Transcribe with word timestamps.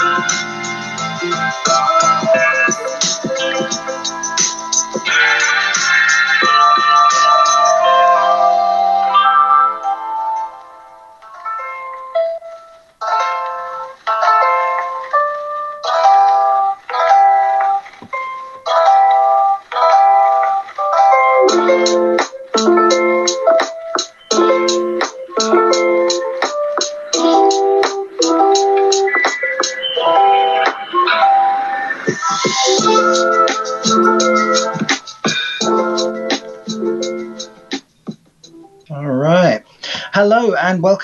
All 0.00 0.61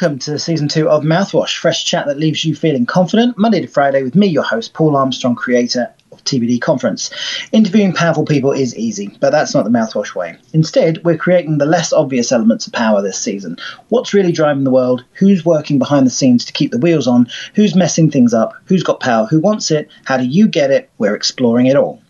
welcome 0.01 0.17
to 0.17 0.39
season 0.39 0.69
two 0.69 0.89
of 0.89 1.03
Mouthwash, 1.03 1.57
fresh 1.57 1.85
chat 1.85 2.07
that 2.07 2.21
leaves 2.21 2.45
you 2.45 2.55
feeling 2.55 2.87
confident. 2.87 3.37
Monday 3.37 3.61
to 3.61 3.67
Friday 3.67 4.05
with 4.05 4.15
me, 4.15 4.29
your 4.29 4.45
host, 4.45 4.73
Paul 4.73 4.97
Armstrong, 4.97 5.35
creator 5.35 5.93
of 6.13 6.23
TBD 6.23 6.61
Conference. 6.61 7.11
Interviewing 7.51 7.93
powerful 7.93 8.25
people 8.25 8.53
is 8.53 8.77
easy, 8.77 9.09
but 9.19 9.31
that's 9.31 9.55
not 9.55 9.65
the 9.65 9.71
Mouthwash 9.71 10.15
way. 10.15 10.39
Instead, 10.53 11.03
we're 11.05 11.17
creating 11.17 11.59
the 11.59 11.67
less 11.67 11.93
obvious 11.93 12.31
elements 12.31 12.65
of 12.69 12.73
power 12.73 13.03
this 13.03 13.19
season. 13.19 13.57
What's 13.89 14.15
really 14.15 14.31
driving 14.31 14.63
the 14.63 14.71
world? 14.71 15.05
Who's 15.15 15.45
working 15.45 15.81
behind 15.81 16.07
the 16.07 16.11
scenes 16.11 16.45
to 16.45 16.53
keep 16.53 16.71
the 16.71 16.79
wheels 16.79 17.09
on? 17.09 17.27
Who's 17.57 17.75
messing 17.75 18.09
things 18.09 18.33
up? 18.33 18.55
Who's 18.67 18.85
got 18.85 19.01
power? 19.01 19.27
Who 19.27 19.41
wants 19.41 19.73
it? 19.73 19.91
How 20.05 20.17
do 20.17 20.25
you 20.25 20.47
get 20.47 20.71
it? 20.71 20.91
We're 20.99 21.17
exploring 21.17 21.67
it 21.67 21.77
all. 21.77 22.01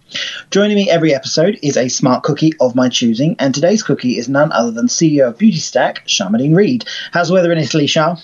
Joining 0.51 0.77
me 0.77 0.89
every 0.89 1.14
episode 1.14 1.59
is 1.62 1.77
a 1.77 1.89
smart 1.89 2.23
cookie 2.23 2.55
of 2.61 2.75
my 2.75 2.89
choosing, 2.89 3.37
and 3.39 3.55
today's 3.55 3.83
cookie 3.83 4.17
is 4.17 4.27
none 4.27 4.50
other 4.53 4.70
than 4.70 4.87
CEO 4.87 5.28
of 5.28 5.37
Beauty 5.37 5.59
Stack, 5.59 6.06
Sharmadean 6.06 6.56
Reid. 6.56 6.87
How's 7.12 7.28
the 7.28 7.34
weather 7.34 7.53
in 7.53 7.59
Italy, 7.59 7.87
Shah? 7.87 8.17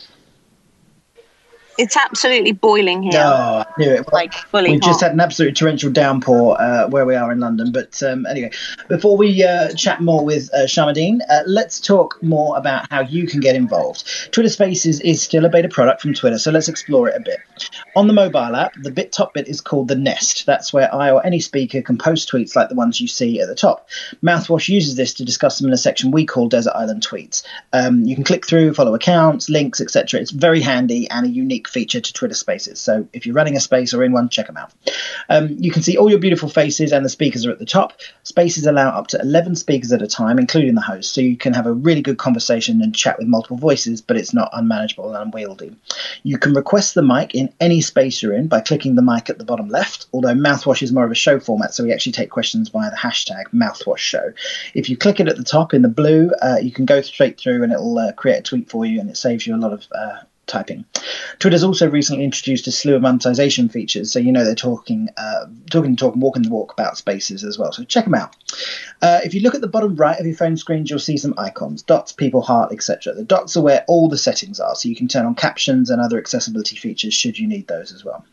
It's 1.78 1.96
absolutely 1.96 2.52
boiling 2.52 3.02
here. 3.02 3.22
Oh, 3.24 3.64
I 3.66 3.66
knew 3.78 3.90
it. 3.90 4.06
Well, 4.06 4.20
Like 4.20 4.34
fully 4.34 4.70
We've 4.72 4.80
just 4.80 5.00
had 5.00 5.12
an 5.12 5.20
absolute 5.20 5.56
torrential 5.56 5.90
downpour 5.90 6.60
uh, 6.60 6.88
where 6.88 7.04
we 7.04 7.14
are 7.14 7.32
in 7.32 7.40
London. 7.40 7.72
But 7.72 8.02
um, 8.02 8.26
anyway, 8.26 8.50
before 8.88 9.16
we 9.16 9.42
uh, 9.42 9.72
chat 9.74 10.00
more 10.00 10.24
with 10.24 10.52
uh, 10.54 10.66
Sharmadean, 10.66 11.20
uh, 11.28 11.42
let's 11.46 11.80
talk 11.80 12.22
more 12.22 12.56
about 12.56 12.90
how 12.90 13.00
you 13.00 13.26
can 13.26 13.40
get 13.40 13.56
involved. 13.56 14.32
Twitter 14.32 14.48
Spaces 14.48 15.00
is 15.00 15.22
still 15.22 15.44
a 15.44 15.48
beta 15.48 15.68
product 15.68 16.00
from 16.00 16.14
Twitter, 16.14 16.38
so 16.38 16.50
let's 16.50 16.68
explore 16.68 17.08
it 17.08 17.16
a 17.16 17.20
bit. 17.20 17.40
On 17.96 18.06
the 18.06 18.12
mobile 18.12 18.56
app, 18.56 18.74
the 18.82 18.90
bit 18.90 19.12
top 19.12 19.34
bit 19.34 19.48
is 19.48 19.60
called 19.60 19.88
the 19.88 19.96
Nest. 19.96 20.46
That's 20.46 20.72
where 20.72 20.92
I 20.94 21.10
or 21.10 21.24
any 21.24 21.40
speaker 21.40 21.82
can 21.82 21.98
post 21.98 22.30
tweets 22.30 22.56
like 22.56 22.68
the 22.68 22.74
ones 22.74 23.00
you 23.00 23.08
see 23.08 23.40
at 23.40 23.48
the 23.48 23.54
top. 23.54 23.88
Mouthwash 24.22 24.68
uses 24.68 24.96
this 24.96 25.14
to 25.14 25.24
discuss 25.24 25.58
them 25.58 25.68
in 25.68 25.74
a 25.74 25.78
section 25.78 26.10
we 26.10 26.26
call 26.26 26.48
Desert 26.48 26.74
Island 26.74 27.06
Tweets. 27.06 27.42
Um, 27.72 28.02
you 28.04 28.14
can 28.14 28.24
click 28.24 28.46
through, 28.46 28.74
follow 28.74 28.94
accounts, 28.94 29.48
links, 29.48 29.80
etc. 29.80 30.20
It's 30.20 30.30
very 30.30 30.60
handy 30.60 31.08
and 31.10 31.26
a 31.26 31.28
unique 31.28 31.63
feature 31.68 32.00
to 32.00 32.12
Twitter 32.12 32.34
Spaces. 32.34 32.80
So 32.80 33.06
if 33.12 33.26
you're 33.26 33.34
running 33.34 33.56
a 33.56 33.60
space 33.60 33.94
or 33.94 34.04
in 34.04 34.12
one, 34.12 34.28
check 34.28 34.46
them 34.46 34.56
out. 34.56 34.72
Um, 35.28 35.56
you 35.58 35.70
can 35.70 35.82
see 35.82 35.96
all 35.96 36.10
your 36.10 36.18
beautiful 36.18 36.48
faces, 36.48 36.92
and 36.92 37.04
the 37.04 37.08
speakers 37.08 37.46
are 37.46 37.50
at 37.50 37.58
the 37.58 37.64
top. 37.64 37.94
Spaces 38.22 38.66
allow 38.66 38.88
up 38.88 39.06
to 39.08 39.20
11 39.20 39.56
speakers 39.56 39.92
at 39.92 40.02
a 40.02 40.06
time, 40.06 40.38
including 40.38 40.74
the 40.74 40.80
host, 40.80 41.14
so 41.14 41.20
you 41.20 41.36
can 41.36 41.52
have 41.54 41.66
a 41.66 41.72
really 41.72 42.02
good 42.02 42.18
conversation 42.18 42.82
and 42.82 42.94
chat 42.94 43.18
with 43.18 43.28
multiple 43.28 43.56
voices, 43.56 44.00
but 44.00 44.16
it's 44.16 44.34
not 44.34 44.50
unmanageable 44.52 45.14
and 45.14 45.16
unwieldy. 45.16 45.74
You 46.22 46.38
can 46.38 46.54
request 46.54 46.94
the 46.94 47.02
mic 47.02 47.34
in 47.34 47.52
any 47.60 47.80
space 47.80 48.22
you're 48.22 48.34
in 48.34 48.48
by 48.48 48.60
clicking 48.60 48.94
the 48.94 49.02
mic 49.02 49.30
at 49.30 49.38
the 49.38 49.44
bottom 49.44 49.68
left, 49.68 50.06
although 50.12 50.34
Mouthwash 50.34 50.82
is 50.82 50.92
more 50.92 51.04
of 51.04 51.10
a 51.10 51.16
show 51.16 51.40
format, 51.40 51.74
so 51.74 51.84
we 51.84 51.92
actually 51.92 52.12
take 52.12 52.30
questions 52.30 52.68
via 52.68 52.90
the 52.90 52.96
hashtag 52.96 53.44
Mouthwash 53.52 53.98
Show. 53.98 54.32
If 54.74 54.88
you 54.88 54.96
click 54.96 55.20
it 55.20 55.28
at 55.28 55.36
the 55.36 55.44
top 55.44 55.74
in 55.74 55.82
the 55.82 55.88
blue, 55.88 56.30
uh, 56.42 56.58
you 56.60 56.70
can 56.70 56.84
go 56.84 57.00
straight 57.00 57.38
through 57.38 57.62
and 57.62 57.72
it'll 57.72 57.98
uh, 57.98 58.12
create 58.12 58.38
a 58.38 58.42
tweet 58.42 58.70
for 58.70 58.84
you, 58.84 59.00
and 59.00 59.10
it 59.10 59.16
saves 59.16 59.46
you 59.46 59.54
a 59.54 59.56
lot 59.56 59.72
of 59.72 59.86
uh, 59.94 60.18
typing. 60.46 60.84
Twitter's 61.38 61.64
also 61.64 61.88
recently 61.88 62.24
introduced 62.24 62.66
a 62.66 62.72
slew 62.72 62.94
of 62.94 63.02
monetization 63.02 63.68
features, 63.68 64.10
so 64.10 64.18
you 64.18 64.32
know 64.32 64.44
they're 64.44 64.54
talking, 64.54 65.08
uh, 65.16 65.46
talking 65.70 65.92
the 65.92 65.96
talk 65.96 66.14
walking 66.16 66.42
the 66.42 66.50
walk 66.50 66.72
about 66.72 66.96
spaces 66.96 67.44
as 67.44 67.58
well. 67.58 67.72
So 67.72 67.84
check 67.84 68.04
them 68.04 68.14
out. 68.14 68.36
Uh, 69.02 69.20
if 69.24 69.34
you 69.34 69.40
look 69.40 69.54
at 69.54 69.60
the 69.60 69.68
bottom 69.68 69.96
right 69.96 70.18
of 70.18 70.26
your 70.26 70.36
phone 70.36 70.56
screens, 70.56 70.90
you'll 70.90 70.98
see 70.98 71.16
some 71.16 71.34
icons: 71.38 71.82
dots, 71.82 72.12
people, 72.12 72.42
heart, 72.42 72.72
etc. 72.72 73.14
The 73.14 73.24
dots 73.24 73.56
are 73.56 73.62
where 73.62 73.84
all 73.88 74.08
the 74.08 74.18
settings 74.18 74.60
are, 74.60 74.74
so 74.74 74.88
you 74.88 74.96
can 74.96 75.08
turn 75.08 75.26
on 75.26 75.34
captions 75.34 75.90
and 75.90 76.00
other 76.00 76.18
accessibility 76.18 76.76
features 76.76 77.14
should 77.14 77.38
you 77.38 77.46
need 77.46 77.66
those 77.66 77.92
as 77.92 78.04
well. 78.04 78.24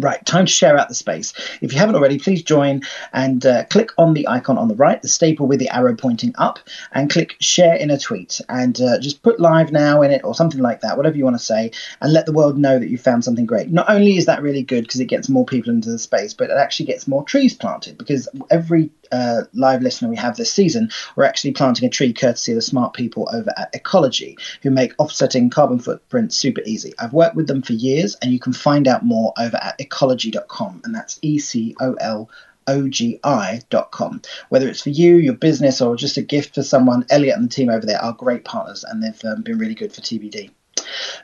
Right, 0.00 0.24
time 0.24 0.46
to 0.46 0.52
share 0.52 0.78
out 0.78 0.88
the 0.88 0.94
space. 0.94 1.32
If 1.60 1.72
you 1.72 1.78
haven't 1.78 1.96
already, 1.96 2.18
please 2.18 2.42
join 2.42 2.82
and 3.12 3.44
uh, 3.44 3.64
click 3.64 3.90
on 3.98 4.14
the 4.14 4.28
icon 4.28 4.56
on 4.56 4.68
the 4.68 4.76
right, 4.76 5.02
the 5.02 5.08
staple 5.08 5.46
with 5.48 5.58
the 5.58 5.68
arrow 5.70 5.96
pointing 5.96 6.34
up, 6.38 6.60
and 6.92 7.10
click 7.10 7.36
share 7.40 7.74
in 7.74 7.90
a 7.90 7.98
tweet. 7.98 8.40
And 8.48 8.80
uh, 8.80 9.00
just 9.00 9.22
put 9.22 9.40
live 9.40 9.72
now 9.72 10.02
in 10.02 10.12
it 10.12 10.22
or 10.24 10.34
something 10.34 10.60
like 10.60 10.82
that, 10.82 10.96
whatever 10.96 11.16
you 11.16 11.24
want 11.24 11.36
to 11.36 11.42
say, 11.44 11.72
and 12.00 12.12
let 12.12 12.26
the 12.26 12.32
world 12.32 12.58
know 12.58 12.78
that 12.78 12.90
you 12.90 12.98
found 12.98 13.24
something 13.24 13.46
great. 13.46 13.70
Not 13.70 13.90
only 13.90 14.16
is 14.16 14.26
that 14.26 14.42
really 14.42 14.62
good 14.62 14.82
because 14.84 15.00
it 15.00 15.06
gets 15.06 15.28
more 15.28 15.44
people 15.44 15.72
into 15.72 15.90
the 15.90 15.98
space, 15.98 16.32
but 16.32 16.50
it 16.50 16.56
actually 16.56 16.86
gets 16.86 17.08
more 17.08 17.24
trees 17.24 17.54
planted 17.54 17.98
because 17.98 18.28
every 18.50 18.90
uh, 19.12 19.42
live 19.54 19.82
listener 19.82 20.08
we 20.08 20.16
have 20.16 20.36
this 20.36 20.52
season, 20.52 20.90
we're 21.16 21.24
actually 21.24 21.52
planting 21.52 21.86
a 21.86 21.90
tree 21.90 22.12
courtesy 22.12 22.52
of 22.52 22.56
the 22.56 22.62
smart 22.62 22.92
people 22.94 23.28
over 23.32 23.52
at 23.56 23.72
Ecologi 23.72 24.38
who 24.62 24.70
make 24.70 24.94
offsetting 24.98 25.50
carbon 25.50 25.78
footprints 25.78 26.36
super 26.36 26.60
easy. 26.64 26.92
I've 26.98 27.12
worked 27.12 27.36
with 27.36 27.46
them 27.46 27.62
for 27.62 27.72
years, 27.72 28.16
and 28.22 28.32
you 28.32 28.38
can 28.38 28.52
find 28.52 28.86
out 28.86 29.04
more 29.04 29.32
over 29.38 29.58
at 29.62 29.78
ecologi.com, 29.88 30.82
and 30.84 30.94
that's 30.94 31.18
E 31.22 31.38
C 31.38 31.74
O 31.80 31.94
L. 31.94 32.30
OGI.com. 32.68 34.20
Whether 34.50 34.68
it's 34.68 34.82
for 34.82 34.90
you, 34.90 35.16
your 35.16 35.32
business, 35.32 35.80
or 35.80 35.96
just 35.96 36.18
a 36.18 36.22
gift 36.22 36.54
for 36.54 36.62
someone, 36.62 37.06
Elliot 37.08 37.38
and 37.38 37.46
the 37.46 37.54
team 37.54 37.70
over 37.70 37.86
there 37.86 38.02
are 38.02 38.12
great 38.12 38.44
partners 38.44 38.84
and 38.84 39.02
they've 39.02 39.24
um, 39.24 39.40
been 39.40 39.56
really 39.56 39.74
good 39.74 39.90
for 39.90 40.02
TBD. 40.02 40.50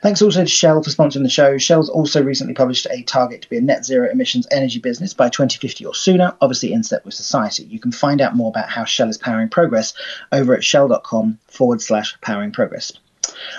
Thanks 0.01 0.21
also 0.21 0.41
to 0.41 0.47
Shell 0.47 0.83
for 0.83 0.89
sponsoring 0.89 1.23
the 1.23 1.29
show. 1.29 1.57
Shell's 1.57 1.89
also 1.89 2.23
recently 2.23 2.53
published 2.53 2.87
a 2.89 3.03
target 3.03 3.41
to 3.41 3.49
be 3.49 3.57
a 3.57 3.61
net 3.61 3.85
zero 3.85 4.09
emissions 4.09 4.47
energy 4.51 4.79
business 4.79 5.13
by 5.13 5.29
2050 5.29 5.85
or 5.85 5.95
sooner, 5.95 6.35
obviously 6.41 6.73
in 6.73 6.83
step 6.83 7.05
with 7.05 7.13
society. 7.13 7.63
You 7.63 7.79
can 7.79 7.91
find 7.91 8.21
out 8.21 8.35
more 8.35 8.49
about 8.49 8.69
how 8.69 8.85
Shell 8.85 9.09
is 9.09 9.17
powering 9.17 9.49
progress 9.49 9.93
over 10.31 10.55
at 10.55 10.63
shell.com 10.63 11.39
forward 11.47 11.81
slash 11.81 12.19
powering 12.21 12.51
progress. 12.51 12.91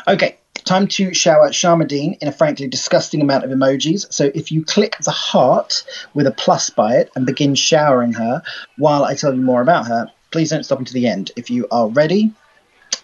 Okay, 0.06 0.38
time 0.66 0.88
to 0.88 1.14
shower 1.14 1.48
Sharmadean 1.50 2.18
in 2.20 2.28
a 2.28 2.32
frankly 2.32 2.66
disgusting 2.66 3.20
amount 3.22 3.44
of 3.44 3.50
emojis. 3.50 4.12
So 4.12 4.30
if 4.34 4.50
you 4.50 4.64
click 4.64 4.96
the 5.02 5.12
heart 5.12 5.84
with 6.12 6.26
a 6.26 6.32
plus 6.32 6.70
by 6.70 6.96
it 6.96 7.10
and 7.14 7.24
begin 7.24 7.54
showering 7.54 8.12
her 8.14 8.42
while 8.76 9.04
I 9.04 9.14
tell 9.14 9.32
you 9.32 9.40
more 9.40 9.62
about 9.62 9.86
her, 9.86 10.10
please 10.32 10.50
don't 10.50 10.64
stop 10.64 10.80
until 10.80 10.94
the 10.94 11.06
end. 11.06 11.30
If 11.36 11.50
you 11.50 11.68
are 11.70 11.88
ready, 11.88 12.32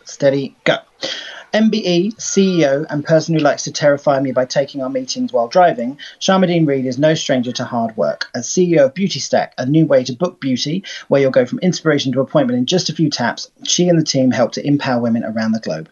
steady, 0.05 0.57
go. 0.65 0.79
MBE, 1.55 2.17
CEO, 2.17 2.87
and 2.89 3.05
person 3.05 3.35
who 3.35 3.41
likes 3.41 3.65
to 3.65 3.73
terrify 3.73 4.19
me 4.19 4.33
by 4.33 4.47
taking 4.47 4.83
our 4.83 4.89
meetings 4.89 5.33
while 5.33 5.49
driving, 5.49 5.99
Sharmadean 6.19 6.67
Reid 6.67 6.87
is 6.87 6.99
no 6.99 7.15
stranger 7.15 7.53
to 7.53 7.65
hard 7.65 7.95
work. 7.97 8.29
As 8.35 8.49
CEO 8.49 8.87
of 8.87 8.95
Beauty 8.95 9.21
Stack, 9.21 9.53
a 9.59 9.67
new 9.67 9.85
way 9.85 10.03
to 10.03 10.15
book 10.15 10.41
beauty, 10.41 10.83
where 11.09 11.21
you'll 11.21 11.31
go 11.31 11.45
from 11.45 11.59
inspiration 11.59 12.11
to 12.13 12.21
appointment 12.23 12.59
in 12.59 12.65
just 12.65 12.89
a 12.89 12.95
few 12.95 13.11
taps, 13.11 13.51
she 13.65 13.89
and 13.89 13.99
the 13.99 14.05
team 14.05 14.31
help 14.31 14.53
to 14.53 14.67
empower 14.67 15.03
women 15.03 15.25
around 15.25 15.53
the 15.53 15.61
globe. 15.61 15.91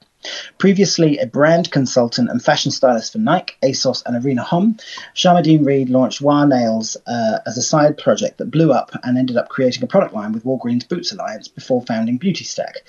Previously 0.59 1.17
a 1.19 1.27
brand 1.27 1.71
consultant 1.71 2.29
and 2.29 2.45
fashion 2.45 2.71
stylist 2.71 3.13
for 3.13 3.19
Nike, 3.19 3.55
ASOS, 3.63 4.03
and 4.05 4.23
Arena 4.23 4.43
Homme, 4.43 4.77
Sharmadean 5.15 5.65
Reid 5.65 5.89
launched 5.89 6.21
WAH 6.21 6.45
Nails 6.45 6.97
uh, 7.07 7.39
as 7.47 7.57
a 7.57 7.63
side 7.63 7.97
project 7.97 8.37
that 8.39 8.51
blew 8.51 8.71
up 8.73 8.91
and 9.03 9.17
ended 9.17 9.39
up 9.39 9.49
creating 9.49 9.83
a 9.83 9.87
product 9.87 10.13
line 10.13 10.33
with 10.33 10.45
Walgreens 10.45 10.87
Boots 10.87 11.13
Alliance 11.13 11.49
before 11.49 11.83
founding 11.83 12.19
Beauty 12.19 12.45
Stack. 12.45 12.85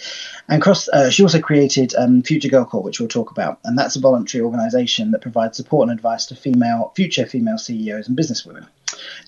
And 0.49 0.61
cross, 0.61 0.89
uh, 0.89 1.09
she 1.09 1.23
also 1.23 1.39
created 1.39 1.95
um, 1.95 2.21
Future 2.21 2.49
Girl 2.49 2.65
Corps, 2.65 2.83
which 2.83 2.99
we'll 2.99 3.07
talk 3.07 3.31
about, 3.31 3.59
and 3.63 3.77
that's 3.77 3.95
a 3.95 4.01
voluntary 4.01 4.43
organisation 4.43 5.11
that 5.11 5.21
provides 5.21 5.55
support 5.55 5.87
and 5.87 5.97
advice 5.97 6.25
to 6.27 6.35
female, 6.35 6.91
future 6.95 7.25
female 7.25 7.57
CEOs 7.57 8.09
and 8.09 8.17
businesswomen. 8.17 8.67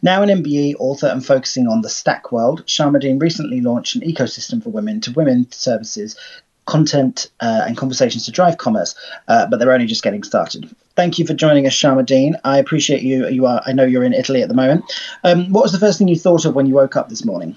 Now 0.01 0.21
an 0.21 0.29
MBE 0.29 0.75
author 0.79 1.07
and 1.07 1.25
focusing 1.25 1.67
on 1.67 1.81
the 1.81 1.89
stack 1.89 2.31
world, 2.31 2.65
Sharmadean 2.65 3.21
recently 3.21 3.61
launched 3.61 3.95
an 3.95 4.01
ecosystem 4.01 4.61
for 4.61 4.69
women 4.69 4.99
to 5.01 5.11
women 5.13 5.49
services 5.51 6.17
content 6.65 7.29
uh, 7.41 7.63
and 7.67 7.77
conversations 7.77 8.25
to 8.25 8.31
drive 8.31 8.57
commerce, 8.57 8.95
uh, 9.27 9.45
but 9.47 9.59
they're 9.59 9.71
only 9.71 9.85
just 9.85 10.03
getting 10.03 10.23
started. 10.23 10.73
Thank 10.95 11.17
you 11.17 11.25
for 11.25 11.33
joining 11.33 11.65
us, 11.65 11.73
Sharmadean. 11.73 12.39
I 12.43 12.59
appreciate 12.59 13.01
you. 13.01 13.27
You 13.27 13.45
are. 13.45 13.61
I 13.65 13.73
know 13.73 13.83
you're 13.83 14.03
in 14.03 14.13
Italy 14.13 14.41
at 14.41 14.47
the 14.47 14.53
moment. 14.53 14.85
Um, 15.23 15.51
what 15.51 15.63
was 15.63 15.71
the 15.71 15.79
first 15.79 15.97
thing 15.97 16.07
you 16.07 16.17
thought 16.17 16.45
of 16.45 16.55
when 16.55 16.67
you 16.67 16.75
woke 16.75 16.95
up 16.95 17.09
this 17.09 17.25
morning? 17.25 17.55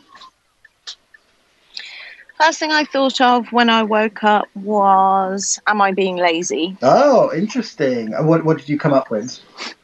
First 2.39 2.59
thing 2.59 2.71
I 2.71 2.85
thought 2.85 3.21
of 3.21 3.51
when 3.51 3.71
I 3.71 3.83
woke 3.83 4.23
up 4.23 4.49
was, 4.55 5.59
am 5.67 5.81
I 5.81 5.93
being 5.93 6.17
lazy? 6.17 6.77
Oh, 6.83 7.33
interesting. 7.35 8.13
What 8.27 8.45
What 8.45 8.59
did 8.59 8.69
you 8.69 8.79
come 8.79 8.93
up 8.93 9.11
with? 9.11 9.41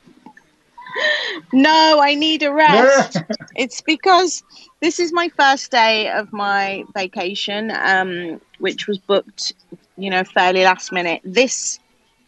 No, 1.55 2.01
I 2.01 2.15
need 2.15 2.43
a 2.43 2.53
rest. 2.53 3.19
it's 3.57 3.81
because 3.81 4.43
this 4.81 4.99
is 4.99 5.13
my 5.13 5.29
first 5.31 5.71
day 5.71 6.11
of 6.11 6.33
my 6.33 6.85
vacation, 6.95 7.71
um, 7.71 8.41
which 8.63 8.87
was 8.87 8.99
booked, 8.99 9.53
you 9.97 10.09
know, 10.09 10.25
fairly 10.25 10.65
last 10.65 10.93
minute. 10.93 11.21
This 11.25 11.79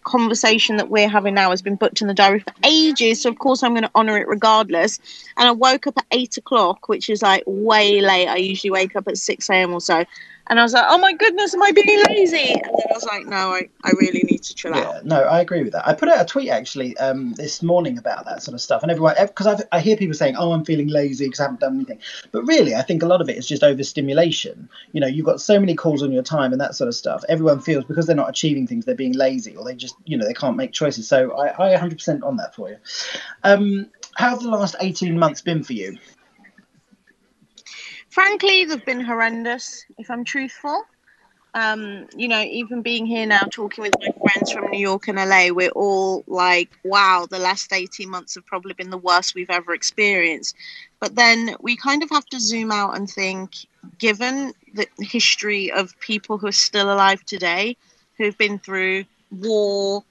conversation 0.04 0.76
that 0.76 0.90
we're 0.90 1.08
having 1.08 1.34
now 1.34 1.48
has 1.50 1.62
been 1.62 1.76
booked 1.76 2.02
in 2.02 2.08
the 2.08 2.14
diary 2.14 2.40
for 2.40 2.52
ages. 2.62 3.22
So 3.22 3.30
of 3.30 3.38
course 3.38 3.62
I'm 3.62 3.72
going 3.72 3.84
to 3.84 3.90
honour 3.94 4.18
it 4.18 4.28
regardless. 4.28 4.98
And 5.38 5.48
I 5.48 5.52
woke 5.52 5.86
up 5.86 5.96
at 5.96 6.04
eight 6.10 6.36
o'clock, 6.36 6.88
which 6.88 7.08
is 7.08 7.22
like 7.22 7.42
way 7.46 8.00
late. 8.00 8.28
I 8.28 8.36
usually 8.36 8.70
wake 8.70 8.96
up 8.96 9.08
at 9.08 9.16
six 9.16 9.48
a.m. 9.48 9.72
or 9.72 9.80
so. 9.80 10.04
And 10.46 10.60
I 10.60 10.62
was 10.62 10.74
like, 10.74 10.84
oh 10.88 10.98
my 10.98 11.14
goodness, 11.14 11.54
am 11.54 11.62
I 11.62 11.72
being 11.72 12.02
lazy? 12.10 12.52
And 12.52 12.64
then 12.64 12.86
I 12.90 12.94
was 12.94 13.04
like, 13.04 13.24
no, 13.26 13.36
I, 13.36 13.68
I 13.82 13.92
really 13.92 14.22
need 14.24 14.42
to 14.42 14.54
chill 14.54 14.74
Yeah, 14.74 14.82
out. 14.84 15.04
no, 15.04 15.22
I 15.22 15.40
agree 15.40 15.62
with 15.62 15.72
that. 15.72 15.88
I 15.88 15.94
put 15.94 16.08
out 16.10 16.20
a 16.20 16.24
tweet 16.26 16.50
actually 16.50 16.96
um, 16.98 17.32
this 17.32 17.62
morning 17.62 17.96
about 17.96 18.26
that 18.26 18.42
sort 18.42 18.54
of 18.54 18.60
stuff, 18.60 18.82
and 18.82 18.90
everyone 18.92 19.14
because 19.18 19.62
I 19.72 19.80
hear 19.80 19.96
people 19.96 20.14
saying, 20.14 20.36
"Oh, 20.36 20.52
I'm 20.52 20.64
feeling 20.64 20.88
lazy 20.88 21.24
because 21.24 21.40
I 21.40 21.44
haven't 21.44 21.60
done 21.60 21.76
anything," 21.76 21.98
but 22.30 22.42
really, 22.46 22.74
I 22.74 22.82
think 22.82 23.02
a 23.02 23.06
lot 23.06 23.22
of 23.22 23.28
it 23.30 23.38
is 23.38 23.48
just 23.48 23.62
overstimulation. 23.62 24.68
You 24.92 25.00
know, 25.00 25.06
you've 25.06 25.24
got 25.26 25.40
so 25.40 25.58
many 25.58 25.74
calls 25.74 26.02
on 26.02 26.12
your 26.12 26.22
time 26.22 26.52
and 26.52 26.60
that 26.60 26.74
sort 26.74 26.88
of 26.88 26.94
stuff. 26.94 27.24
Everyone 27.28 27.60
feels 27.60 27.84
because 27.84 28.06
they're 28.06 28.14
not 28.14 28.28
achieving 28.28 28.66
things, 28.66 28.84
they're 28.84 28.94
being 28.94 29.14
lazy, 29.14 29.56
or 29.56 29.64
they 29.64 29.74
just, 29.74 29.96
you 30.04 30.18
know, 30.18 30.26
they 30.26 30.34
can't 30.34 30.56
make 30.56 30.72
choices. 30.72 31.08
So 31.08 31.32
I, 31.32 31.72
I 31.72 31.76
100% 31.78 32.22
on 32.22 32.36
that 32.36 32.54
for 32.54 32.68
you. 32.68 32.76
Um, 33.42 33.90
how 34.16 34.30
have 34.30 34.40
the 34.40 34.48
last 34.48 34.76
18 34.80 35.18
months 35.18 35.40
been 35.40 35.62
for 35.64 35.72
you? 35.72 35.98
Frankly, 38.14 38.64
they've 38.64 38.84
been 38.84 39.00
horrendous, 39.00 39.84
if 39.98 40.08
I'm 40.08 40.22
truthful. 40.22 40.84
Um, 41.52 42.06
you 42.16 42.28
know, 42.28 42.42
even 42.42 42.80
being 42.80 43.06
here 43.06 43.26
now, 43.26 43.40
talking 43.50 43.82
with 43.82 43.94
my 43.98 44.06
friends 44.22 44.52
from 44.52 44.70
New 44.70 44.78
York 44.78 45.08
and 45.08 45.16
LA, 45.18 45.48
we're 45.50 45.70
all 45.70 46.22
like, 46.28 46.70
wow, 46.84 47.26
the 47.28 47.40
last 47.40 47.72
18 47.72 48.08
months 48.08 48.36
have 48.36 48.46
probably 48.46 48.72
been 48.72 48.90
the 48.90 48.98
worst 48.98 49.34
we've 49.34 49.50
ever 49.50 49.74
experienced. 49.74 50.54
But 51.00 51.16
then 51.16 51.56
we 51.60 51.76
kind 51.76 52.04
of 52.04 52.10
have 52.10 52.26
to 52.26 52.38
zoom 52.38 52.70
out 52.70 52.96
and 52.96 53.10
think, 53.10 53.50
given 53.98 54.54
the 54.74 54.86
history 55.00 55.72
of 55.72 55.98
people 55.98 56.38
who 56.38 56.46
are 56.46 56.52
still 56.52 56.94
alive 56.94 57.24
today, 57.24 57.76
who've 58.16 58.38
been 58.38 58.60
through 58.60 59.06
war, 59.32 60.04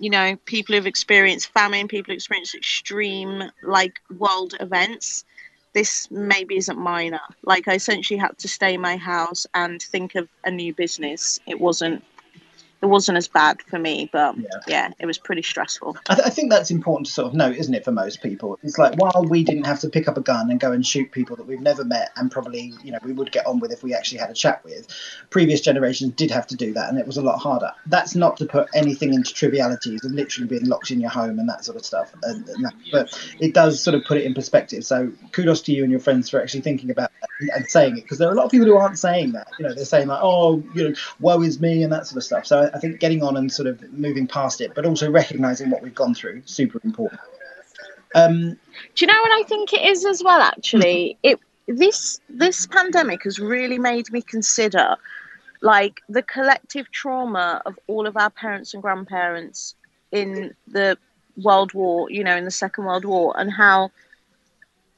you 0.00 0.10
know, 0.10 0.34
people 0.46 0.74
who've 0.74 0.84
experienced 0.84 1.52
famine, 1.52 1.86
people 1.86 2.10
who've 2.10 2.16
experienced 2.16 2.56
extreme, 2.56 3.44
like, 3.62 4.00
world 4.18 4.54
events 4.58 5.24
this 5.76 6.10
maybe 6.10 6.56
isn't 6.56 6.78
minor. 6.78 7.20
Like 7.42 7.68
I 7.68 7.74
essentially 7.74 8.18
had 8.18 8.38
to 8.38 8.48
stay 8.48 8.72
in 8.74 8.80
my 8.80 8.96
house 8.96 9.46
and 9.52 9.82
think 9.82 10.14
of 10.14 10.26
a 10.42 10.50
new 10.50 10.72
business. 10.72 11.38
It 11.46 11.60
wasn't 11.60 12.02
it 12.86 12.90
wasn't 12.90 13.18
as 13.18 13.28
bad 13.28 13.60
for 13.62 13.78
me, 13.78 14.08
but 14.12 14.36
Yeah. 14.38 14.48
yeah, 14.66 14.90
it 14.98 15.06
was 15.06 15.18
pretty 15.18 15.42
stressful. 15.42 15.96
I, 16.08 16.14
th- 16.14 16.26
I 16.26 16.30
think 16.30 16.50
that's 16.50 16.70
important 16.70 17.06
to 17.06 17.12
sort 17.12 17.26
of 17.28 17.34
note, 17.34 17.56
isn't 17.56 17.74
it, 17.74 17.84
for 17.84 17.92
most 17.92 18.22
people? 18.22 18.58
It's 18.62 18.78
like 18.78 18.94
while 18.96 19.26
we 19.28 19.42
didn't 19.44 19.64
have 19.66 19.80
to 19.80 19.88
pick 19.90 20.06
up 20.08 20.16
a 20.16 20.20
gun 20.20 20.50
and 20.50 20.60
go 20.60 20.72
and 20.72 20.86
shoot 20.86 21.10
people 21.10 21.36
that 21.36 21.46
we've 21.46 21.60
never 21.60 21.84
met 21.84 22.10
and 22.16 22.30
probably, 22.30 22.72
you 22.84 22.92
know, 22.92 22.98
we 23.02 23.12
would 23.12 23.32
get 23.32 23.46
on 23.46 23.58
with 23.58 23.72
if 23.72 23.82
we 23.82 23.92
actually 23.94 24.18
had 24.18 24.30
a 24.30 24.34
chat 24.34 24.64
with, 24.64 24.86
previous 25.30 25.60
generations 25.60 26.12
did 26.12 26.30
have 26.30 26.46
to 26.46 26.56
do 26.56 26.72
that 26.74 26.88
and 26.88 26.98
it 26.98 27.06
was 27.06 27.16
a 27.16 27.22
lot 27.22 27.38
harder. 27.38 27.72
That's 27.86 28.14
not 28.14 28.36
to 28.38 28.46
put 28.46 28.68
anything 28.74 29.12
into 29.14 29.34
trivialities 29.34 30.04
of 30.04 30.12
literally 30.12 30.46
being 30.48 30.64
locked 30.66 30.90
in 30.90 31.00
your 31.00 31.10
home 31.10 31.38
and 31.38 31.48
that 31.48 31.64
sort 31.64 31.76
of 31.76 31.84
stuff. 31.84 32.12
And, 32.22 32.48
and 32.48 32.64
that, 32.64 32.74
but 32.92 33.34
it 33.40 33.52
does 33.52 33.82
sort 33.82 33.94
of 33.96 34.04
put 34.04 34.18
it 34.18 34.24
in 34.24 34.34
perspective. 34.34 34.84
So 34.84 35.10
kudos 35.32 35.62
to 35.62 35.72
you 35.72 35.82
and 35.82 35.90
your 35.90 36.00
friends 36.00 36.30
for 36.30 36.40
actually 36.40 36.60
thinking 36.60 36.90
about 36.90 37.10
that 37.20 37.28
and- 37.40 37.50
and 37.56 37.66
saying 37.68 37.98
it 37.98 38.02
because 38.02 38.18
there 38.18 38.28
are 38.28 38.32
a 38.32 38.34
lot 38.34 38.44
of 38.46 38.50
people 38.50 38.66
who 38.66 38.76
aren't 38.76 38.98
saying 38.98 39.32
that. 39.32 39.48
You 39.58 39.66
know, 39.66 39.74
they're 39.74 39.84
saying 39.84 40.08
like, 40.08 40.20
oh, 40.22 40.62
you 40.74 40.88
know, 40.88 40.94
woe 41.20 41.42
is 41.42 41.60
me 41.60 41.82
and 41.82 41.92
that 41.92 42.06
sort 42.06 42.16
of 42.18 42.24
stuff. 42.24 42.46
So 42.46 42.70
I- 42.76 42.80
think 42.80 43.00
getting 43.00 43.22
on 43.22 43.36
and 43.36 43.50
sort 43.50 43.66
of 43.68 43.82
moving 43.92 44.26
past 44.26 44.60
it, 44.60 44.74
but 44.74 44.84
also 44.86 45.10
recognizing 45.10 45.70
what 45.70 45.82
we've 45.82 45.94
gone 45.94 46.14
through, 46.14 46.42
super 46.44 46.80
important. 46.84 47.20
Um, 48.14 48.58
Do 48.94 49.04
you 49.04 49.06
know 49.06 49.20
what 49.20 49.32
I 49.32 49.42
think 49.48 49.72
it 49.72 49.82
is 49.82 50.04
as 50.04 50.22
well? 50.22 50.40
Actually, 50.40 51.18
it 51.22 51.40
this 51.66 52.20
this 52.28 52.66
pandemic 52.66 53.24
has 53.24 53.38
really 53.38 53.78
made 53.78 54.10
me 54.12 54.22
consider 54.22 54.96
like 55.60 56.00
the 56.08 56.22
collective 56.22 56.90
trauma 56.92 57.60
of 57.66 57.78
all 57.88 58.06
of 58.06 58.16
our 58.16 58.30
parents 58.30 58.72
and 58.74 58.82
grandparents 58.82 59.74
in 60.12 60.54
the 60.68 60.96
World 61.42 61.74
War, 61.74 62.10
you 62.10 62.22
know, 62.24 62.36
in 62.36 62.44
the 62.44 62.50
Second 62.50 62.84
World 62.84 63.04
War, 63.04 63.34
and 63.38 63.52
how 63.52 63.90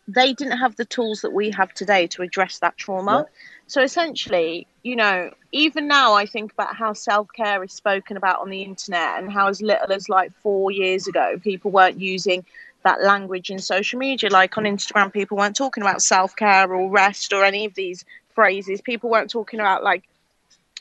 they 0.07 0.33
didn't 0.33 0.59
have 0.59 0.77
the 0.77 0.85
tools 0.85 1.21
that 1.23 1.33
we 1.33 1.51
have 1.51 1.73
today 1.75 2.07
to 2.09 2.23
address 2.23 2.59
that 2.59 2.77
trauma. 2.77 3.27
So 3.69 3.82
essentially, 3.82 4.67
you 4.82 4.97
know, 4.97 5.31
even 5.53 5.88
now 5.88 6.15
I 6.15 6.25
think 6.25 6.53
about 6.55 6.75
how 6.75 6.94
self 6.94 7.29
care 7.37 7.62
is 7.62 7.73
spoken 7.73 8.17
about 8.17 8.41
on 8.41 8.49
the 8.49 8.62
internet 8.62 9.19
and 9.19 9.31
how 9.31 9.49
as 9.49 9.61
little 9.61 9.93
as 9.93 10.09
like 10.09 10.32
four 10.43 10.70
years 10.70 11.06
ago, 11.06 11.38
people 11.43 11.70
weren't 11.70 12.00
using 12.00 12.47
that 12.85 13.03
language 13.03 13.50
in 13.50 13.59
social 13.59 13.99
media. 13.99 14.31
Like 14.31 14.56
on 14.56 14.65
Instagram, 14.65 15.12
people 15.12 15.37
weren't 15.37 15.55
talking 15.55 15.82
about 15.82 16.00
self 16.00 16.35
care 16.35 16.73
or 16.73 16.91
rest 16.91 17.35
or 17.35 17.44
any 17.44 17.67
of 17.67 17.75
these 17.75 18.06
phrases. 18.31 18.81
People 18.81 19.11
weren't 19.11 19.29
talking 19.31 19.61
about 19.61 19.85
like, 19.85 20.05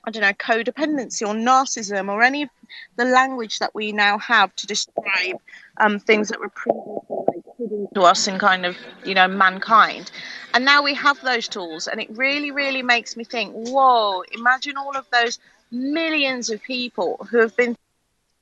I 0.06 0.12
don't 0.12 0.22
know, 0.22 0.32
codependency 0.32 1.24
or 1.28 1.34
narcissism 1.34 2.10
or 2.10 2.24
any 2.24 2.44
of 2.44 2.50
the 2.96 3.04
language 3.04 3.60
that 3.60 3.76
we 3.76 3.92
now 3.92 4.18
have 4.20 4.56
to 4.56 4.66
describe 4.66 5.36
um, 5.76 6.00
things 6.00 6.30
that 6.30 6.40
were 6.40 6.48
previously 6.48 7.27
hidden 7.58 7.88
to 7.96 8.02
us 8.02 8.28
and 8.28 8.40
kind 8.40 8.66
of, 8.66 8.78
you 9.04 9.14
know, 9.14 9.28
mankind. 9.28 10.12
And 10.54 10.64
now 10.66 10.84
we 10.84 10.94
have 10.94 11.20
those 11.22 11.48
tools, 11.48 11.88
and 11.88 12.02
it 12.02 12.10
really, 12.12 12.52
really 12.52 12.82
makes 12.82 13.18
me 13.18 13.24
think, 13.24 13.54
whoa, 13.54 14.24
imagine 14.32 14.78
all 14.78 14.96
of 14.96 15.06
those 15.12 15.40
millions 15.72 16.50
of 16.50 16.62
people 16.64 17.28
who 17.30 17.40
have 17.40 17.56
been 17.56 17.76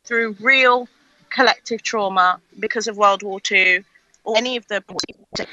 through 0.03 0.35
real 0.39 0.88
collective 1.29 1.81
trauma 1.81 2.39
because 2.59 2.88
of 2.88 2.97
World 2.97 3.23
War 3.23 3.39
II 3.51 3.83
or 4.23 4.38
any 4.38 4.57
of 4.57 4.67
the 4.67 4.83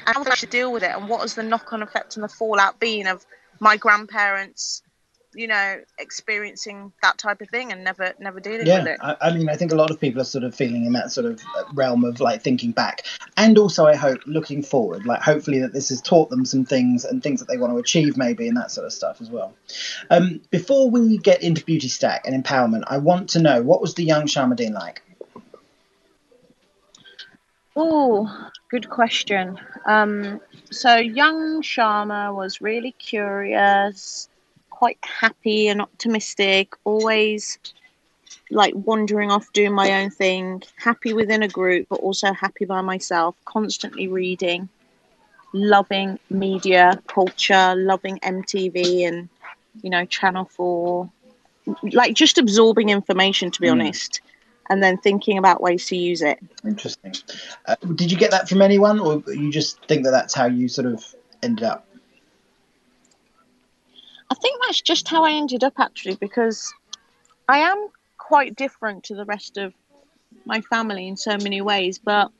how 0.05 0.23
they 0.23 0.31
should 0.35 0.49
deal 0.49 0.71
with 0.71 0.83
it 0.83 0.91
and 0.91 1.09
what 1.09 1.21
has 1.21 1.35
the 1.35 1.43
knock 1.43 1.73
on 1.73 1.81
effect 1.81 2.15
and 2.15 2.23
the 2.23 2.29
fallout 2.29 2.79
been 2.79 3.07
of 3.07 3.25
my 3.59 3.75
grandparents 3.77 4.82
you 5.35 5.47
know 5.47 5.79
experiencing 5.99 6.91
that 7.01 7.17
type 7.17 7.41
of 7.41 7.49
thing 7.49 7.71
and 7.71 7.83
never 7.83 8.13
never 8.19 8.39
dealing 8.39 8.59
with 8.59 8.67
yeah, 8.67 8.85
it 8.85 8.99
I, 9.01 9.15
I 9.21 9.33
mean, 9.33 9.49
I 9.49 9.55
think 9.55 9.71
a 9.71 9.75
lot 9.75 9.91
of 9.91 9.99
people 9.99 10.21
are 10.21 10.25
sort 10.25 10.43
of 10.43 10.55
feeling 10.55 10.85
in 10.85 10.93
that 10.93 11.11
sort 11.11 11.25
of 11.25 11.41
uh, 11.57 11.63
realm 11.73 12.03
of 12.03 12.19
like 12.19 12.41
thinking 12.41 12.71
back, 12.71 13.05
and 13.37 13.57
also 13.57 13.85
I 13.85 13.95
hope 13.95 14.19
looking 14.25 14.63
forward. 14.63 15.05
Like, 15.05 15.21
hopefully 15.21 15.59
that 15.59 15.73
this 15.73 15.89
has 15.89 16.01
taught 16.01 16.29
them 16.29 16.45
some 16.45 16.65
things 16.65 17.05
and 17.05 17.21
things 17.21 17.39
that 17.39 17.47
they 17.47 17.57
want 17.57 17.73
to 17.73 17.77
achieve, 17.77 18.17
maybe, 18.17 18.47
and 18.47 18.57
that 18.57 18.71
sort 18.71 18.85
of 18.85 18.93
stuff 18.93 19.21
as 19.21 19.29
well. 19.29 19.53
Um, 20.09 20.41
before 20.49 20.89
we 20.89 21.17
get 21.17 21.43
into 21.43 21.63
Beauty 21.63 21.89
Stack 21.89 22.25
and 22.25 22.43
empowerment, 22.43 22.83
I 22.87 22.97
want 22.97 23.29
to 23.31 23.41
know 23.41 23.61
what 23.61 23.81
was 23.81 23.95
the 23.95 24.03
young 24.03 24.25
Sharmadean 24.25 24.73
like? 24.73 25.01
Oh, 27.75 28.49
good 28.69 28.89
question. 28.89 29.59
Um, 29.85 30.39
so 30.69 30.95
young 30.95 31.63
Sharma 31.63 32.33
was 32.35 32.61
really 32.61 32.91
curious, 32.91 34.29
quite 34.83 34.99
happy 35.01 35.69
and 35.69 35.81
optimistic, 35.81 36.73
always 36.83 37.57
like 38.51 38.73
wandering 38.75 39.31
off 39.31 39.47
doing 39.53 39.71
my 39.71 40.03
own 40.03 40.09
thing, 40.09 40.61
happy 40.75 41.13
within 41.13 41.41
a 41.41 41.47
group, 41.47 41.87
but 41.89 42.01
also 42.01 42.33
happy 42.33 42.65
by 42.65 42.81
myself, 42.81 43.33
constantly 43.45 44.09
reading, 44.09 44.67
loving 45.53 46.19
media, 46.29 47.01
culture, 47.07 47.73
loving 47.77 48.19
MTV 48.19 49.07
and, 49.07 49.29
you 49.81 49.89
know, 49.89 50.03
Channel 50.03 50.43
4, 50.43 51.09
like 51.93 52.13
just 52.13 52.37
absorbing 52.37 52.89
information, 52.89 53.51
to 53.51 53.61
be 53.61 53.67
Mm. 53.67 53.71
honest, 53.71 54.19
and 54.69 54.83
then 54.83 54.97
thinking 54.97 55.37
about 55.37 55.61
ways 55.61 55.85
to 55.87 55.95
use 55.95 56.21
it. 56.21 56.39
Interesting. 56.65 57.13
Uh, 57.65 57.77
did 57.95 58.11
you 58.11 58.17
get 58.17 58.31
that 58.31 58.49
from 58.49 58.61
anyone, 58.61 58.99
or 58.99 59.23
you 59.27 59.49
just 59.49 59.79
think 59.87 60.03
that 60.03 60.11
that's 60.11 60.33
how 60.33 60.47
you 60.47 60.67
sort 60.67 60.87
of 60.87 61.05
ended 61.41 61.63
up? 61.63 61.87
I 64.33 64.35
think 64.35 64.59
that's 64.65 64.81
just 64.81 65.07
how 65.07 65.25
I 65.25 65.33
ended 65.33 65.63
up 65.63 65.73
actually, 65.77 66.15
because 66.15 66.73
I 67.47 67.59
am 67.59 67.87
quite 68.17 68.55
different 68.55 69.03
to 69.03 69.15
the 69.15 69.25
rest 69.25 69.57
of 69.57 69.75
my 70.43 70.61
family 70.61 71.07
in 71.07 71.17
so 71.17 71.37
many 71.37 71.61
ways. 71.61 71.99
But 71.99 72.31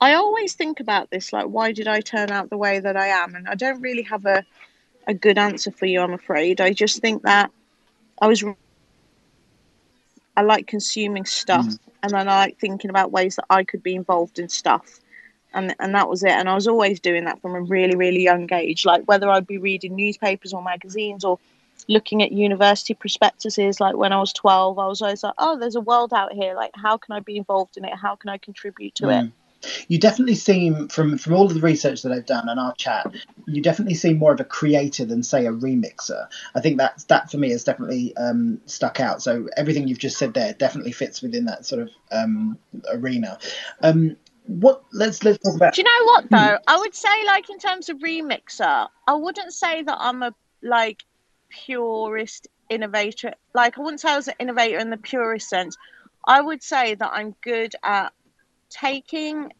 I 0.00 0.14
always 0.14 0.54
think 0.54 0.80
about 0.80 1.10
this 1.10 1.34
like, 1.34 1.48
why 1.48 1.72
did 1.72 1.86
I 1.86 2.00
turn 2.00 2.30
out 2.30 2.48
the 2.48 2.56
way 2.56 2.80
that 2.80 2.96
I 2.96 3.08
am? 3.08 3.34
And 3.34 3.46
I 3.46 3.56
don't 3.56 3.82
really 3.82 4.04
have 4.04 4.24
a, 4.24 4.42
a 5.06 5.12
good 5.12 5.36
answer 5.36 5.70
for 5.70 5.84
you, 5.84 6.00
I'm 6.00 6.14
afraid. 6.14 6.62
I 6.62 6.72
just 6.72 7.02
think 7.02 7.24
that 7.24 7.50
I 8.22 8.26
was. 8.26 8.42
I 10.34 10.42
like 10.42 10.66
consuming 10.66 11.26
stuff 11.26 11.66
Mm. 11.66 11.78
and 12.02 12.12
then 12.12 12.28
I 12.28 12.36
like 12.36 12.58
thinking 12.58 12.88
about 12.88 13.12
ways 13.12 13.36
that 13.36 13.44
I 13.50 13.64
could 13.64 13.82
be 13.82 13.94
involved 13.94 14.38
in 14.38 14.48
stuff. 14.48 14.98
And, 15.54 15.74
and 15.78 15.94
that 15.94 16.08
was 16.08 16.22
it. 16.22 16.30
And 16.30 16.48
I 16.48 16.54
was 16.54 16.66
always 16.66 17.00
doing 17.00 17.24
that 17.24 17.40
from 17.40 17.54
a 17.54 17.60
really, 17.60 17.96
really 17.96 18.22
young 18.22 18.52
age. 18.52 18.84
Like 18.84 19.04
whether 19.04 19.30
I'd 19.30 19.46
be 19.46 19.58
reading 19.58 19.94
newspapers 19.94 20.52
or 20.52 20.62
magazines 20.62 21.24
or 21.24 21.38
looking 21.88 22.22
at 22.22 22.32
university 22.32 22.94
prospectuses, 22.94 23.80
like 23.80 23.96
when 23.96 24.12
I 24.12 24.18
was 24.18 24.32
12, 24.32 24.78
I 24.78 24.86
was 24.86 25.02
always 25.02 25.22
like, 25.22 25.34
oh, 25.38 25.58
there's 25.58 25.76
a 25.76 25.80
world 25.80 26.12
out 26.12 26.32
here. 26.32 26.54
Like, 26.54 26.72
how 26.74 26.96
can 26.96 27.14
I 27.14 27.20
be 27.20 27.36
involved 27.36 27.76
in 27.76 27.84
it? 27.84 27.94
How 27.94 28.16
can 28.16 28.30
I 28.30 28.38
contribute 28.38 28.94
to 28.96 29.08
it? 29.08 29.24
Mm. 29.24 29.32
You 29.88 29.98
definitely 29.98 30.34
seem, 30.34 30.88
from 30.88 31.16
from 31.16 31.32
all 31.32 31.46
of 31.46 31.54
the 31.54 31.60
research 31.60 32.02
that 32.02 32.12
I've 32.12 32.26
done 32.26 32.50
and 32.50 32.60
our 32.60 32.74
chat, 32.74 33.06
you 33.46 33.62
definitely 33.62 33.94
seem 33.94 34.18
more 34.18 34.32
of 34.32 34.40
a 34.40 34.44
creator 34.44 35.06
than 35.06 35.22
say 35.22 35.46
a 35.46 35.52
remixer. 35.52 36.28
I 36.54 36.60
think 36.60 36.76
that 36.78 37.02
that 37.08 37.30
for 37.30 37.38
me 37.38 37.50
has 37.50 37.64
definitely 37.64 38.14
um, 38.16 38.60
stuck 38.66 39.00
out. 39.00 39.22
So 39.22 39.48
everything 39.56 39.88
you've 39.88 39.98
just 39.98 40.18
said 40.18 40.34
there 40.34 40.52
definitely 40.52 40.92
fits 40.92 41.22
within 41.22 41.46
that 41.46 41.64
sort 41.64 41.82
of 41.82 41.90
um, 42.12 42.58
arena. 42.92 43.38
Um, 43.80 44.16
what? 44.46 44.84
Let's 44.92 45.22
let's 45.24 45.38
talk 45.38 45.56
about. 45.56 45.74
Do 45.74 45.82
you 45.82 45.84
know 45.84 46.06
what 46.06 46.30
though? 46.30 46.36
Hmm. 46.36 46.62
I 46.66 46.78
would 46.78 46.94
say 46.94 47.24
like 47.26 47.50
in 47.50 47.58
terms 47.58 47.88
of 47.88 47.98
remixer, 47.98 48.88
I 49.06 49.14
wouldn't 49.14 49.52
say 49.52 49.82
that 49.82 49.96
I'm 49.98 50.22
a 50.22 50.34
like 50.62 51.04
purist 51.48 52.48
innovator. 52.68 53.34
Like 53.54 53.78
I 53.78 53.82
wouldn't 53.82 54.00
say 54.00 54.10
I 54.10 54.16
was 54.16 54.28
an 54.28 54.34
innovator 54.38 54.78
in 54.78 54.90
the 54.90 54.96
purest 54.96 55.48
sense. 55.48 55.76
I 56.26 56.40
would 56.40 56.62
say 56.62 56.94
that 56.94 57.10
I'm 57.12 57.34
good 57.42 57.74
at 57.82 58.12
taking 58.70 59.52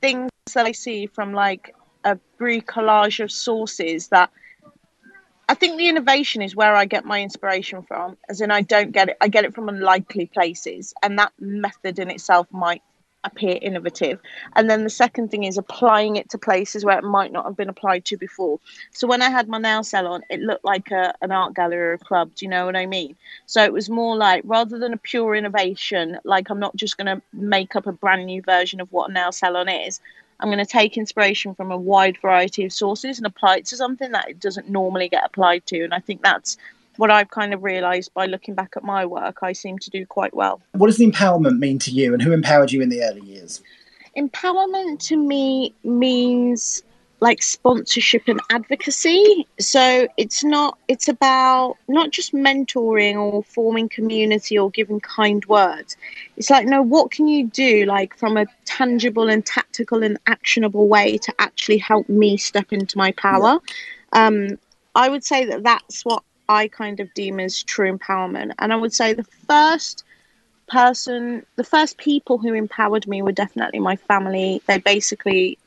things 0.00 0.30
that 0.54 0.66
I 0.66 0.72
see 0.72 1.06
from 1.06 1.32
like 1.32 1.74
a 2.04 2.18
bricolage 2.38 3.22
of 3.22 3.30
sources 3.30 4.08
that 4.08 4.30
I 5.48 5.54
think 5.54 5.78
the 5.78 5.88
innovation 5.88 6.42
is 6.42 6.54
where 6.54 6.74
I 6.74 6.84
get 6.84 7.04
my 7.04 7.20
inspiration 7.20 7.82
from, 7.82 8.16
as 8.28 8.40
in 8.40 8.50
I 8.50 8.62
don't 8.62 8.92
get 8.92 9.08
it, 9.08 9.16
I 9.20 9.28
get 9.28 9.44
it 9.44 9.54
from 9.54 9.68
unlikely 9.68 10.26
places, 10.26 10.94
and 11.02 11.18
that 11.18 11.32
method 11.40 11.98
in 11.98 12.08
itself 12.08 12.46
might 12.52 12.82
appear 13.24 13.58
innovative. 13.60 14.20
And 14.56 14.70
then 14.70 14.84
the 14.84 14.90
second 14.90 15.30
thing 15.30 15.44
is 15.44 15.58
applying 15.58 16.16
it 16.16 16.30
to 16.30 16.38
places 16.38 16.84
where 16.84 16.98
it 16.98 17.04
might 17.04 17.32
not 17.32 17.44
have 17.44 17.56
been 17.56 17.68
applied 17.68 18.04
to 18.06 18.16
before. 18.16 18.60
So 18.92 19.06
when 19.06 19.22
I 19.22 19.30
had 19.30 19.48
my 19.48 19.58
nail 19.58 19.82
salon, 19.82 20.22
it 20.30 20.40
looked 20.40 20.64
like 20.64 20.90
a, 20.90 21.14
an 21.20 21.30
art 21.30 21.54
gallery 21.54 21.78
or 21.78 21.92
a 21.94 21.98
club. 21.98 22.30
Do 22.34 22.44
you 22.44 22.50
know 22.50 22.66
what 22.66 22.76
I 22.76 22.86
mean? 22.86 23.16
So 23.46 23.62
it 23.62 23.72
was 23.72 23.90
more 23.90 24.16
like 24.16 24.42
rather 24.44 24.78
than 24.78 24.92
a 24.92 24.98
pure 24.98 25.34
innovation, 25.34 26.18
like 26.24 26.50
I'm 26.50 26.60
not 26.60 26.76
just 26.76 26.96
going 26.96 27.14
to 27.14 27.22
make 27.32 27.76
up 27.76 27.86
a 27.86 27.92
brand 27.92 28.26
new 28.26 28.42
version 28.42 28.80
of 28.80 28.90
what 28.92 29.10
a 29.10 29.12
nail 29.12 29.32
salon 29.32 29.68
is. 29.68 30.00
I'm 30.40 30.48
going 30.48 30.58
to 30.58 30.66
take 30.66 30.96
inspiration 30.96 31.54
from 31.54 31.70
a 31.70 31.76
wide 31.76 32.16
variety 32.22 32.64
of 32.64 32.72
sources 32.72 33.18
and 33.18 33.26
apply 33.26 33.58
it 33.58 33.66
to 33.66 33.76
something 33.76 34.12
that 34.12 34.30
it 34.30 34.40
doesn't 34.40 34.70
normally 34.70 35.10
get 35.10 35.24
applied 35.24 35.66
to. 35.66 35.84
And 35.84 35.92
I 35.92 36.00
think 36.00 36.22
that's 36.22 36.56
what 37.00 37.10
I've 37.10 37.30
kind 37.30 37.54
of 37.54 37.62
realised 37.62 38.12
by 38.12 38.26
looking 38.26 38.54
back 38.54 38.74
at 38.76 38.84
my 38.84 39.06
work, 39.06 39.38
I 39.42 39.54
seem 39.54 39.78
to 39.78 39.88
do 39.88 40.04
quite 40.04 40.34
well. 40.34 40.60
What 40.72 40.88
does 40.88 40.98
the 40.98 41.10
empowerment 41.10 41.58
mean 41.58 41.78
to 41.80 41.90
you, 41.90 42.12
and 42.12 42.20
who 42.20 42.30
empowered 42.30 42.72
you 42.72 42.82
in 42.82 42.90
the 42.90 43.02
early 43.02 43.22
years? 43.22 43.62
Empowerment 44.18 44.98
to 45.08 45.16
me 45.16 45.72
means 45.82 46.82
like 47.20 47.42
sponsorship 47.42 48.24
and 48.28 48.38
advocacy. 48.50 49.46
So 49.58 50.08
it's 50.18 50.44
not, 50.44 50.78
it's 50.88 51.08
about 51.08 51.76
not 51.88 52.10
just 52.10 52.34
mentoring 52.34 53.16
or 53.16 53.44
forming 53.44 53.88
community 53.88 54.58
or 54.58 54.70
giving 54.70 55.00
kind 55.00 55.42
words. 55.46 55.96
It's 56.36 56.50
like, 56.50 56.66
no, 56.66 56.82
what 56.82 57.10
can 57.10 57.28
you 57.28 57.46
do, 57.46 57.86
like 57.86 58.14
from 58.14 58.36
a 58.36 58.44
tangible 58.66 59.30
and 59.30 59.44
tactical 59.44 60.02
and 60.02 60.18
actionable 60.26 60.86
way 60.86 61.16
to 61.18 61.34
actually 61.38 61.78
help 61.78 62.10
me 62.10 62.36
step 62.36 62.74
into 62.74 62.98
my 62.98 63.12
power? 63.12 63.58
Yeah. 64.12 64.26
Um, 64.26 64.58
I 64.94 65.08
would 65.08 65.24
say 65.24 65.44
that 65.46 65.62
that's 65.62 66.04
what 66.04 66.24
I 66.50 66.66
kind 66.66 66.98
of 66.98 67.14
deem 67.14 67.38
as 67.38 67.62
true 67.62 67.96
empowerment. 67.96 68.54
And 68.58 68.72
I 68.72 68.76
would 68.76 68.92
say 68.92 69.12
the 69.12 69.22
first 69.48 70.02
person, 70.66 71.46
the 71.54 71.62
first 71.62 71.96
people 71.96 72.38
who 72.38 72.54
empowered 72.54 73.06
me 73.06 73.22
were 73.22 73.30
definitely 73.30 73.78
my 73.78 73.94
family. 73.94 74.60
They 74.66 74.78
basically 74.78 75.58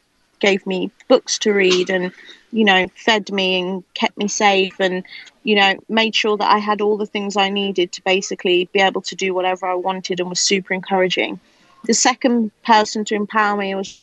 gave 0.42 0.68
me 0.68 0.92
books 1.08 1.40
to 1.40 1.54
read 1.54 1.90
and 1.90 2.12
you 2.52 2.66
know 2.66 2.86
fed 2.96 3.32
me 3.32 3.62
and 3.62 3.82
kept 3.94 4.18
me 4.18 4.28
safe 4.28 4.78
and 4.78 5.06
you 5.44 5.56
know 5.56 5.80
made 5.88 6.14
sure 6.14 6.36
that 6.36 6.52
I 6.52 6.58
had 6.58 6.82
all 6.82 6.98
the 6.98 7.06
things 7.06 7.38
I 7.38 7.48
needed 7.50 7.94
to 7.94 8.04
basically 8.04 8.68
be 8.74 8.82
able 8.82 9.02
to 9.04 9.16
do 9.16 9.34
whatever 9.34 9.66
I 9.68 9.76
wanted 9.76 10.20
and 10.20 10.28
was 10.28 10.42
super 10.42 10.74
encouraging. 10.74 11.40
The 11.86 11.94
second 11.94 12.52
person 12.66 13.06
to 13.06 13.16
empower 13.16 13.56
me 13.56 13.74
was 13.74 14.02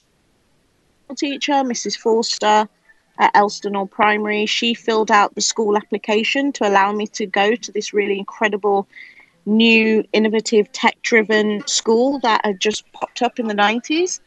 teacher, 1.15 1.53
Mrs. 1.53 1.99
Forster 1.99 2.69
at 3.21 3.33
Elsternal 3.35 3.89
Primary. 3.89 4.47
She 4.47 4.75
filled 4.75 5.11
out 5.11 5.35
the 5.35 5.41
school 5.41 5.77
application 5.77 6.53
to 6.53 6.67
allow 6.69 6.91
me 6.93 7.07
to 7.09 7.27
go 7.27 7.55
to 7.55 7.73
this 7.73 7.93
really 7.93 8.19
incredible 8.19 8.89
new 9.47 10.05
innovative 10.13 10.71
tech 10.73 11.01
driven 11.03 11.67
school 11.67 12.19
that 12.21 12.45
had 12.45 12.61
just 12.61 12.91
popped 12.93 13.23
up 13.23 13.39
in 13.39 13.47
the 13.47 13.55
90s 13.55 14.21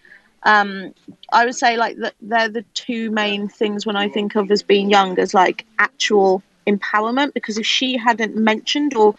um, 0.44 0.94
I 1.32 1.46
would 1.46 1.56
say 1.56 1.78
like 1.78 1.98
they're 2.22 2.50
the 2.50 2.66
two 2.74 3.12
main 3.12 3.48
things 3.48 3.86
when 3.86 3.96
I 3.96 4.10
think 4.10 4.36
of 4.36 4.52
as 4.52 4.62
being 4.64 4.90
young 4.90 5.18
as 5.20 5.34
like 5.34 5.66
actual 5.80 6.44
empowerment 6.68 7.34
because 7.34 7.58
if 7.58 7.66
she 7.66 7.98
hadn't 7.98 8.36
mentioned 8.36 8.96
or 8.96 9.16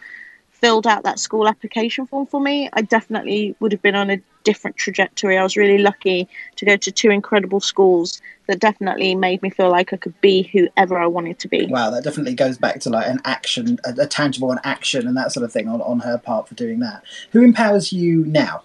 filled 0.65 0.87
out 0.87 1.03
that 1.03 1.19
school 1.19 1.47
application 1.47 2.07
form 2.07 2.25
for 2.25 2.41
me, 2.41 2.67
I 2.73 2.81
definitely 2.81 3.55
would 3.59 3.71
have 3.71 3.83
been 3.83 3.93
on 3.93 4.09
a 4.09 4.19
different 4.43 4.75
trajectory. 4.77 5.37
I 5.37 5.43
was 5.43 5.55
really 5.55 5.77
lucky 5.77 6.27
to 6.55 6.65
go 6.65 6.75
to 6.75 6.91
two 6.91 7.11
incredible 7.11 7.59
schools 7.59 8.19
that 8.47 8.61
definitely 8.61 9.13
made 9.13 9.43
me 9.43 9.51
feel 9.51 9.69
like 9.69 9.93
I 9.93 9.97
could 9.97 10.19
be 10.21 10.41
whoever 10.41 10.97
I 10.97 11.05
wanted 11.05 11.37
to 11.37 11.47
be. 11.47 11.67
Wow, 11.67 11.91
that 11.91 12.03
definitely 12.03 12.33
goes 12.33 12.57
back 12.57 12.79
to 12.79 12.89
like 12.89 13.07
an 13.07 13.19
action, 13.25 13.77
a, 13.85 13.93
a 14.01 14.07
tangible 14.07 14.51
an 14.51 14.57
action 14.63 15.07
and 15.07 15.15
that 15.15 15.31
sort 15.31 15.43
of 15.43 15.53
thing 15.53 15.67
on, 15.67 15.81
on 15.83 15.99
her 15.99 16.17
part 16.17 16.47
for 16.47 16.55
doing 16.55 16.79
that. 16.79 17.03
Who 17.29 17.43
empowers 17.43 17.93
you 17.93 18.25
now? 18.25 18.63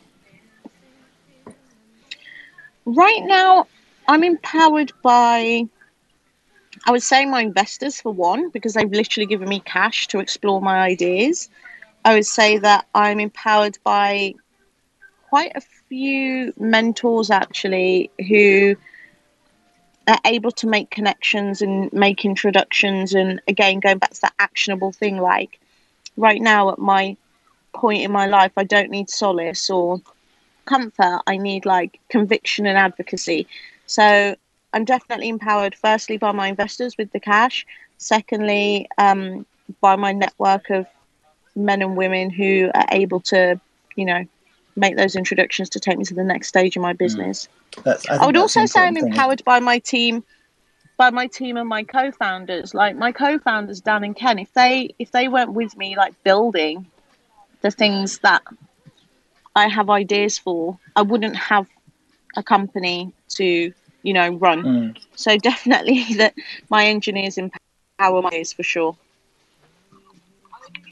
right 2.86 3.22
now 3.24 3.66
I'm 4.08 4.24
empowered 4.24 4.90
by 5.02 5.68
I 6.86 6.92
would 6.92 7.02
say 7.02 7.26
my 7.26 7.42
investors 7.42 8.00
for 8.00 8.10
one, 8.10 8.48
because 8.50 8.72
they've 8.72 8.90
literally 8.90 9.26
given 9.26 9.50
me 9.50 9.60
cash 9.60 10.06
to 10.08 10.18
explore 10.18 10.62
my 10.62 10.78
ideas. 10.80 11.50
I 12.04 12.14
would 12.14 12.26
say 12.26 12.58
that 12.58 12.86
I'm 12.94 13.20
empowered 13.20 13.78
by 13.84 14.34
quite 15.28 15.52
a 15.54 15.60
few 15.60 16.52
mentors 16.58 17.30
actually 17.30 18.10
who 18.28 18.76
are 20.08 20.18
able 20.24 20.50
to 20.50 20.66
make 20.66 20.90
connections 20.90 21.62
and 21.62 21.92
make 21.92 22.24
introductions. 22.24 23.14
And 23.14 23.40
again 23.46 23.80
going 23.80 23.98
back 23.98 24.10
to 24.14 24.20
that 24.22 24.34
actionable 24.38 24.92
thing 24.92 25.18
like 25.18 25.60
right 26.16 26.40
now 26.40 26.70
at 26.70 26.78
my 26.78 27.16
point 27.72 28.02
in 28.02 28.10
my 28.10 28.26
life 28.26 28.52
I 28.56 28.64
don't 28.64 28.90
need 28.90 29.08
solace 29.08 29.70
or 29.70 30.00
comfort, 30.64 31.20
I 31.26 31.36
need 31.36 31.66
like 31.66 32.00
conviction 32.08 32.66
and 32.66 32.78
advocacy. 32.78 33.46
So 33.86 34.36
I'm 34.72 34.84
definitely 34.84 35.28
empowered, 35.28 35.74
firstly, 35.74 36.16
by 36.16 36.32
my 36.32 36.48
investors 36.48 36.96
with 36.96 37.10
the 37.12 37.20
cash, 37.20 37.66
secondly, 37.98 38.88
um, 38.98 39.46
by 39.80 39.96
my 39.96 40.12
network 40.12 40.70
of 40.70 40.86
men 41.54 41.82
and 41.82 41.96
women 41.96 42.30
who 42.30 42.70
are 42.74 42.86
able 42.92 43.20
to, 43.20 43.60
you 43.96 44.04
know, 44.04 44.24
make 44.76 44.96
those 44.96 45.16
introductions 45.16 45.70
to 45.70 45.80
take 45.80 45.98
me 45.98 46.04
to 46.04 46.14
the 46.14 46.24
next 46.24 46.48
stage 46.48 46.76
in 46.76 46.82
my 46.82 46.92
mm. 46.92 46.98
business. 46.98 47.48
Mm. 47.72 48.10
I, 48.10 48.16
I, 48.22 48.26
would 48.26 48.36
also 48.36 48.66
say 48.66 48.80
I'm 48.80 48.96
empowered 48.96 49.44
by 49.44 49.60
my 49.60 49.78
team 49.78 50.24
by 50.96 51.10
my 51.10 51.26
team 51.28 51.56
and 51.56 51.68
my 51.68 51.82
co-founders 51.82 52.74
like 52.74 52.94
my 52.94 53.10
co-founders 53.10 53.80
dan 53.80 54.04
and 54.04 54.14
ken 54.14 54.38
if 54.38 54.52
they 54.52 54.94
if 54.98 55.12
they 55.12 55.28
went 55.28 55.52
with 55.52 55.74
me 55.76 55.96
like 55.96 56.20
building 56.24 56.84
the 57.62 57.70
things 57.70 58.18
that 58.18 58.42
I 59.54 59.68
have 59.68 59.90
ideas 59.90 60.38
for, 60.38 60.78
I 60.96 61.02
wouldn't 61.02 61.36
have 61.36 61.66
a 62.36 62.42
company 62.42 63.12
to, 63.30 63.72
you 64.02 64.12
know, 64.12 64.30
run. 64.30 64.62
Mm. 64.62 64.98
So 65.16 65.36
definitely 65.50 66.04
that 66.16 66.34
my 66.68 66.86
engineers 66.86 67.38
empower 67.38 68.22
my 68.22 68.44
for 68.56 68.62
sure. 68.62 68.96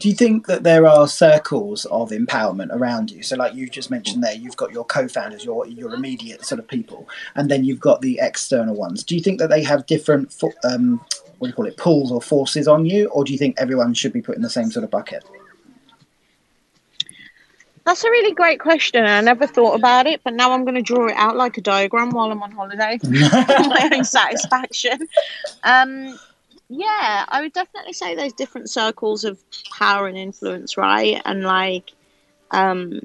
Do 0.00 0.08
you 0.08 0.14
think 0.14 0.46
that 0.46 0.62
there 0.62 0.86
are 0.86 1.08
circles 1.08 1.84
of 1.86 2.10
empowerment 2.10 2.70
around 2.70 3.10
you? 3.10 3.22
So, 3.22 3.36
like 3.36 3.54
you 3.54 3.68
just 3.68 3.90
mentioned 3.90 4.22
there, 4.22 4.34
you've 4.34 4.56
got 4.56 4.72
your 4.72 4.84
co-founders, 4.84 5.44
your 5.44 5.66
your 5.66 5.92
immediate 5.92 6.44
sort 6.44 6.60
of 6.60 6.68
people, 6.68 7.08
and 7.34 7.50
then 7.50 7.64
you've 7.64 7.80
got 7.80 8.00
the 8.00 8.20
external 8.22 8.76
ones. 8.76 9.02
Do 9.02 9.16
you 9.16 9.20
think 9.20 9.40
that 9.40 9.50
they 9.50 9.62
have 9.64 9.86
different, 9.86 10.40
um, 10.62 11.00
what 11.38 11.46
do 11.46 11.48
you 11.48 11.52
call 11.52 11.66
it, 11.66 11.76
pulls 11.76 12.12
or 12.12 12.22
forces 12.22 12.68
on 12.68 12.86
you, 12.86 13.08
or 13.08 13.24
do 13.24 13.32
you 13.32 13.38
think 13.38 13.56
everyone 13.58 13.92
should 13.92 14.12
be 14.12 14.22
put 14.22 14.36
in 14.36 14.42
the 14.42 14.50
same 14.50 14.70
sort 14.70 14.84
of 14.84 14.90
bucket? 14.90 15.24
That's 17.88 18.04
a 18.04 18.10
really 18.10 18.34
great 18.34 18.60
question. 18.60 19.06
I 19.06 19.22
never 19.22 19.46
thought 19.46 19.74
about 19.74 20.06
it, 20.06 20.20
but 20.22 20.34
now 20.34 20.52
I'm 20.52 20.64
going 20.64 20.74
to 20.74 20.82
draw 20.82 21.06
it 21.06 21.16
out 21.16 21.36
like 21.36 21.56
a 21.56 21.62
diagram 21.62 22.10
while 22.10 22.30
I'm 22.30 22.42
on 22.42 22.52
holiday 22.52 22.98
for 23.02 23.08
my 23.08 23.90
own 23.94 24.04
satisfaction. 24.04 25.08
Um, 25.62 26.18
yeah, 26.68 27.24
I 27.28 27.40
would 27.40 27.52
definitely 27.52 27.94
say 27.94 28.14
there's 28.14 28.32
different 28.32 28.70
circles 28.70 29.24
of 29.24 29.42
power 29.78 30.06
and 30.06 30.18
influence, 30.18 30.76
right? 30.76 31.20
And 31.24 31.42
like, 31.42 31.92
um, 32.50 33.00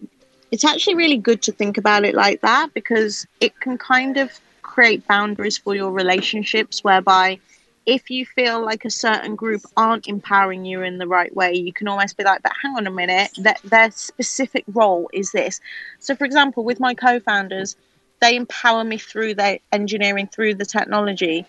it's 0.52 0.66
actually 0.66 0.96
really 0.96 1.18
good 1.18 1.42
to 1.44 1.52
think 1.52 1.78
about 1.78 2.04
it 2.06 2.14
like 2.14 2.42
that 2.42 2.74
because 2.74 3.26
it 3.40 3.60
can 3.60 3.78
kind 3.78 4.18
of 4.18 4.32
create 4.62 5.08
boundaries 5.08 5.58
for 5.58 5.76
your 5.76 5.92
relationships 5.92 6.84
whereby 6.84 7.40
if 7.86 8.10
you 8.10 8.26
feel 8.26 8.64
like 8.64 8.86
a 8.86 8.90
certain 8.90 9.36
group 9.36 9.62
aren't 9.76 10.08
empowering 10.08 10.66
you 10.66 10.82
in 10.82 10.98
the 10.98 11.08
right 11.08 11.36
way, 11.36 11.54
you 11.54 11.74
can 11.74 11.88
almost 11.88 12.18
be 12.18 12.24
like, 12.24 12.42
but 12.42 12.54
hang 12.62 12.76
on 12.78 12.88
a 12.88 12.92
minute, 12.92 13.32
that 13.40 13.60
their 13.64 13.92
specific 13.92 14.64
role 14.68 15.10
is 15.12 15.32
this. 15.32 15.60
So, 16.00 16.16
for 16.16 16.24
example, 16.24 16.64
with 16.64 16.80
my 16.80 16.94
co 16.94 17.20
founders, 17.20 17.76
they 18.22 18.36
empower 18.36 18.86
me 18.86 18.98
through 18.98 19.36
their 19.36 19.60
engineering, 19.74 20.28
through 20.28 20.56
the 20.56 20.66
technology, 20.66 21.46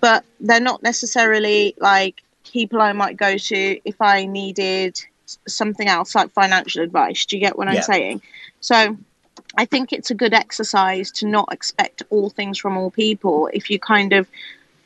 but 0.00 0.24
they're 0.40 0.60
not 0.60 0.82
necessarily 0.82 1.74
like 1.78 2.22
people 2.44 2.80
I 2.80 2.92
might 2.92 3.16
go 3.16 3.36
to 3.36 3.80
if 3.84 4.00
I 4.00 4.26
needed 4.26 4.98
something 5.48 5.88
else, 5.88 6.14
like 6.14 6.30
financial 6.30 6.82
advice. 6.82 7.26
Do 7.26 7.36
you 7.36 7.40
get 7.40 7.58
what 7.58 7.68
I'm 7.68 7.82
saying? 7.82 8.22
So, 8.60 8.96
I 9.56 9.64
think 9.64 9.92
it's 9.92 10.10
a 10.10 10.14
good 10.14 10.34
exercise 10.34 11.10
to 11.12 11.26
not 11.26 11.52
expect 11.52 12.02
all 12.10 12.30
things 12.30 12.58
from 12.58 12.76
all 12.76 12.90
people 12.90 13.48
if 13.52 13.70
you 13.70 13.78
kind 13.78 14.12
of 14.12 14.28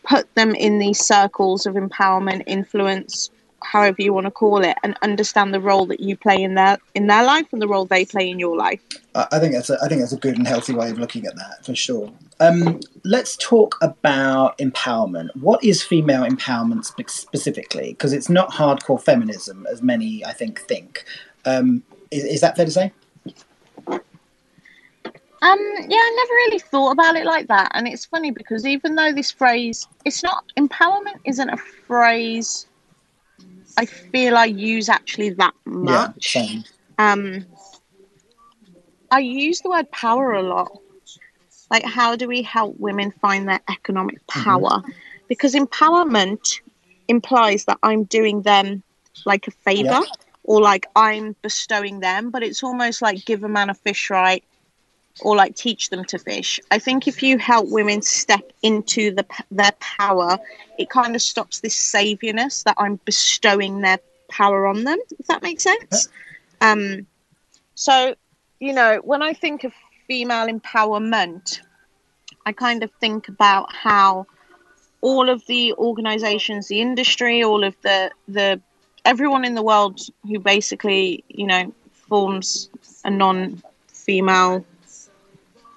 put 0.05 0.33
them 0.35 0.55
in 0.55 0.79
these 0.79 0.99
circles 0.99 1.67
of 1.67 1.75
empowerment, 1.75 2.45
influence, 2.47 3.31
however 3.62 3.97
you 4.02 4.12
want 4.12 4.26
to 4.26 4.31
call 4.31 4.64
it, 4.64 4.76
and 4.83 4.97
understand 5.02 5.52
the 5.55 5.61
role 5.61 5.87
that 5.87 6.00
you 6.00 6.17
play 6.17 6.43
in 6.43 6.55
their 6.55 6.79
in 6.95 7.07
their 7.07 7.25
life 7.25 7.47
and 7.52 7.61
the 7.61 7.69
role 7.69 7.85
they 7.85 8.05
play 8.05 8.29
in 8.29 8.38
your 8.38 8.57
life. 8.57 8.83
I 9.14 9.38
think 9.38 9.52
that's 9.52 9.71
a, 9.71 9.79
I 9.83 9.88
think 9.88 10.00
that's 10.00 10.12
a 10.12 10.19
good 10.19 10.37
and 10.37 10.47
healthy 10.47 10.73
way 10.75 10.90
of 10.90 10.99
looking 10.99 11.26
at 11.26 11.37
that 11.37 11.64
for 11.64 11.75
sure. 11.75 12.12
Um, 12.38 12.81
let's 13.05 13.37
talk 13.37 13.76
about 13.83 14.57
empowerment. 14.59 15.35
What 15.37 15.62
is 15.64 15.83
female 15.83 16.25
empowerment 16.25 16.85
specifically? 16.85 17.90
Because 17.90 18.12
it's 18.12 18.29
not 18.29 18.50
hardcore 18.50 19.02
feminism 19.02 19.67
as 19.71 19.83
many 19.83 20.25
I 20.25 20.33
think 20.33 20.61
think. 20.61 21.05
Um, 21.45 21.83
is, 22.11 22.25
is 22.25 22.40
that 22.40 22.57
fair 22.57 22.67
to 22.67 22.71
say? 22.71 22.93
Um, 25.43 25.59
yeah, 25.88 25.97
I 25.97 26.14
never 26.17 26.35
really 26.35 26.59
thought 26.59 26.93
about 26.93 27.17
it 27.17 27.25
like 27.25 27.49
that. 27.49 27.71
And 27.73 27.88
it's 27.88 28.05
funny 28.05 28.31
because 28.31 28.67
even 28.67 28.95
though 28.95 29.12
this 29.12 29.31
phrase, 29.31 29.87
it's 30.05 30.23
not, 30.23 30.45
empowerment 30.59 31.19
isn't 31.25 31.49
a 31.49 31.57
phrase 31.57 32.67
I 33.77 33.87
feel 33.87 34.37
I 34.37 34.47
use 34.47 34.89
actually 34.89 35.31
that 35.31 35.55
much. 35.65 36.35
Yeah, 36.35 36.47
same. 36.47 36.65
Um, 36.99 37.47
I 39.11 39.21
use 39.21 39.61
the 39.61 39.71
word 39.71 39.91
power 39.91 40.33
a 40.33 40.43
lot. 40.43 40.71
Like, 41.71 41.85
how 41.85 42.17
do 42.17 42.27
we 42.27 42.43
help 42.43 42.79
women 42.79 43.11
find 43.11 43.49
their 43.49 43.61
economic 43.69 44.25
mm-hmm. 44.27 44.43
power? 44.43 44.81
Mm-hmm. 44.81 44.91
Because 45.29 45.55
empowerment 45.55 46.61
implies 47.09 47.65
that 47.67 47.79
I'm 47.83 48.05
doing 48.05 48.43
them 48.43 48.83
like 49.25 49.47
a 49.47 49.50
favor 49.50 49.89
yeah. 49.89 50.03
or 50.45 50.61
like 50.61 50.87
I'm 50.97 51.37
bestowing 51.43 52.00
them, 52.00 52.31
but 52.31 52.43
it's 52.43 52.62
almost 52.62 53.03
like 53.03 53.25
give 53.25 53.45
a 53.45 53.49
man 53.49 53.71
a 53.71 53.75
fish, 53.75 54.11
right? 54.11 54.45
Or 55.23 55.37
like 55.37 55.55
teach 55.57 55.91
them 55.91 56.05
to 56.07 56.19
fish. 56.19 56.61
I 56.71 56.79
think 56.79 57.09
if 57.09 57.23
you 57.23 57.39
help 57.39 57.69
women 57.69 58.03
step 58.03 58.53
into 58.62 59.15
the 59.15 59.27
their 59.50 59.73
power, 59.81 60.39
it 60.79 60.91
kind 60.91 61.15
of 61.15 61.23
stops 61.23 61.61
this 61.61 61.77
saviourness 61.77 62.62
that 62.65 62.77
I'm 62.79 63.00
bestowing 63.05 63.81
their 63.81 63.99
power 64.29 64.67
on 64.67 64.85
them. 64.85 64.99
If 65.19 65.27
that 65.27 65.43
makes 65.43 65.65
sense. 65.65 66.09
Um, 66.61 67.07
so 67.75 68.15
you 68.61 68.73
know, 68.73 69.00
when 69.05 69.23
I 69.23 69.33
think 69.33 69.65
of 69.65 69.73
female 70.07 70.47
empowerment, 70.47 71.61
I 72.47 72.53
kind 72.53 72.83
of 72.83 72.91
think 73.00 73.29
about 73.29 73.73
how 73.73 74.27
all 75.00 75.31
of 75.31 75.45
the 75.47 75.73
organizations, 75.75 76.69
the 76.69 76.81
industry, 76.81 77.43
all 77.43 77.65
of 77.65 77.75
the 77.83 78.11
the 78.29 78.61
everyone 79.05 79.45
in 79.45 79.55
the 79.55 79.62
world 79.62 80.00
who 80.25 80.39
basically 80.39 81.25
you 81.29 81.47
know 81.47 81.73
forms 82.09 82.69
a 83.05 83.11
non-female 83.11 84.65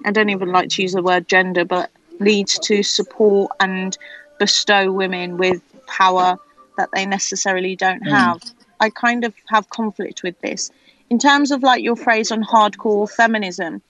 I 0.05 0.11
don't 0.11 0.29
even 0.29 0.51
like 0.51 0.69
to 0.69 0.81
use 0.81 0.93
the 0.93 1.03
word 1.03 1.27
gender, 1.27 1.65
but 1.65 1.89
leads 2.19 2.59
to 2.59 2.83
support 2.83 3.51
and 3.59 3.97
bestow 4.39 4.91
women 4.91 5.37
with 5.37 5.61
power 5.87 6.37
that 6.77 6.89
they 6.93 7.05
necessarily 7.05 7.75
don't 7.75 8.03
mm. 8.03 8.09
have. 8.09 8.41
I 8.79 8.89
kind 8.89 9.23
of 9.23 9.33
have 9.47 9.69
conflict 9.69 10.23
with 10.23 10.39
this. 10.41 10.71
In 11.09 11.19
terms 11.19 11.51
of 11.51 11.63
like 11.63 11.83
your 11.83 11.95
phrase 11.95 12.31
on 12.31 12.43
hardcore 12.43 13.09
feminism, 13.09 13.81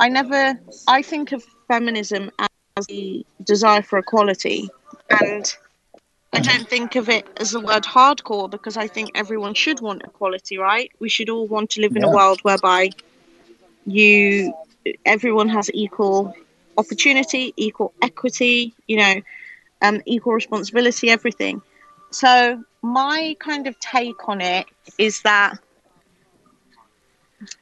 I 0.00 0.08
never, 0.08 0.58
I 0.88 1.02
think 1.02 1.32
of 1.32 1.44
feminism 1.68 2.30
as 2.38 2.86
the 2.86 3.24
desire 3.44 3.82
for 3.82 3.98
equality. 3.98 4.68
And 5.10 5.54
I 6.32 6.40
don't 6.40 6.66
think 6.68 6.96
of 6.96 7.08
it 7.08 7.26
as 7.36 7.50
the 7.50 7.60
word 7.60 7.84
hardcore 7.84 8.50
because 8.50 8.76
I 8.76 8.88
think 8.88 9.10
everyone 9.14 9.54
should 9.54 9.80
want 9.80 10.02
equality, 10.02 10.56
right? 10.56 10.90
We 10.98 11.10
should 11.10 11.28
all 11.28 11.46
want 11.46 11.70
to 11.70 11.82
live 11.82 11.94
in 11.94 12.02
yeah. 12.02 12.08
a 12.08 12.14
world 12.14 12.40
whereby 12.40 12.90
you 13.84 14.54
everyone 15.04 15.48
has 15.48 15.70
equal 15.72 16.34
opportunity, 16.76 17.52
equal 17.56 17.92
equity, 18.02 18.74
you 18.86 18.96
know, 18.96 19.20
um, 19.82 20.02
equal 20.06 20.32
responsibility, 20.32 21.10
everything. 21.10 21.62
So 22.10 22.62
my 22.82 23.36
kind 23.38 23.66
of 23.66 23.78
take 23.80 24.28
on 24.28 24.40
it 24.40 24.66
is 24.98 25.22
that 25.22 25.58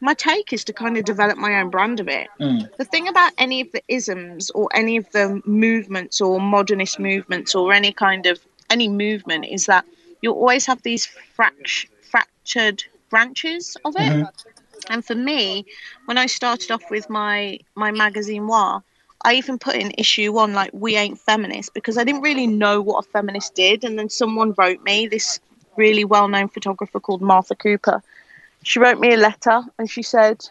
my 0.01 0.15
take 0.15 0.53
is 0.53 0.65
to 0.65 0.73
kind 0.73 0.97
of 0.97 1.05
develop 1.05 1.39
my 1.39 1.61
own 1.61 1.71
brand 1.71 2.01
of 2.01 2.09
it. 2.09 2.29
Mm. 2.39 2.69
The 2.77 2.85
thing 2.85 3.09
about 3.09 3.33
any 3.39 3.63
of 3.63 3.73
the 3.73 3.83
isms 3.89 4.51
or 4.51 4.69
any 4.75 4.97
of 4.97 5.11
the 5.13 5.41
movements 5.45 6.21
or 6.21 6.41
modernist 6.41 6.99
movements 6.99 7.55
or 7.55 7.73
any 7.73 7.93
kind 7.93 8.27
of 8.27 8.41
any 8.69 8.89
movement 8.89 9.47
is 9.47 9.67
that 9.67 9.85
you'll 10.21 10.35
always 10.35 10.67
have 10.67 10.83
these 10.83 11.09
fract- 11.37 11.89
fractured 12.03 12.85
branches 13.09 13.77
of 13.85 13.95
it. 13.97 14.01
Mm-hmm. 14.01 14.60
And 14.89 15.05
for 15.05 15.15
me, 15.15 15.67
when 16.07 16.19
I 16.19 16.27
started 16.27 16.71
off 16.71 16.91
with 16.91 17.09
my 17.11 17.59
my 17.75 17.91
magazine 17.91 18.47
War, 18.47 18.83
I 19.23 19.35
even 19.35 19.59
put 19.59 19.77
in 19.77 19.93
issue 19.99 20.33
one 20.33 20.55
like 20.55 20.71
we 20.73 20.97
ain't 20.97 21.19
feminists 21.19 21.71
because 21.73 21.99
I 21.99 22.05
didn't 22.05 22.23
really 22.23 22.47
know 22.47 22.81
what 22.81 23.05
a 23.05 23.09
feminist 23.09 23.55
did. 23.55 23.85
And 23.85 23.99
then 23.99 24.09
someone 24.09 24.55
wrote 24.57 24.83
me 24.83 25.07
this 25.07 25.41
really 25.77 26.05
well 26.05 26.29
known 26.29 26.49
photographer 26.49 27.01
called 27.01 27.21
Martha 27.21 27.55
Cooper. 27.55 28.03
She 28.63 28.79
wrote 28.79 28.99
me 28.99 29.13
a 29.13 29.17
letter 29.17 29.63
and 29.79 29.89
she 29.91 30.03
said, 30.03 30.45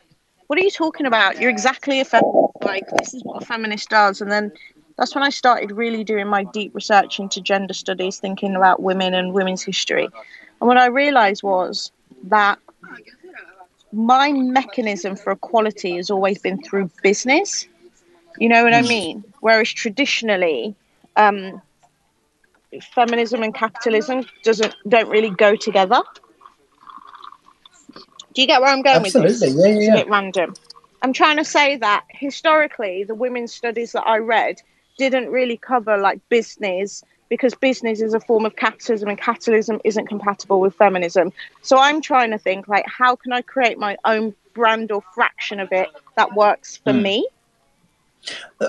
What 0.47 0.59
are 0.59 0.63
you 0.63 0.71
talking 0.71 1.05
about? 1.05 1.39
You're 1.39 1.49
exactly 1.49 1.99
a 1.99 2.05
feminist. 2.05 2.53
Like 2.61 2.87
this 2.97 3.13
is 3.13 3.23
what 3.23 3.41
a 3.41 3.45
feminist 3.45 3.89
does. 3.89 4.21
And 4.21 4.31
then 4.31 4.51
that's 4.97 5.15
when 5.15 5.23
I 5.23 5.29
started 5.29 5.71
really 5.71 6.03
doing 6.03 6.27
my 6.27 6.43
deep 6.43 6.75
research 6.75 7.19
into 7.19 7.41
gender 7.41 7.73
studies, 7.73 8.19
thinking 8.19 8.55
about 8.55 8.81
women 8.81 9.13
and 9.13 9.33
women's 9.33 9.63
history. 9.63 10.09
And 10.59 10.67
what 10.67 10.77
I 10.77 10.87
realized 10.87 11.41
was 11.41 11.91
that 12.23 12.59
my 13.91 14.31
mechanism 14.31 15.15
for 15.15 15.31
equality 15.31 15.95
has 15.95 16.09
always 16.09 16.39
been 16.39 16.61
through 16.61 16.89
business. 17.01 17.67
You 18.37 18.49
know 18.49 18.63
what 18.63 18.73
I 18.73 18.81
hmm. 18.81 18.87
mean? 18.87 19.23
Whereas 19.41 19.69
traditionally, 19.69 20.75
um, 21.15 21.61
feminism 22.93 23.43
and 23.43 23.53
capitalism 23.53 24.25
doesn't 24.43 24.75
don't 24.87 25.09
really 25.09 25.31
go 25.31 25.55
together. 25.55 26.01
Do 28.33 28.41
you 28.41 28.47
get 28.47 28.61
where 28.61 28.71
I'm 28.71 28.83
going 28.83 28.97
Absolutely. 28.97 29.31
with 29.31 29.39
this? 29.39 29.55
Yeah, 29.55 29.65
yeah, 29.65 29.73
yeah. 29.73 29.79
It's 29.79 29.89
a 29.89 30.03
bit 30.03 30.09
random. 30.09 30.53
I'm 31.01 31.13
trying 31.13 31.37
to 31.37 31.45
say 31.45 31.77
that 31.77 32.05
historically, 32.09 33.03
the 33.03 33.15
women's 33.15 33.53
studies 33.53 33.93
that 33.93 34.05
I 34.05 34.17
read 34.17 34.61
didn't 34.97 35.29
really 35.29 35.57
cover 35.57 35.97
like 35.97 36.19
business 36.29 37.03
because 37.29 37.53
business 37.55 38.01
is 38.01 38.13
a 38.13 38.19
form 38.19 38.45
of 38.45 38.55
capitalism 38.55 39.09
and 39.09 39.19
capitalism 39.19 39.79
isn't 39.83 40.07
compatible 40.07 40.59
with 40.59 40.75
feminism. 40.75 41.31
So 41.61 41.77
I'm 41.77 42.01
trying 42.01 42.31
to 42.31 42.37
think 42.37 42.67
like 42.67 42.85
how 42.87 43.15
can 43.15 43.31
I 43.31 43.41
create 43.41 43.77
my 43.77 43.97
own 44.05 44.35
brand 44.53 44.91
or 44.91 45.01
fraction 45.13 45.59
of 45.59 45.71
it 45.71 45.89
that 46.17 46.33
works 46.33 46.77
for 46.77 46.91
mm. 46.91 47.01
me? 47.01 47.27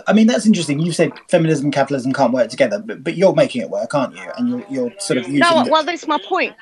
I 0.07 0.12
mean 0.12 0.27
that's 0.27 0.46
interesting. 0.46 0.79
You 0.79 0.92
said 0.92 1.12
feminism 1.29 1.66
and 1.66 1.75
capitalism 1.75 2.12
can't 2.12 2.33
work 2.33 2.51
together, 2.51 2.79
but, 2.79 3.03
but 3.03 3.16
you're 3.16 3.35
making 3.35 3.62
it 3.62 3.70
work, 3.70 3.94
aren't 3.94 4.14
you? 4.14 4.31
And 4.37 4.49
you're, 4.49 4.64
you're 4.70 4.92
sort 5.01 5.18
of 5.18 5.25
using. 5.25 5.40
No, 5.40 5.66
well, 5.68 5.83
that's 5.83 6.07
my 6.07 6.18
point. 6.29 6.55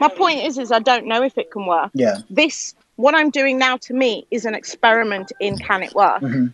My 0.00 0.08
point 0.08 0.40
is, 0.40 0.58
is 0.58 0.72
I 0.72 0.78
don't 0.78 1.06
know 1.06 1.22
if 1.22 1.38
it 1.38 1.50
can 1.50 1.66
work. 1.66 1.90
Yeah. 1.94 2.18
This, 2.30 2.74
what 2.96 3.14
I'm 3.14 3.30
doing 3.30 3.58
now, 3.58 3.76
to 3.78 3.94
me, 3.94 4.26
is 4.30 4.44
an 4.44 4.54
experiment 4.54 5.30
in 5.40 5.58
can 5.58 5.82
it 5.82 5.94
work? 5.94 6.22
Mm-hmm. 6.22 6.46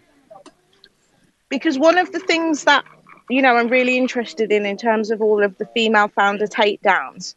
Because 1.49 1.79
one 1.79 1.97
of 1.97 2.13
the 2.13 2.21
things 2.21 2.65
that 2.65 2.85
you 3.31 3.43
know, 3.43 3.57
I'm 3.57 3.69
really 3.69 3.97
interested 3.97 4.51
in 4.51 4.67
in 4.67 4.77
terms 4.77 5.11
of 5.11 5.23
all 5.23 5.43
of 5.43 5.57
the 5.59 5.67
female 5.67 6.09
founder 6.09 6.47
takedowns 6.47 7.37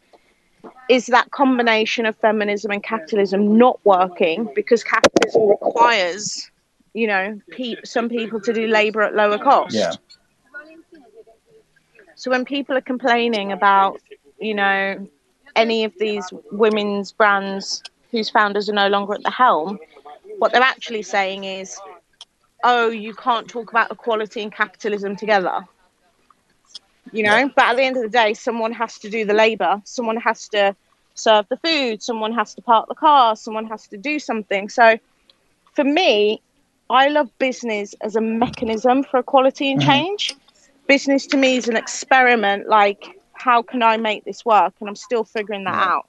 is 0.89 1.07
that 1.07 1.31
combination 1.31 2.05
of 2.05 2.15
feminism 2.17 2.71
and 2.71 2.83
capitalism 2.83 3.57
not 3.57 3.79
working 3.85 4.49
because 4.55 4.83
capitalism 4.83 5.49
requires, 5.49 6.49
you 6.93 7.07
know, 7.07 7.39
pe- 7.51 7.75
some 7.83 8.09
people 8.09 8.41
to 8.41 8.53
do 8.53 8.67
labor 8.67 9.01
at 9.01 9.13
lower 9.13 9.37
cost. 9.37 9.75
Yeah. 9.75 9.93
So 12.15 12.31
when 12.31 12.45
people 12.45 12.75
are 12.75 12.81
complaining 12.81 13.51
about, 13.51 14.01
you 14.39 14.55
know, 14.55 15.07
any 15.55 15.83
of 15.83 15.93
these 15.99 16.25
women's 16.51 17.11
brands 17.11 17.83
whose 18.11 18.29
founders 18.29 18.69
are 18.69 18.73
no 18.73 18.87
longer 18.87 19.13
at 19.13 19.23
the 19.23 19.31
helm, 19.31 19.77
what 20.37 20.51
they're 20.51 20.61
actually 20.61 21.03
saying 21.03 21.43
is, 21.43 21.77
oh, 22.63 22.89
you 22.89 23.13
can't 23.13 23.47
talk 23.47 23.69
about 23.69 23.91
equality 23.91 24.41
and 24.41 24.51
capitalism 24.51 25.15
together 25.15 25.65
you 27.13 27.23
know. 27.23 27.37
Yeah. 27.37 27.47
But 27.55 27.65
at 27.65 27.77
the 27.77 27.83
end 27.83 27.97
of 27.97 28.03
the 28.03 28.09
day, 28.09 28.33
someone 28.33 28.73
has 28.73 28.99
to 28.99 29.09
do 29.09 29.25
the 29.25 29.33
labor. 29.33 29.81
Someone 29.85 30.17
has 30.17 30.47
to 30.49 30.75
serve 31.13 31.45
the 31.49 31.57
food. 31.57 32.03
Someone 32.03 32.33
has 32.33 32.53
to 32.55 32.61
park 32.61 32.87
the 32.89 32.95
car. 32.95 33.35
Someone 33.35 33.67
has 33.67 33.87
to 33.87 33.97
do 33.97 34.19
something. 34.19 34.69
So, 34.69 34.97
for 35.73 35.83
me, 35.83 36.41
I 36.89 37.07
love 37.07 37.29
business 37.39 37.95
as 38.01 38.15
a 38.15 38.21
mechanism 38.21 39.03
for 39.03 39.19
equality 39.19 39.71
and 39.71 39.81
mm-hmm. 39.81 39.89
change. 39.89 40.35
Business 40.87 41.25
to 41.27 41.37
me 41.37 41.55
is 41.55 41.67
an 41.67 41.77
experiment. 41.77 42.67
Like, 42.67 43.19
how 43.33 43.61
can 43.61 43.81
I 43.81 43.97
make 43.97 44.25
this 44.25 44.43
work? 44.45 44.73
And 44.79 44.89
I'm 44.89 44.95
still 44.95 45.23
figuring 45.23 45.63
that 45.63 45.87
out. 45.87 46.07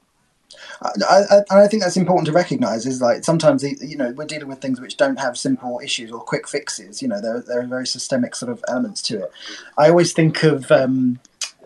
I, 0.83 1.21
I, 1.31 1.65
I, 1.65 1.69
think 1.69 1.83
that's 1.83 1.97
important 1.97 2.27
to 2.27 2.33
recognise. 2.33 2.87
Is 2.87 3.01
like 3.01 3.25
sometimes 3.25 3.63
you 3.63 3.97
know 3.97 4.13
we're 4.13 4.27
dealing 4.27 4.49
with 4.49 4.61
things 4.61 4.81
which 4.81 4.97
don't 4.97 5.19
have 5.19 5.37
simple 5.37 5.81
issues 5.83 6.11
or 6.11 6.21
quick 6.21 6.49
fixes. 6.49 7.03
You 7.03 7.09
know, 7.09 7.21
there 7.21 7.43
there 7.47 7.61
are 7.61 7.67
very 7.67 7.87
systemic 7.87 8.35
sort 8.35 8.53
of 8.53 8.65
elements 8.69 9.03
to 9.03 9.25
it. 9.25 9.33
I 9.79 9.89
always 9.89 10.13
think 10.13 10.43
of. 10.43 10.71
Um, 10.71 11.21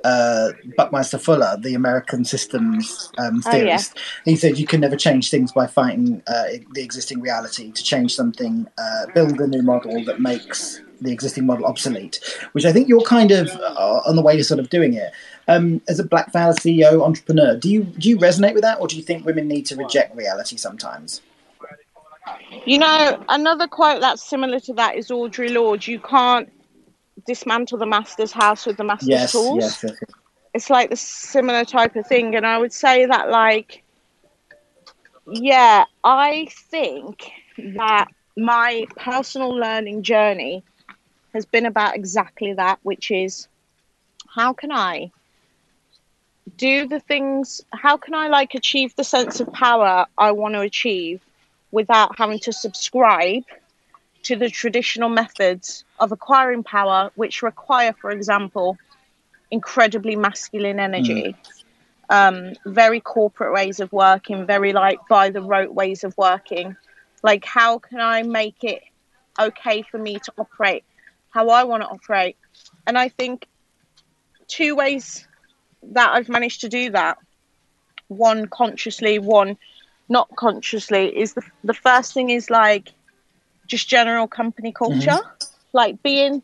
uh, 0.04 0.52
Buckminster 0.76 1.18
Fuller, 1.18 1.56
the 1.58 1.74
American 1.74 2.24
systems 2.24 3.10
um, 3.18 3.42
theorist, 3.42 3.94
oh, 3.96 4.00
yeah. 4.24 4.30
he 4.30 4.36
said 4.36 4.56
you 4.56 4.64
can 4.64 4.80
never 4.80 4.94
change 4.94 5.28
things 5.28 5.50
by 5.50 5.66
fighting 5.66 6.22
uh, 6.28 6.44
the 6.72 6.82
existing 6.82 7.20
reality. 7.20 7.72
To 7.72 7.82
change 7.82 8.14
something, 8.14 8.68
uh, 8.78 9.06
build 9.12 9.40
a 9.40 9.48
new 9.48 9.60
model 9.60 10.04
that 10.04 10.20
makes 10.20 10.80
the 11.00 11.12
existing 11.12 11.46
model 11.46 11.64
obsolete, 11.64 12.20
which 12.52 12.64
I 12.64 12.72
think 12.72 12.88
you're 12.88 13.02
kind 13.02 13.30
of 13.30 13.48
uh, 13.48 14.00
on 14.06 14.16
the 14.16 14.22
way 14.22 14.36
to 14.36 14.44
sort 14.44 14.60
of 14.60 14.70
doing 14.70 14.94
it. 14.94 15.12
Um, 15.48 15.80
as 15.88 15.98
a 15.98 16.04
black 16.04 16.30
female 16.30 16.52
CEO 16.52 17.02
entrepreneur, 17.02 17.56
do 17.56 17.70
you 17.70 17.84
do 17.84 18.08
you 18.10 18.18
resonate 18.18 18.52
with 18.52 18.62
that, 18.62 18.80
or 18.80 18.86
do 18.86 18.96
you 18.96 19.02
think 19.02 19.24
women 19.24 19.48
need 19.48 19.64
to 19.66 19.76
reject 19.76 20.14
reality 20.14 20.56
sometimes? 20.58 21.22
You 22.66 22.78
know, 22.78 23.24
another 23.28 23.66
quote 23.66 24.00
that's 24.02 24.22
similar 24.28 24.60
to 24.60 24.74
that 24.74 24.96
is 24.96 25.08
Audre 25.08 25.50
Lorde. 25.50 25.86
You 25.86 26.00
can't 26.00 26.52
dismantle 27.26 27.78
the 27.78 27.86
master's 27.86 28.30
house 28.30 28.66
with 28.66 28.76
the 28.76 28.84
master's 28.84 29.08
Yes, 29.08 29.32
tools. 29.32 29.56
yes, 29.58 29.82
yes, 29.82 29.96
yes. 30.02 30.10
It's 30.54 30.70
like 30.70 30.90
the 30.90 30.96
similar 30.96 31.64
type 31.64 31.96
of 31.96 32.06
thing, 32.06 32.36
and 32.36 32.46
I 32.46 32.58
would 32.58 32.72
say 32.72 33.06
that 33.06 33.30
like, 33.30 33.82
yeah, 35.26 35.84
I 36.04 36.48
think 36.70 37.30
that 37.74 38.08
my 38.36 38.86
personal 38.96 39.50
learning 39.50 40.02
journey 40.02 40.62
has 41.32 41.46
been 41.46 41.66
about 41.66 41.94
exactly 41.96 42.52
that, 42.52 42.78
which 42.82 43.10
is 43.10 43.48
how 44.28 44.52
can 44.52 44.72
I 44.72 45.10
do 46.58 46.88
the 46.88 47.00
things, 47.00 47.62
how 47.72 47.96
can 47.96 48.14
I 48.14 48.28
like 48.28 48.54
achieve 48.54 48.94
the 48.96 49.04
sense 49.04 49.40
of 49.40 49.50
power 49.52 50.06
I 50.18 50.32
want 50.32 50.54
to 50.54 50.60
achieve 50.60 51.22
without 51.70 52.18
having 52.18 52.40
to 52.40 52.52
subscribe 52.52 53.44
to 54.24 54.36
the 54.36 54.50
traditional 54.50 55.08
methods 55.08 55.84
of 56.00 56.10
acquiring 56.12 56.64
power, 56.64 57.10
which 57.14 57.42
require, 57.42 57.92
for 57.92 58.10
example, 58.10 58.76
incredibly 59.50 60.16
masculine 60.16 60.80
energy. 60.80 61.36
Um, 62.10 62.54
very 62.66 63.00
corporate 63.00 63.52
ways 63.52 63.80
of 63.80 63.92
working, 63.92 64.46
very 64.46 64.72
like 64.72 64.98
by 65.08 65.30
the 65.30 65.42
rote 65.42 65.72
ways 65.72 66.04
of 66.04 66.16
working. 66.18 66.76
Like, 67.22 67.44
how 67.44 67.78
can 67.78 68.00
I 68.00 68.22
make 68.22 68.64
it 68.64 68.82
okay 69.38 69.82
for 69.82 69.98
me 69.98 70.18
to 70.18 70.32
operate 70.38 70.84
how 71.30 71.50
I 71.50 71.64
want 71.64 71.82
to 71.82 71.88
operate? 71.88 72.36
And 72.86 72.98
I 72.98 73.10
think 73.10 73.46
two 74.48 74.74
ways 74.74 75.27
that 75.82 76.10
I've 76.12 76.28
managed 76.28 76.62
to 76.62 76.68
do 76.68 76.90
that 76.90 77.18
one 78.08 78.46
consciously, 78.46 79.18
one 79.18 79.56
not 80.08 80.28
consciously 80.36 81.16
is 81.18 81.34
the, 81.34 81.42
the 81.64 81.74
first 81.74 82.14
thing 82.14 82.30
is 82.30 82.50
like 82.50 82.92
just 83.66 83.88
general 83.88 84.26
company 84.26 84.72
culture. 84.72 85.18
Like, 85.72 86.02
being 86.02 86.42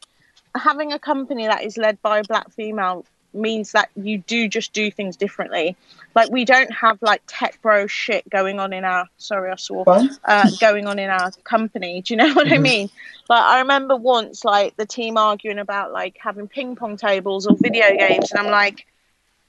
having 0.55 0.93
a 0.93 0.99
company 0.99 1.47
that 1.47 1.65
is 1.65 1.77
led 1.77 2.01
by 2.03 2.19
a 2.19 2.25
black 2.25 2.53
female 2.53 3.05
means 3.33 3.73
that 3.73 3.89
you 3.97 4.19
do 4.19 4.49
just 4.49 4.73
do 4.73 4.91
things 4.91 5.17
differently. 5.17 5.77
Like 6.15 6.31
we 6.31 6.45
don't 6.45 6.73
have 6.73 6.99
like 7.03 7.23
tech 7.27 7.61
bro 7.63 7.89
shit 7.89 8.29
going 8.31 8.61
on 8.61 8.73
in 8.73 8.85
our 8.85 9.09
sorry 9.17 9.51
I 9.51 9.57
swore 9.57 9.85
uh, 10.25 10.51
going 10.61 10.87
on 10.87 11.01
in 11.01 11.11
our 11.11 11.33
company. 11.43 12.01
Do 12.03 12.15
you 12.15 12.19
know 12.19 12.33
what 12.33 12.47
I 12.47 12.59
Mhm. 12.59 12.63
mean? 12.63 12.91
Like 13.29 13.43
I 13.43 13.59
remember 13.61 13.97
once 13.97 14.45
like 14.45 14.77
the 14.77 14.87
team 14.87 15.17
arguing 15.17 15.59
about 15.59 15.93
like 15.93 16.17
having 16.21 16.47
ping 16.47 16.77
pong 16.77 16.97
tables 16.97 17.47
or 17.49 17.57
video 17.57 17.97
games, 17.97 18.31
and 18.31 18.39
I'm 18.39 18.53
like, 18.53 18.87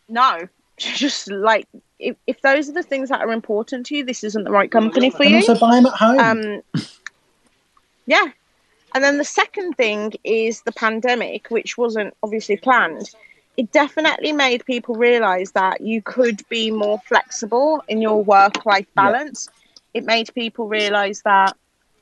no, 0.07 0.47
just 0.77 1.29
like 1.31 1.67
if, 1.99 2.15
if 2.27 2.41
those 2.41 2.69
are 2.69 2.73
the 2.73 2.83
things 2.83 3.09
that 3.09 3.21
are 3.21 3.31
important 3.31 3.85
to 3.87 3.95
you, 3.97 4.05
this 4.05 4.23
isn't 4.23 4.43
the 4.43 4.51
right 4.51 4.69
company 4.71 5.09
for 5.09 5.23
And 5.23 5.31
you. 5.31 5.37
also 5.37 5.55
buy 5.55 5.75
them 5.75 5.85
at 5.85 5.93
home. 5.93 6.19
Um, 6.19 6.61
yeah. 8.05 8.27
And 8.93 9.03
then 9.03 9.17
the 9.17 9.25
second 9.25 9.73
thing 9.73 10.13
is 10.23 10.61
the 10.61 10.71
pandemic, 10.71 11.49
which 11.49 11.77
wasn't 11.77 12.13
obviously 12.23 12.57
planned. 12.57 13.09
It 13.57 13.71
definitely 13.71 14.31
made 14.31 14.65
people 14.65 14.95
realize 14.95 15.51
that 15.51 15.81
you 15.81 16.01
could 16.01 16.47
be 16.49 16.71
more 16.71 16.99
flexible 16.99 17.83
in 17.87 18.01
your 18.01 18.23
work 18.23 18.65
life 18.65 18.87
Yeah. 18.95 19.03
balance. 19.11 19.49
It 19.93 20.03
made 20.05 20.33
people 20.33 20.67
realize 20.67 21.21
that, 21.23 21.55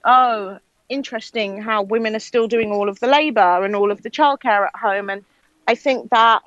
oh, 0.04 0.58
interesting 0.90 1.62
how 1.62 1.84
women 1.84 2.16
are 2.16 2.20
still 2.20 2.48
doing 2.48 2.72
all 2.72 2.90
of 2.90 3.00
the 3.00 3.08
labor 3.08 3.64
and 3.64 3.76
all 3.76 3.92
of 3.92 4.02
the 4.04 4.10
childcare 4.10 4.66
at 4.68 4.76
home. 4.76 5.10
And 5.10 5.24
I 5.68 5.76
think 5.76 6.10
that 6.10 6.42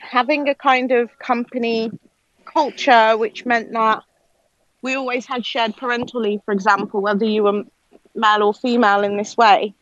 having 0.00 0.48
a 0.48 0.54
kind 0.54 0.92
of 0.92 1.18
company 1.18 1.90
culture, 2.44 3.16
which 3.16 3.46
meant 3.46 3.72
that 3.72 4.02
we 4.82 4.94
always 4.94 5.26
had 5.26 5.44
shared 5.44 5.76
parental 5.76 6.20
leave, 6.20 6.40
for 6.44 6.52
example, 6.52 7.00
whether 7.00 7.24
you 7.24 7.42
were 7.44 7.62
male 8.14 8.42
or 8.42 8.54
female 8.54 9.02
in 9.02 9.16
this 9.16 9.36
way, 9.36 9.74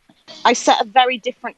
I 0.44 0.52
set 0.52 0.80
a 0.80 0.84
very 0.84 1.18
different 1.18 1.56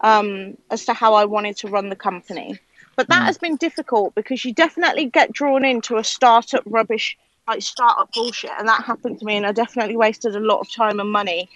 um, 0.00 0.56
as 0.70 0.84
to 0.84 0.92
how 0.92 1.14
I 1.14 1.24
wanted 1.24 1.56
to 1.58 1.68
run 1.68 1.88
the 1.88 1.96
company. 1.96 2.58
But 2.96 3.08
that 3.08 3.22
Mm. 3.22 3.26
has 3.26 3.38
been 3.38 3.56
difficult 3.56 4.14
because 4.14 4.44
you 4.44 4.52
definitely 4.52 5.06
get 5.06 5.32
drawn 5.32 5.64
into 5.64 5.96
a 5.96 6.04
startup 6.04 6.62
rubbish, 6.66 7.16
like 7.48 7.62
startup 7.62 8.12
bullshit. 8.12 8.50
And 8.58 8.68
that 8.68 8.84
happened 8.84 9.18
to 9.18 9.24
me. 9.24 9.36
And 9.36 9.46
I 9.46 9.52
definitely 9.52 9.96
wasted 9.96 10.36
a 10.36 10.40
lot 10.40 10.60
of 10.60 10.72
time 10.72 11.00
and 11.00 11.10
money 11.10 11.48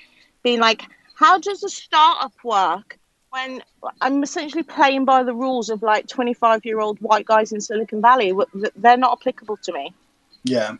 being 0.42 0.60
like, 0.60 0.82
how 1.14 1.38
does 1.38 1.62
a 1.62 1.68
startup 1.68 2.32
work 2.42 2.97
when 3.30 3.62
I'm 4.00 4.22
essentially 4.22 4.62
playing 4.62 5.04
by 5.04 5.22
the 5.22 5.34
rules 5.34 5.70
of 5.70 5.82
like 5.82 6.06
25 6.06 6.64
year 6.64 6.80
old 6.80 6.98
white 7.00 7.26
guys 7.26 7.52
in 7.52 7.60
Silicon 7.60 8.00
Valley? 8.00 8.32
They're 8.76 8.96
not 8.96 9.18
applicable 9.20 9.58
to 9.64 9.72
me. 9.72 9.94
Yeah. 10.44 10.76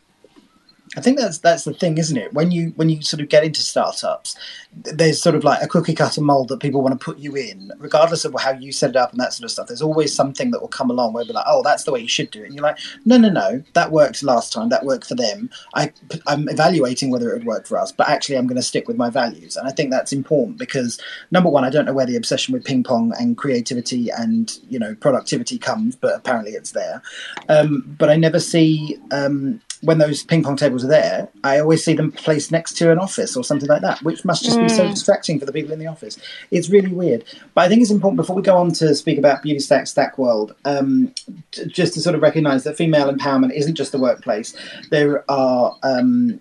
I 0.97 1.01
think 1.01 1.19
that's 1.19 1.39
that's 1.39 1.65
the 1.65 1.75
thing, 1.75 1.99
isn't 1.99 2.17
it? 2.17 2.33
When 2.33 2.51
you 2.51 2.73
when 2.77 2.89
you 2.89 3.03
sort 3.03 3.21
of 3.21 3.29
get 3.29 3.45
into 3.45 3.61
startups, 3.61 4.37
there's 4.73 5.21
sort 5.21 5.35
of 5.35 5.45
like 5.45 5.63
a 5.63 5.69
cookie 5.69 5.95
cutter 5.95 6.21
mold 6.21 6.49
that 6.49 6.61
people 6.61 6.83
want 6.83 6.99
to 6.99 7.05
put 7.05 7.19
you 7.19 7.35
in, 7.35 7.73
regardless 7.79 8.25
of 8.25 8.35
how 8.41 8.53
you 8.53 8.73
set 8.73 8.91
it 8.91 8.97
up 8.97 9.11
and 9.11 9.21
that 9.21 9.33
sort 9.33 9.45
of 9.45 9.51
stuff. 9.51 9.67
There's 9.67 9.83
always 9.83 10.15
something 10.15 10.51
that 10.51 10.61
will 10.61 10.69
come 10.69 10.91
along 10.91 11.13
where 11.13 11.25
they're 11.25 11.35
like, 11.35 11.45
"Oh, 11.47 11.63
that's 11.63 11.85
the 11.85 11.93
way 11.93 12.01
you 12.01 12.09
should 12.09 12.31
do 12.31 12.43
it," 12.43 12.47
and 12.47 12.55
you're 12.55 12.63
like, 12.63 12.79
"No, 13.05 13.19
no, 13.19 13.29
no, 13.29 13.63
that 13.75 13.93
worked 13.93 14.23
last 14.23 14.53
time. 14.53 14.71
That 14.71 14.85
worked 14.85 15.07
for 15.07 15.15
them. 15.15 15.51
I 15.75 15.93
I'm 16.27 16.49
evaluating 16.49 17.11
whether 17.11 17.31
it 17.31 17.39
would 17.39 17.47
work 17.47 17.67
for 17.67 17.79
us, 17.79 17.93
but 17.93 18.09
actually, 18.09 18.39
I'm 18.39 18.47
going 18.47 18.57
to 18.57 18.63
stick 18.63 18.89
with 18.89 18.97
my 18.97 19.11
values." 19.11 19.57
And 19.57 19.69
I 19.69 19.73
think 19.73 19.91
that's 19.91 20.13
important 20.13 20.59
because 20.59 20.99
number 21.31 21.51
one, 21.51 21.65
I 21.65 21.71
don't 21.71 21.85
know 21.85 21.93
where 21.93 22.07
the 22.07 22.17
obsession 22.17 22.55
with 22.55 22.65
ping 22.65 22.83
pong 22.83 23.13
and 23.19 23.37
creativity 23.37 24.11
and 24.11 24.59
you 24.69 24.79
know 24.79 24.95
productivity 24.95 25.59
comes, 25.59 25.97
but 25.97 26.15
apparently 26.17 26.53
it's 26.53 26.73
there. 26.73 27.03
Um, 27.49 27.85
but 27.99 28.09
I 28.09 28.17
never 28.17 28.41
see. 28.41 28.99
Um, 29.11 29.61
when 29.83 29.99
those 29.99 30.23
ping 30.25 30.43
pong 30.43 30.57
tables 30.57 30.85
are 30.85 30.89
there, 30.89 31.29
I 31.45 31.61
always 31.61 31.85
see 31.85 31.95
them 31.95 32.11
placed 32.11 32.51
next 32.51 32.77
to 32.79 32.91
an 32.91 32.99
office 32.99 33.37
or 33.37 33.45
something 33.45 33.69
like 33.69 33.83
that, 33.83 34.03
which 34.03 34.25
must 34.25 34.45
just 34.45 34.59
be 34.59 34.69
so 34.69 34.85
Mm. 34.85 34.91
distracting 34.91 35.39
for 35.39 35.47
the 35.47 35.53
people 35.53 35.73
in 35.73 35.79
the 35.79 35.87
office. 35.87 36.19
It's 36.51 36.69
really 36.69 36.93
weird. 36.93 37.25
But 37.55 37.63
I 37.65 37.69
think 37.69 37.83
it's 37.83 37.91
important 37.91 38.17
before 38.17 38.35
we 38.37 38.43
go 38.43 38.57
on 38.57 38.73
to 38.73 38.95
speak 38.95 39.19
about 39.19 39.43
Beauty 39.43 39.61
Stack 39.61 39.87
Stack 39.87 40.19
World, 40.19 40.55
um, 40.65 41.13
t- 41.53 41.67
just 41.67 41.95
to 41.95 42.01
sort 42.01 42.15
of 42.17 42.23
recognise 42.23 42.65
that 42.65 42.77
female 42.77 43.13
empowerment 43.13 43.53
isn't 43.53 43.77
just 43.77 43.93
the 43.93 43.99
workplace. 43.99 44.55
There 44.91 45.25
are 45.31 45.77
um, 45.83 46.41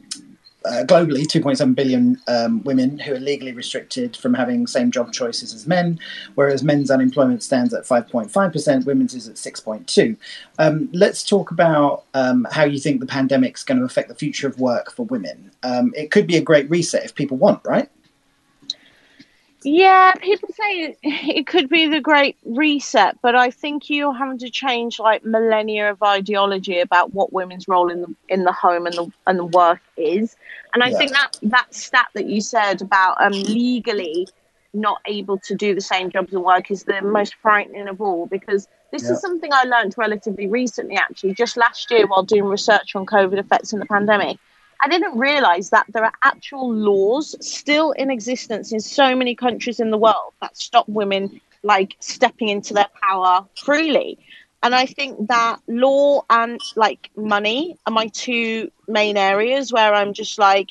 uh, 0.68 0.84
globally 0.84 1.26
2.7 1.26 1.74
billion 1.76 2.20
um, 2.28 2.64
women 2.64 3.00
who 3.00 3.14
are 3.14 3.20
legally 3.20 3.54
restricted 3.54 4.16
from 4.16 4.34
having 4.34 4.68
same 4.68 4.92
job 4.92 5.14
choices 5.14 5.54
as 5.54 5.66
men, 5.66 6.00
whereas 6.36 6.64
men's 6.64 6.92
unemployment 6.92 7.42
stands 7.42 7.74
at 7.74 7.86
5.5%, 7.86 8.86
women's 8.86 9.14
is 9.14 9.28
at 9.28 9.36
6.2. 9.36 10.18
Um, 10.60 10.90
let's 10.94 11.24
talk 11.24 11.52
about 11.52 12.04
um, 12.14 12.46
how 12.52 12.64
you 12.66 12.80
think 12.80 13.00
the 13.00 13.06
pandemic's 13.06 13.64
going 13.64 13.80
to 13.80 13.86
affect 13.86 14.10
the 14.10 14.16
future 14.16 14.48
of 14.48 14.60
work 14.60 14.92
for 14.92 15.06
women. 15.06 15.52
Um, 15.64 15.94
it 15.96 16.12
could 16.12 16.28
be 16.28 16.38
a 16.38 16.42
great 16.42 16.70
reset 16.70 17.06
if 17.06 17.16
people 17.16 17.38
want, 17.38 17.62
right? 17.66 17.90
Yeah, 19.70 20.14
people 20.22 20.48
say 20.54 20.96
it 21.04 21.46
could 21.46 21.68
be 21.68 21.88
the 21.88 22.00
great 22.00 22.38
reset, 22.46 23.18
but 23.22 23.36
I 23.36 23.52
think 23.52 23.90
you're 23.90 24.14
having 24.14 24.38
to 24.40 24.50
change 24.50 24.98
like 24.98 25.26
millennia 25.26 25.92
of 25.92 26.02
ideology 26.02 26.80
about 26.80 27.14
what 27.14 27.34
women's 27.34 27.68
role 27.68 27.90
in 27.90 28.02
the 28.02 28.16
in 28.30 28.46
the 28.46 28.54
home 28.54 28.88
and 28.88 28.98
the 28.98 29.12
and 29.26 29.38
the 29.38 29.46
work 29.46 29.82
is. 29.98 30.38
And 30.74 30.84
I 30.84 30.92
Yeah. 30.92 30.98
think 30.98 31.12
that 31.12 31.32
that 31.44 31.74
stat 31.76 32.08
that 32.16 32.28
you 32.28 32.40
said 32.40 32.82
about 32.82 33.22
um, 33.22 33.44
legally 33.44 34.30
not 34.74 35.02
able 35.06 35.38
to 35.40 35.56
do 35.56 35.76
the 35.76 35.82
same 35.82 36.12
jobs 36.12 36.34
and 36.34 36.44
work 36.46 36.72
is 36.72 36.86
the 36.86 37.02
most 37.02 37.36
frightening 37.36 37.90
of 37.90 38.00
all 38.00 38.26
because 38.28 38.70
this 38.94 39.04
Yeah. 39.04 39.14
is 39.16 39.20
something 39.20 39.52
I 39.52 39.64
learned 39.66 39.96
relatively 39.98 40.48
recently, 40.48 40.96
actually, 40.96 41.34
just 41.34 41.58
last 41.58 41.92
year 41.92 42.08
while 42.08 42.24
doing 42.24 42.46
research 42.46 42.96
on 42.96 43.06
COVID 43.06 43.38
effects 43.38 43.74
in 43.74 43.80
the 43.80 43.86
pandemic. 43.86 44.38
I 44.82 44.88
didn't 44.88 45.18
realize 45.18 45.70
that 45.72 45.86
there 45.90 46.04
are 46.04 46.14
actual 46.24 46.72
laws 46.72 47.36
still 47.42 47.92
in 47.92 48.12
existence 48.12 48.72
in 48.72 48.80
so 48.80 49.16
many 49.16 49.36
countries 49.36 49.80
in 49.80 49.92
the 49.92 49.98
world 49.98 50.34
that 50.42 50.58
stop 50.58 50.88
women 50.88 51.42
like 51.64 51.96
stepping 52.00 52.50
into 52.50 52.74
their 52.74 52.88
power 53.02 53.46
freely. 53.56 54.20
And 54.64 54.74
I 54.74 54.86
think 54.86 55.28
that 55.28 55.60
law 55.68 56.24
and 56.30 56.60
like 56.76 57.10
money 57.16 57.78
are 57.86 57.94
my 57.94 58.08
two 58.08 58.72
main 58.88 59.18
areas 59.18 59.72
where 59.72 59.94
I'm 59.94 60.14
just 60.14 60.40
like, 60.40 60.70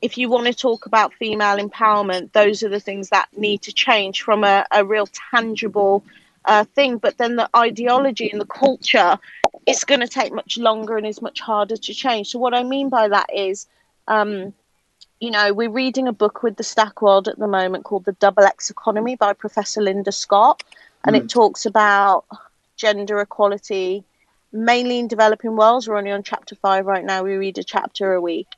if 0.00 0.16
you 0.16 0.28
want 0.28 0.46
to 0.46 0.54
talk 0.54 0.86
about 0.86 1.14
female 1.14 1.58
empowerment, 1.58 2.32
those 2.32 2.62
are 2.62 2.68
the 2.68 2.80
things 2.80 3.10
that 3.10 3.28
need 3.36 3.62
to 3.62 3.72
change 3.72 4.22
from 4.22 4.44
a, 4.44 4.64
a 4.70 4.84
real 4.84 5.06
tangible 5.30 6.02
uh, 6.44 6.64
thing. 6.64 6.98
But 6.98 7.18
then 7.18 7.36
the 7.36 7.48
ideology 7.56 8.30
and 8.30 8.40
the 8.40 8.46
culture 8.46 9.18
it's 9.66 9.84
going 9.84 10.00
to 10.00 10.08
take 10.08 10.32
much 10.32 10.58
longer 10.58 10.96
and 10.96 11.06
is 11.06 11.22
much 11.22 11.40
harder 11.40 11.76
to 11.76 11.94
change. 11.94 12.28
So 12.28 12.38
what 12.38 12.54
I 12.54 12.62
mean 12.62 12.88
by 12.88 13.08
that 13.08 13.28
is, 13.34 13.66
um, 14.08 14.52
you 15.20 15.30
know, 15.30 15.52
we're 15.52 15.70
reading 15.70 16.08
a 16.08 16.12
book 16.12 16.42
with 16.42 16.56
the 16.56 16.62
Stack 16.62 17.02
World 17.02 17.28
at 17.28 17.38
the 17.38 17.46
moment 17.46 17.84
called 17.84 18.04
The 18.04 18.12
Double 18.12 18.44
X 18.44 18.70
Economy 18.70 19.16
by 19.16 19.32
Professor 19.32 19.82
Linda 19.82 20.12
Scott, 20.12 20.62
and 21.04 21.14
Mm. 21.14 21.20
it 21.20 21.28
talks 21.28 21.66
about 21.66 22.24
gender 22.76 23.20
equality 23.20 24.04
mainly 24.52 24.98
in 24.98 25.06
developing 25.06 25.54
worlds. 25.56 25.86
We're 25.86 25.96
only 25.96 26.10
on 26.10 26.22
chapter 26.22 26.56
five 26.56 26.86
right 26.86 27.04
now. 27.04 27.22
We 27.22 27.36
read 27.36 27.58
a 27.58 27.64
chapter 27.64 28.14
a 28.14 28.20
week. 28.20 28.48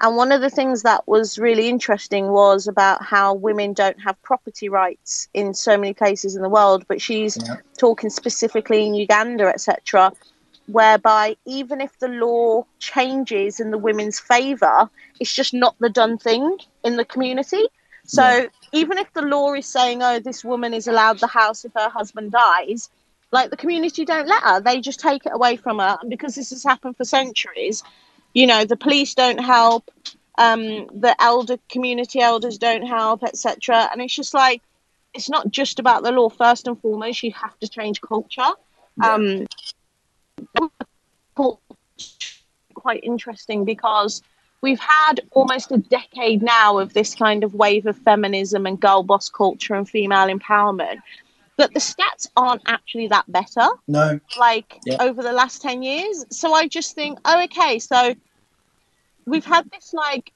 And 0.00 0.16
one 0.16 0.30
of 0.30 0.40
the 0.40 0.50
things 0.50 0.82
that 0.82 1.08
was 1.08 1.38
really 1.38 1.68
interesting 1.68 2.28
was 2.28 2.68
about 2.68 3.02
how 3.02 3.34
women 3.34 3.72
don't 3.72 4.00
have 4.00 4.20
property 4.22 4.68
rights 4.68 5.28
in 5.34 5.54
so 5.54 5.76
many 5.76 5.92
places 5.92 6.36
in 6.36 6.42
the 6.42 6.48
world, 6.48 6.84
but 6.86 7.00
she's 7.00 7.36
yeah. 7.36 7.56
talking 7.76 8.08
specifically 8.08 8.86
in 8.86 8.94
Uganda, 8.94 9.46
etc., 9.48 10.12
whereby 10.66 11.36
even 11.46 11.80
if 11.80 11.98
the 11.98 12.08
law 12.08 12.64
changes 12.78 13.58
in 13.58 13.70
the 13.70 13.78
women's 13.78 14.20
favour, 14.20 14.88
it's 15.18 15.32
just 15.32 15.52
not 15.52 15.74
the 15.80 15.88
done 15.88 16.18
thing 16.18 16.58
in 16.84 16.96
the 16.96 17.04
community. 17.04 17.66
So 18.04 18.22
yeah. 18.22 18.46
even 18.72 18.98
if 18.98 19.12
the 19.14 19.22
law 19.22 19.54
is 19.54 19.66
saying, 19.66 20.02
oh, 20.02 20.20
this 20.20 20.44
woman 20.44 20.74
is 20.74 20.86
allowed 20.86 21.18
the 21.18 21.26
house 21.26 21.64
if 21.64 21.72
her 21.74 21.88
husband 21.88 22.32
dies, 22.32 22.88
like 23.32 23.50
the 23.50 23.56
community 23.56 24.04
don't 24.04 24.28
let 24.28 24.42
her, 24.42 24.60
they 24.60 24.80
just 24.80 25.00
take 25.00 25.26
it 25.26 25.32
away 25.34 25.56
from 25.56 25.78
her. 25.78 25.98
And 26.00 26.10
because 26.10 26.34
this 26.34 26.50
has 26.50 26.62
happened 26.62 26.96
for 26.96 27.04
centuries, 27.04 27.82
you 28.34 28.46
know, 28.46 28.64
the 28.64 28.76
police 28.76 29.14
don't 29.14 29.40
help, 29.40 29.90
um, 30.36 30.86
the 30.94 31.14
elder 31.18 31.58
community 31.68 32.20
elders 32.20 32.58
don't 32.58 32.86
help, 32.86 33.22
etc. 33.24 33.88
And 33.90 34.00
it's 34.00 34.14
just 34.14 34.34
like, 34.34 34.62
it's 35.14 35.28
not 35.28 35.50
just 35.50 35.78
about 35.78 36.02
the 36.02 36.12
law. 36.12 36.28
First 36.28 36.66
and 36.66 36.80
foremost, 36.80 37.22
you 37.22 37.32
have 37.32 37.58
to 37.60 37.68
change 37.68 38.00
culture. 38.00 38.52
Yeah. 39.02 39.14
Um, 39.14 39.46
quite 42.74 43.02
interesting 43.02 43.64
because 43.64 44.22
we've 44.60 44.80
had 44.80 45.20
almost 45.32 45.72
a 45.72 45.78
decade 45.78 46.42
now 46.42 46.78
of 46.78 46.94
this 46.94 47.14
kind 47.14 47.44
of 47.44 47.54
wave 47.54 47.86
of 47.86 47.96
feminism 47.98 48.66
and 48.66 48.80
girl 48.80 49.02
boss 49.02 49.28
culture 49.28 49.74
and 49.74 49.88
female 49.88 50.28
empowerment 50.28 50.98
but 51.58 51.74
the 51.74 51.80
stats 51.80 52.26
aren't 52.36 52.62
actually 52.66 53.08
that 53.08 53.30
better 53.30 53.68
no 53.86 54.18
like 54.38 54.78
yeah. 54.86 54.96
over 55.00 55.22
the 55.22 55.32
last 55.32 55.60
10 55.60 55.82
years 55.82 56.24
so 56.30 56.54
i 56.54 56.66
just 56.66 56.94
think 56.94 57.18
oh 57.26 57.44
okay 57.44 57.78
so 57.78 58.14
we've 59.26 59.44
had 59.44 59.70
this 59.70 59.92
like 59.92 60.32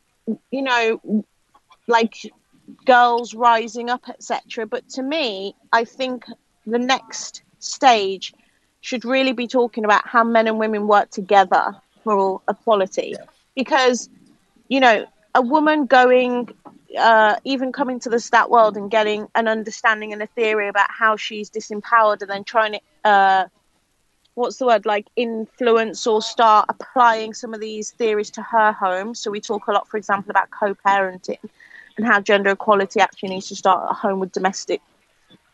you 0.50 0.62
know 0.62 1.24
like 1.86 2.14
girls 2.84 3.34
rising 3.34 3.88
up 3.88 4.06
etc 4.08 4.66
but 4.66 4.86
to 4.88 5.02
me 5.02 5.54
i 5.72 5.84
think 5.84 6.24
the 6.66 6.78
next 6.78 7.42
stage 7.58 8.34
should 8.82 9.04
really 9.04 9.32
be 9.32 9.46
talking 9.46 9.84
about 9.84 10.06
how 10.06 10.22
men 10.22 10.46
and 10.46 10.58
women 10.58 10.86
work 10.86 11.08
together 11.10 11.74
for 12.04 12.42
equality. 12.48 13.14
Yeah. 13.16 13.24
Because, 13.54 14.10
you 14.68 14.80
know, 14.80 15.06
a 15.34 15.40
woman 15.40 15.86
going, 15.86 16.48
uh, 16.98 17.36
even 17.44 17.72
coming 17.72 18.00
to 18.00 18.08
the 18.08 18.20
Stack 18.20 18.48
World 18.48 18.76
and 18.76 18.90
getting 18.90 19.28
an 19.34 19.48
understanding 19.48 20.12
and 20.12 20.22
a 20.22 20.26
theory 20.26 20.68
about 20.68 20.90
how 20.90 21.16
she's 21.16 21.50
disempowered 21.50 22.22
and 22.22 22.30
then 22.30 22.44
trying 22.44 22.72
to, 22.72 22.80
uh, 23.08 23.46
what's 24.34 24.56
the 24.56 24.66
word, 24.66 24.86
like 24.86 25.06
influence 25.16 26.06
or 26.06 26.22
start 26.22 26.66
applying 26.68 27.34
some 27.34 27.54
of 27.54 27.60
these 27.60 27.92
theories 27.92 28.30
to 28.30 28.42
her 28.42 28.72
home. 28.72 29.14
So 29.14 29.30
we 29.30 29.40
talk 29.40 29.66
a 29.66 29.72
lot, 29.72 29.88
for 29.88 29.96
example, 29.96 30.30
about 30.30 30.50
co 30.50 30.74
parenting 30.74 31.38
and 31.96 32.06
how 32.06 32.20
gender 32.20 32.50
equality 32.50 33.00
actually 33.00 33.30
needs 33.30 33.48
to 33.48 33.56
start 33.56 33.90
at 33.90 33.96
home 33.96 34.20
with 34.20 34.32
domestic 34.32 34.80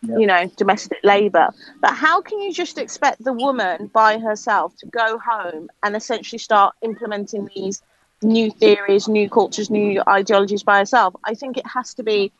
you 0.03 0.27
know, 0.27 0.46
domestic 0.57 0.98
labour. 1.03 1.48
But 1.81 1.94
how 1.94 2.20
can 2.20 2.40
you 2.40 2.53
just 2.53 2.79
expect 2.79 3.22
the 3.22 3.33
woman 3.33 3.90
by 3.92 4.18
herself 4.18 4.77
to 4.79 4.87
go 4.87 5.18
home 5.18 5.68
and 5.83 5.96
essentially 5.96 6.38
start 6.38 6.74
implementing 6.83 7.51
these 7.55 7.83
new 8.22 8.50
theories, 8.50 9.09
new 9.09 9.28
cultures, 9.28 9.70
new 9.70 10.02
ideologies 10.09 10.62
by 10.62 10.78
herself? 10.78 11.14
I 11.24 11.35
think 11.35 11.57
it 11.57 11.66
has 11.66 11.94
to 11.94 12.02
be 12.02 12.33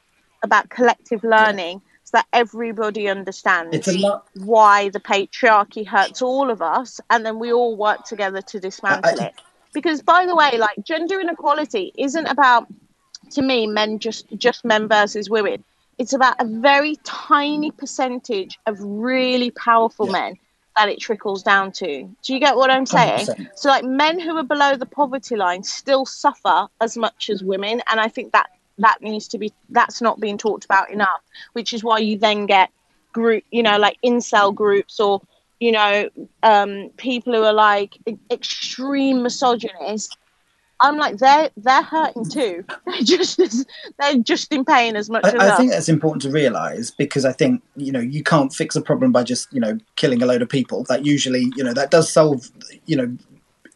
about 0.42 0.68
collective 0.68 1.24
learning 1.24 1.82
yeah. 1.82 1.98
so 2.04 2.10
that 2.18 2.26
everybody 2.32 3.08
understands 3.08 3.88
why 4.34 4.88
the 4.88 5.00
patriarchy 5.00 5.86
hurts 5.86 6.22
all 6.22 6.50
of 6.50 6.62
us 6.62 7.00
and 7.10 7.26
then 7.26 7.38
we 7.38 7.52
all 7.52 7.76
work 7.76 8.04
together 8.04 8.40
to 8.42 8.60
dismantle 8.60 9.18
I, 9.18 9.24
I, 9.24 9.26
it. 9.26 9.34
Because 9.74 10.02
by 10.02 10.26
the 10.26 10.34
way, 10.34 10.58
like 10.58 10.82
gender 10.84 11.20
inequality 11.20 11.92
isn't 11.96 12.26
about 12.26 12.66
to 13.30 13.42
me 13.42 13.66
men 13.66 13.98
just 13.98 14.26
just 14.36 14.64
men 14.64 14.88
versus 14.88 15.28
women 15.28 15.62
it's 15.98 16.12
about 16.12 16.36
a 16.38 16.44
very 16.44 16.96
tiny 17.04 17.70
percentage 17.72 18.58
of 18.66 18.76
really 18.80 19.50
powerful 19.50 20.06
yeah. 20.06 20.12
men 20.12 20.38
that 20.78 20.88
it 20.88 21.00
trickles 21.00 21.42
down 21.42 21.72
to. 21.72 22.04
Do 22.22 22.32
you 22.32 22.38
get 22.38 22.56
what 22.56 22.70
I'm 22.70 22.86
saying? 22.86 23.26
100%. 23.26 23.48
So, 23.56 23.68
like, 23.68 23.84
men 23.84 24.20
who 24.20 24.36
are 24.36 24.44
below 24.44 24.76
the 24.76 24.86
poverty 24.86 25.36
line 25.36 25.62
still 25.64 26.06
suffer 26.06 26.68
as 26.80 26.96
much 26.96 27.30
as 27.30 27.42
women, 27.42 27.82
and 27.90 27.98
I 28.00 28.08
think 28.08 28.32
that 28.32 28.46
that 28.78 29.02
needs 29.02 29.26
to 29.28 29.38
be 29.38 29.52
that's 29.70 30.00
not 30.00 30.20
being 30.20 30.38
talked 30.38 30.64
about 30.64 30.90
enough. 30.90 31.20
Which 31.52 31.72
is 31.72 31.82
why 31.82 31.98
you 31.98 32.16
then 32.16 32.46
get 32.46 32.70
group, 33.12 33.42
you 33.50 33.62
know, 33.62 33.76
like 33.78 33.98
incel 34.04 34.54
groups 34.54 35.00
or 35.00 35.20
you 35.60 35.72
know, 35.72 36.08
um, 36.44 36.90
people 36.96 37.34
who 37.34 37.42
are 37.42 37.52
like 37.52 37.98
extreme 38.30 39.24
misogynists 39.24 40.16
I'm 40.80 40.96
like 40.96 41.18
they're 41.18 41.50
they're 41.56 41.82
hurting 41.82 42.28
too. 42.28 42.64
They're 42.86 43.02
just 43.02 43.38
as, 43.40 43.66
they're 43.98 44.18
just 44.18 44.52
in 44.52 44.64
pain 44.64 44.96
as 44.96 45.10
much 45.10 45.24
I, 45.24 45.30
as 45.30 45.34
I 45.34 45.56
think 45.56 45.70
that's 45.70 45.88
important 45.88 46.22
to 46.22 46.30
realise 46.30 46.90
because 46.90 47.24
I 47.24 47.32
think 47.32 47.62
you 47.76 47.90
know 47.90 48.00
you 48.00 48.22
can't 48.22 48.52
fix 48.52 48.76
a 48.76 48.80
problem 48.80 49.12
by 49.12 49.24
just 49.24 49.52
you 49.52 49.60
know 49.60 49.78
killing 49.96 50.22
a 50.22 50.26
load 50.26 50.42
of 50.42 50.48
people. 50.48 50.84
That 50.84 51.04
usually 51.04 51.50
you 51.56 51.64
know 51.64 51.72
that 51.72 51.90
does 51.90 52.12
solve 52.12 52.50
you 52.86 52.96
know 52.96 53.16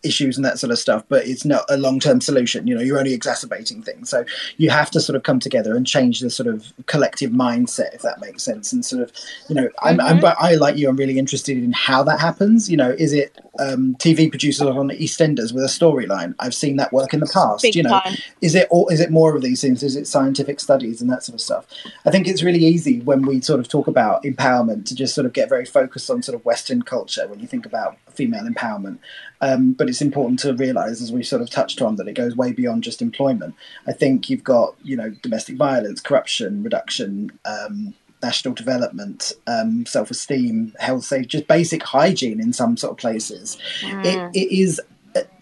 issues 0.03 0.37
and 0.37 0.45
that 0.45 0.59
sort 0.59 0.71
of 0.71 0.79
stuff, 0.79 1.05
but 1.09 1.27
it's 1.27 1.45
not 1.45 1.65
a 1.69 1.77
long 1.77 2.01
term 2.01 2.21
solution. 2.21 2.67
You 2.67 2.75
know, 2.75 2.81
you're 2.81 2.99
only 2.99 3.15
exacerbating 3.15 3.83
things. 3.83 4.11
So 4.11 4.25
you 4.57 4.71
have 4.71 4.91
to 4.93 5.01
sort 5.01 5.17
of 5.17 5.23
come 5.23 5.39
together 5.39 5.77
and 5.77 5.87
change 5.87 6.21
the 6.21 6.31
sort 6.31 6.47
of 6.47 6.73
collective 6.87 7.31
mindset, 7.31 7.95
if 7.95 8.03
that 8.03 8.21
makes 8.21 8.43
sense. 8.43 8.73
And 8.73 8.85
sort 8.85 9.03
of, 9.03 9.13
you 9.49 9.55
know, 9.55 9.69
I'm, 9.83 9.99
mm-hmm. 9.99 10.25
I'm 10.25 10.35
I 10.39 10.55
like 10.55 10.77
you. 10.77 10.89
I'm 10.89 10.97
really 10.97 11.19
interested 11.19 11.57
in 11.57 11.73
how 11.73 12.03
that 12.05 12.21
happens. 12.21 12.71
You 12.71 12.77
know, 12.77 12.91
is 12.91 13.13
it 13.13 13.37
um, 13.59 13.95
TV 13.97 14.31
producers 14.31 14.67
on 14.67 14.89
EastEnders 14.91 15.53
with 15.53 15.65
a 15.65 15.69
storyline? 15.69 16.35
I've 16.39 16.55
seen 16.55 16.77
that 16.77 16.93
work 16.93 17.15
in 17.15 17.21
the 17.21 17.31
past. 17.33 17.63
Big 17.63 17.77
you 17.77 17.83
know, 17.83 18.01
time. 18.01 18.17
is 18.41 18.55
it 18.55 18.69
or 18.71 18.93
is 18.93 19.01
it 19.01 19.11
more 19.11 19.35
of 19.35 19.43
these 19.43 19.61
things? 19.61 19.83
Is 19.83 19.97
it 19.97 20.07
scientific 20.07 20.61
studies 20.61 21.01
and 21.01 21.11
that 21.11 21.23
sort 21.23 21.35
of 21.35 21.41
stuff? 21.41 21.67
I 22.07 22.11
think 22.11 22.27
it's 22.27 22.43
really 22.43 22.65
easy 22.65 23.01
when 23.01 23.23
we 23.23 23.41
sort 23.41 23.61
of 23.61 23.69
talk 23.69 23.87
about 23.87 24.23
empowerment 24.25 24.87
to 24.87 24.95
just 24.95 25.15
sort 25.15 25.27
of 25.27 25.33
get 25.33 25.49
very 25.49 25.65
focused 25.65 26.11
on 26.11 26.23
sort 26.23 26.35
of 26.37 26.45
Western 26.45 26.83
culture 26.83 27.27
when 27.29 27.41
you 27.41 27.47
think 27.47 27.67
about 27.67 27.97
female 28.13 28.45
empowerment. 28.45 28.99
Um, 29.41 29.73
but 29.73 29.89
it's 29.89 30.01
important 30.01 30.39
to 30.41 30.55
realise, 30.55 31.01
as 31.03 31.11
we 31.11 31.23
sort 31.23 31.43
of 31.43 31.51
touched 31.51 31.83
on, 31.83 31.97
that 31.97 32.09
it 32.09 32.15
goes 32.15 32.37
way 32.37 32.53
beyond 32.53 32.85
just 32.85 33.03
employment. 33.03 33.55
I 33.87 33.93
think 33.93 34.31
you've 34.31 34.45
got, 34.45 34.75
you 34.85 34.97
know, 34.97 35.11
domestic 35.23 35.57
violence, 35.57 36.01
corruption 36.01 36.63
reduction, 36.63 37.33
um, 37.45 37.95
national 38.23 38.55
development, 38.55 39.33
um, 39.49 39.85
self-esteem, 39.85 40.75
health, 40.79 41.05
safety, 41.05 41.27
just 41.27 41.49
basic 41.49 41.83
hygiene 41.83 42.41
in 42.41 42.53
some 42.53 42.77
sort 42.77 42.93
of 42.93 42.99
places. 42.99 43.59
Mm. 43.81 44.05
It, 44.05 44.37
it 44.37 44.57
is 44.57 44.81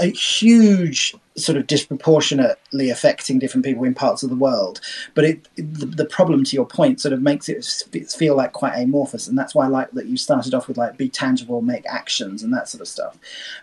a, 0.01 0.11
huge 0.11 1.15
sort 1.37 1.57
of 1.57 1.67
disproportionately 1.67 2.91
affecting 2.91 3.39
different 3.39 3.65
people 3.65 3.85
in 3.85 3.95
parts 3.95 4.23
of 4.23 4.31
the 4.31 4.37
world. 4.37 4.81
But 5.15 5.25
it, 5.25 5.49
the, 5.57 5.87
the, 5.87 6.05
problem, 6.05 6.45
to 6.45 6.57
your 6.57 6.67
point, 6.67 7.01
sort 7.01 7.13
of 7.13 7.23
makes 7.23 7.49
it 7.49 7.65
feel 8.11 8.37
like 8.37 8.53
quite 8.53 8.79
amorphous, 8.79 9.29
and 9.29 9.39
that's 9.39 9.55
why 9.55 9.67
I 9.67 9.69
like 9.69 9.91
that 9.93 10.07
you 10.07 10.17
started 10.17 10.55
off 10.55 10.69
with 10.69 10.79
like 10.79 10.97
be 10.97 11.09
tangible, 11.09 11.63
make 11.63 11.87
actions, 11.87 12.43
and 12.43 12.53
that 12.53 12.69
sort 12.69 12.81
of 12.81 12.89
stuff. 12.89 13.19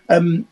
Um, 0.10 0.48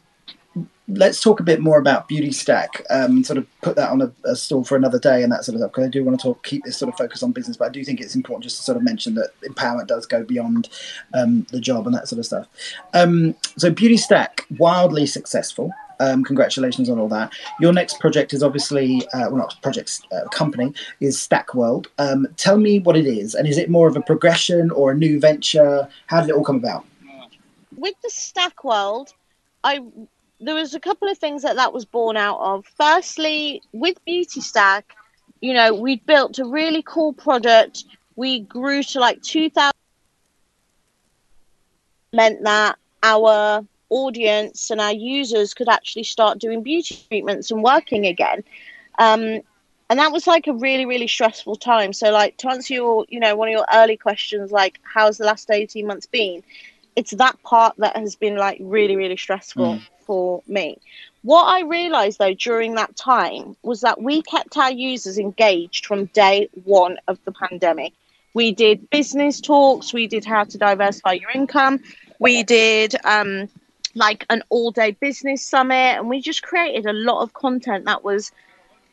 let's 0.87 1.19
talk 1.19 1.39
a 1.39 1.43
bit 1.43 1.59
more 1.59 1.79
about 1.79 2.07
Beauty 2.07 2.31
Stack. 2.31 2.83
Um, 2.89 3.23
sort 3.23 3.37
of 3.37 3.47
put 3.61 3.75
that 3.75 3.89
on 3.89 4.01
a, 4.01 4.11
a, 4.23 4.35
stall 4.35 4.63
for 4.63 4.75
another 4.75 4.99
day 4.99 5.23
and 5.23 5.31
that 5.31 5.43
sort 5.43 5.55
of 5.55 5.61
stuff. 5.61 5.71
Because 5.71 5.85
I 5.85 5.89
do 5.89 6.03
want 6.03 6.19
to 6.19 6.23
talk, 6.23 6.43
keep 6.43 6.63
this 6.63 6.77
sort 6.77 6.89
of 6.89 6.97
focus 6.97 7.23
on 7.23 7.31
business, 7.31 7.57
but 7.57 7.65
I 7.65 7.69
do 7.69 7.83
think 7.83 7.99
it's 7.99 8.15
important 8.15 8.43
just 8.43 8.57
to 8.57 8.63
sort 8.63 8.77
of 8.77 8.83
mention 8.83 9.15
that 9.15 9.31
empowerment 9.41 9.87
does 9.87 10.05
go 10.05 10.23
beyond 10.23 10.69
um, 11.13 11.47
the 11.51 11.59
job 11.59 11.87
and 11.87 11.95
that 11.95 12.07
sort 12.07 12.19
of 12.19 12.25
stuff. 12.25 12.47
Um, 12.93 13.35
so 13.57 13.71
Beauty 13.71 13.97
Stack, 13.97 14.45
wildly 14.57 15.05
successful. 15.05 15.71
Um, 15.99 16.23
congratulations 16.25 16.89
on 16.89 16.99
all 16.99 17.07
that. 17.09 17.31
Your 17.59 17.71
next 17.71 17.99
project 17.99 18.33
is 18.33 18.43
obviously, 18.43 19.07
uh, 19.13 19.29
well, 19.29 19.37
not 19.37 19.55
project, 19.61 20.01
uh, 20.11 20.27
company 20.29 20.73
is 20.99 21.19
Stack 21.19 21.55
World. 21.55 21.87
Um, 21.97 22.27
tell 22.35 22.57
me 22.57 22.79
what 22.79 22.97
it 22.97 23.05
is, 23.05 23.33
and 23.33 23.47
is 23.47 23.57
it 23.57 23.69
more 23.69 23.87
of 23.87 23.95
a 23.95 24.01
progression 24.01 24.71
or 24.71 24.91
a 24.91 24.95
new 24.95 25.21
venture? 25.21 25.87
How 26.07 26.19
did 26.19 26.31
it 26.31 26.35
all 26.35 26.43
come 26.43 26.57
about? 26.57 26.85
With 27.77 27.95
the 28.03 28.09
Stack 28.09 28.65
World, 28.65 29.13
I 29.63 29.79
there 30.39 30.55
was 30.55 30.73
a 30.73 30.79
couple 30.79 31.09
of 31.09 31.17
things 31.17 31.43
that 31.43 31.55
that 31.55 31.73
was 31.73 31.85
born 31.85 32.17
out 32.17 32.39
of. 32.39 32.65
Firstly, 32.77 33.61
with 33.71 34.03
Beauty 34.05 34.41
Stack, 34.41 34.95
you 35.41 35.53
know, 35.53 35.73
we 35.73 35.97
built 35.97 36.39
a 36.39 36.45
really 36.45 36.83
cool 36.83 37.13
product. 37.13 37.85
We 38.15 38.41
grew 38.41 38.83
to 38.83 38.99
like 38.99 39.21
two 39.21 39.49
thousand. 39.49 39.71
Meant 42.13 42.43
that 42.43 42.77
our 43.03 43.65
audience 43.89 44.71
and 44.71 44.81
our 44.81 44.93
users 44.93 45.53
could 45.53 45.69
actually 45.69 46.03
start 46.03 46.39
doing 46.39 46.63
beauty 46.63 46.97
treatments 47.07 47.51
and 47.51 47.61
working 47.61 48.05
again. 48.05 48.43
Um, 48.97 49.41
and 49.89 49.99
that 49.99 50.11
was 50.11 50.25
like 50.25 50.47
a 50.47 50.53
really, 50.53 50.85
really 50.85 51.07
stressful 51.07 51.57
time. 51.57 51.93
So, 51.93 52.11
like, 52.11 52.37
to 52.37 52.49
answer 52.49 52.73
your, 52.73 53.05
you 53.09 53.19
know, 53.19 53.35
one 53.35 53.49
of 53.49 53.51
your 53.51 53.65
early 53.71 53.97
questions, 53.97 54.51
like, 54.51 54.79
how's 54.81 55.17
the 55.17 55.25
last 55.25 55.51
18 55.51 55.85
months 55.85 56.07
been? 56.07 56.41
It's 56.95 57.11
that 57.11 57.41
part 57.43 57.75
that 57.77 57.95
has 57.95 58.15
been 58.15 58.37
like 58.37 58.57
really, 58.61 58.95
really 58.95 59.17
stressful 59.17 59.75
mm. 59.75 59.87
For 60.05 60.41
me. 60.47 60.77
What 61.23 61.45
I 61.45 61.61
realized 61.61 62.19
though 62.19 62.33
during 62.33 62.75
that 62.75 62.95
time 62.95 63.55
was 63.63 63.81
that 63.81 64.01
we 64.01 64.21
kept 64.21 64.57
our 64.57 64.71
users 64.71 65.17
engaged 65.17 65.85
from 65.85 66.05
day 66.05 66.49
one 66.63 66.97
of 67.07 67.17
the 67.25 67.31
pandemic. 67.31 67.93
We 68.33 68.51
did 68.51 68.89
business 68.89 69.41
talks, 69.41 69.93
we 69.93 70.07
did 70.07 70.25
how 70.25 70.43
to 70.43 70.57
diversify 70.57 71.13
your 71.13 71.31
income, 71.31 71.81
we 72.19 72.43
did 72.43 72.95
um, 73.03 73.49
like 73.95 74.25
an 74.29 74.43
all 74.49 74.71
day 74.71 74.91
business 74.91 75.41
summit, 75.41 75.97
and 75.97 76.09
we 76.09 76.21
just 76.21 76.43
created 76.43 76.85
a 76.85 76.93
lot 76.93 77.21
of 77.21 77.33
content 77.33 77.85
that 77.85 78.03
was 78.03 78.31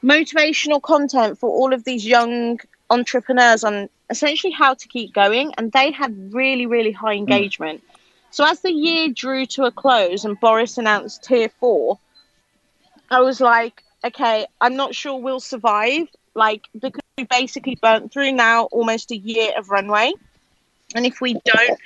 motivational 0.03 0.81
content 0.81 1.39
for 1.39 1.51
all 1.51 1.73
of 1.73 1.85
these 1.85 2.07
young 2.07 2.59
entrepreneurs 2.91 3.65
on 3.65 3.89
essentially 4.11 4.53
how 4.53 4.75
to 4.75 4.89
keep 4.89 5.13
going. 5.13 5.53
And 5.59 5.73
they 5.73 5.91
had 5.91 6.33
really, 6.33 6.67
really 6.67 6.93
high 6.93 7.15
hmm. 7.15 7.21
engagement. 7.21 7.83
Mm. 7.83 7.92
So 8.33 8.47
as 8.47 8.61
the 8.61 8.73
year 8.73 9.09
drew 9.11 9.45
to 9.47 9.65
a 9.65 9.71
close 9.71 10.25
and 10.25 10.41
Boris 10.41 10.79
announced 10.79 11.23
tier 11.23 11.51
four, 11.61 11.99
I 13.11 13.21
was 13.21 13.43
like, 13.43 13.83
okay, 14.03 14.47
I'm 14.59 14.75
not 14.75 14.95
sure 14.95 15.21
we'll 15.21 15.39
survive. 15.39 16.09
Like, 16.35 16.67
because 16.73 17.03
we 17.19 17.25
basically 17.25 17.75
burnt 17.75 18.11
through 18.11 18.33
now 18.33 18.65
almost 18.65 19.11
a 19.11 19.17
year 19.19 19.53
of 19.59 19.69
runway. 19.69 20.13
And 20.95 21.05
if 21.05 21.21
we 21.21 21.35
don't 21.45 21.79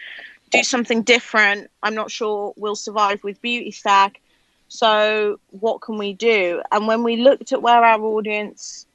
do 0.53 0.63
something 0.63 1.03
different, 1.03 1.69
I'm 1.83 1.97
not 1.97 2.13
sure 2.13 2.55
we'll 2.57 2.77
survive 2.77 3.25
with 3.25 3.43
Beauty 3.43 3.73
Stack. 3.73 4.21
So, 4.69 5.41
what 5.51 5.81
can 5.81 5.99
we 5.99 6.13
do? 6.13 6.63
And 6.71 6.87
when 6.87 7.03
we 7.03 7.17
looked 7.17 7.53
at 7.53 7.61
where 7.61 7.85
our 7.85 8.01
audience, 8.01 8.87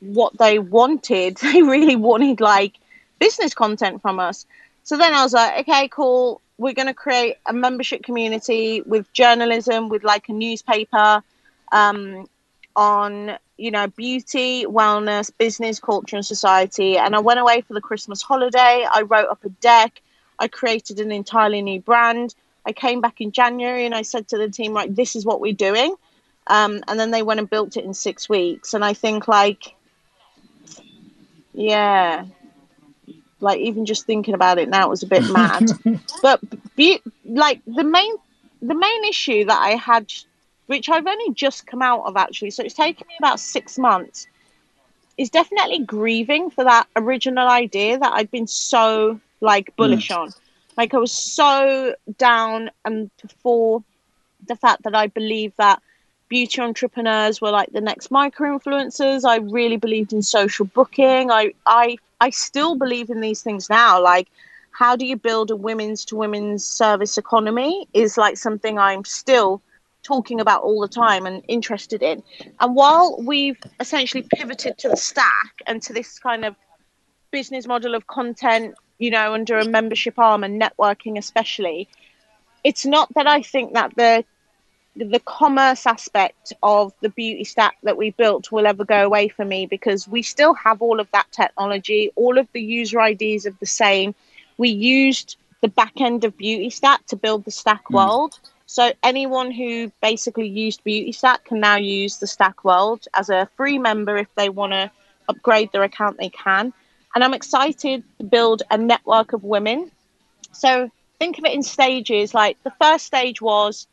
what 0.00 0.36
they 0.38 0.58
wanted, 0.58 1.36
they 1.42 1.62
really 1.62 1.96
wanted 1.96 2.40
like 2.40 2.74
business 3.20 3.54
content 3.54 4.02
from 4.02 4.18
us. 4.18 4.44
So 4.82 4.96
then 4.96 5.14
I 5.14 5.22
was 5.22 5.34
like, 5.34 5.60
okay, 5.68 5.86
cool. 5.88 6.40
We're 6.58 6.74
going 6.74 6.88
to 6.88 6.94
create 6.94 7.36
a 7.46 7.52
membership 7.52 8.02
community 8.02 8.82
with 8.82 9.12
journalism, 9.12 9.88
with 9.88 10.04
like 10.04 10.28
a 10.28 10.32
newspaper 10.32 11.22
um, 11.72 12.28
on, 12.76 13.38
you 13.56 13.70
know, 13.70 13.86
beauty, 13.86 14.66
wellness, 14.66 15.30
business, 15.38 15.78
culture, 15.80 16.16
and 16.16 16.26
society. 16.26 16.98
And 16.98 17.14
I 17.14 17.20
went 17.20 17.40
away 17.40 17.62
for 17.62 17.74
the 17.74 17.80
Christmas 17.80 18.20
holiday. 18.20 18.86
I 18.92 19.02
wrote 19.02 19.28
up 19.28 19.44
a 19.44 19.48
deck 19.48 20.02
I 20.38 20.48
created 20.48 21.00
an 21.00 21.10
entirely 21.10 21.62
new 21.62 21.80
brand. 21.80 22.34
I 22.64 22.72
came 22.72 23.00
back 23.00 23.20
in 23.20 23.32
January 23.32 23.84
and 23.84 23.94
I 23.94 24.02
said 24.02 24.28
to 24.28 24.38
the 24.38 24.48
team, 24.48 24.74
right, 24.74 24.94
this 24.94 25.16
is 25.16 25.24
what 25.24 25.40
we're 25.40 25.52
doing. 25.52 25.94
Um, 26.46 26.82
and 26.88 26.98
then 26.98 27.10
they 27.10 27.22
went 27.22 27.40
and 27.40 27.50
built 27.50 27.76
it 27.76 27.84
in 27.84 27.94
six 27.94 28.28
weeks. 28.28 28.74
And 28.74 28.84
I 28.84 28.94
think, 28.94 29.28
like, 29.28 29.74
yeah, 31.52 32.24
like 33.40 33.60
even 33.60 33.86
just 33.86 34.06
thinking 34.06 34.34
about 34.34 34.58
it 34.58 34.68
now 34.68 34.86
it 34.86 34.90
was 34.90 35.02
a 35.02 35.06
bit 35.06 35.28
mad. 35.30 35.70
but 36.22 36.40
be, 36.76 37.00
like 37.24 37.60
the 37.66 37.84
main, 37.84 38.14
the 38.62 38.74
main 38.74 39.04
issue 39.04 39.44
that 39.44 39.60
I 39.60 39.70
had, 39.70 40.12
which 40.66 40.88
I've 40.88 41.06
only 41.06 41.32
just 41.32 41.66
come 41.66 41.82
out 41.82 42.04
of 42.04 42.16
actually, 42.16 42.50
so 42.50 42.62
it's 42.62 42.74
taken 42.74 43.06
me 43.08 43.14
about 43.18 43.40
six 43.40 43.78
months, 43.78 44.26
is 45.16 45.30
definitely 45.30 45.80
grieving 45.80 46.50
for 46.50 46.64
that 46.64 46.86
original 46.96 47.48
idea 47.48 47.98
that 47.98 48.12
I'd 48.12 48.30
been 48.30 48.46
so 48.46 49.20
like 49.40 49.74
bullish 49.76 50.08
mm. 50.08 50.16
on. 50.16 50.32
Like 50.76 50.94
I 50.94 50.98
was 50.98 51.12
so 51.12 51.94
down 52.18 52.70
and 52.84 53.10
for 53.42 53.82
the 54.46 54.56
fact 54.56 54.84
that 54.84 54.94
I 54.94 55.08
believe 55.08 55.52
that 55.56 55.82
beauty 56.28 56.60
entrepreneurs 56.60 57.40
were 57.40 57.50
like 57.50 57.72
the 57.72 57.80
next 57.80 58.10
micro 58.10 58.58
influencers. 58.58 59.24
I 59.24 59.36
really 59.36 59.76
believed 59.76 60.12
in 60.12 60.22
social 60.22 60.66
booking. 60.66 61.30
I 61.30 61.52
I 61.66 61.98
I 62.20 62.30
still 62.30 62.74
believe 62.76 63.10
in 63.10 63.20
these 63.20 63.42
things 63.42 63.68
now. 63.70 64.02
Like 64.02 64.28
how 64.72 64.96
do 64.96 65.06
you 65.06 65.16
build 65.16 65.50
a 65.50 65.56
women's 65.56 66.04
to 66.06 66.16
women's 66.16 66.64
service 66.64 67.18
economy 67.18 67.88
is 67.94 68.16
like 68.16 68.36
something 68.36 68.78
I'm 68.78 69.04
still 69.04 69.60
talking 70.02 70.40
about 70.40 70.62
all 70.62 70.80
the 70.80 70.88
time 70.88 71.26
and 71.26 71.42
interested 71.48 72.02
in. 72.02 72.22
And 72.60 72.76
while 72.76 73.16
we've 73.20 73.60
essentially 73.80 74.24
pivoted 74.34 74.78
to 74.78 74.88
the 74.88 74.96
stack 74.96 75.54
and 75.66 75.82
to 75.82 75.92
this 75.92 76.18
kind 76.18 76.44
of 76.44 76.54
business 77.30 77.66
model 77.66 77.94
of 77.94 78.06
content 78.06 78.74
you 78.98 79.10
know, 79.10 79.32
under 79.32 79.58
a 79.58 79.64
membership 79.64 80.18
arm 80.18 80.44
and 80.44 80.60
networking 80.60 81.16
especially, 81.16 81.88
it's 82.64 82.84
not 82.84 83.12
that 83.14 83.26
I 83.26 83.42
think 83.42 83.74
that 83.74 83.94
the 83.96 84.24
the 84.98 85.20
commerce 85.20 85.86
aspect 85.86 86.52
of 86.62 86.92
the 87.00 87.08
beauty 87.08 87.44
stack 87.44 87.76
that 87.84 87.96
we 87.96 88.10
built 88.10 88.50
will 88.50 88.66
ever 88.66 88.84
go 88.84 89.04
away 89.04 89.28
for 89.28 89.44
me 89.44 89.66
because 89.66 90.08
we 90.08 90.22
still 90.22 90.54
have 90.54 90.82
all 90.82 90.98
of 91.00 91.10
that 91.12 91.30
technology, 91.30 92.10
all 92.16 92.38
of 92.38 92.48
the 92.52 92.60
user 92.60 93.00
IDs 93.00 93.46
of 93.46 93.58
the 93.60 93.66
same. 93.66 94.14
We 94.56 94.70
used 94.70 95.36
the 95.60 95.68
back 95.68 96.00
end 96.00 96.24
of 96.24 96.36
Beauty 96.36 96.70
Stack 96.70 97.06
to 97.06 97.16
build 97.16 97.44
the 97.44 97.50
Stack 97.50 97.84
mm. 97.84 97.94
World. 97.94 98.38
So 98.66 98.92
anyone 99.02 99.50
who 99.50 99.90
basically 100.02 100.48
used 100.48 100.84
Beauty 100.84 101.12
Stack 101.12 101.44
can 101.44 101.60
now 101.60 101.76
use 101.76 102.18
the 102.18 102.26
Stack 102.26 102.64
World 102.64 103.06
as 103.14 103.30
a 103.30 103.48
free 103.56 103.78
member 103.78 104.16
if 104.16 104.28
they 104.34 104.48
want 104.48 104.72
to 104.72 104.90
upgrade 105.28 105.72
their 105.72 105.84
account. 105.84 106.18
They 106.18 106.28
can. 106.30 106.72
And 107.14 107.24
I'm 107.24 107.34
excited 107.34 108.02
to 108.18 108.24
build 108.24 108.62
a 108.70 108.76
network 108.76 109.32
of 109.32 109.44
women. 109.44 109.90
So 110.52 110.90
think 111.18 111.38
of 111.38 111.44
it 111.44 111.54
in 111.54 111.62
stages. 111.62 112.34
Like 112.34 112.62
the 112.62 112.72
first 112.80 113.06
stage 113.06 113.40
was 113.40 113.86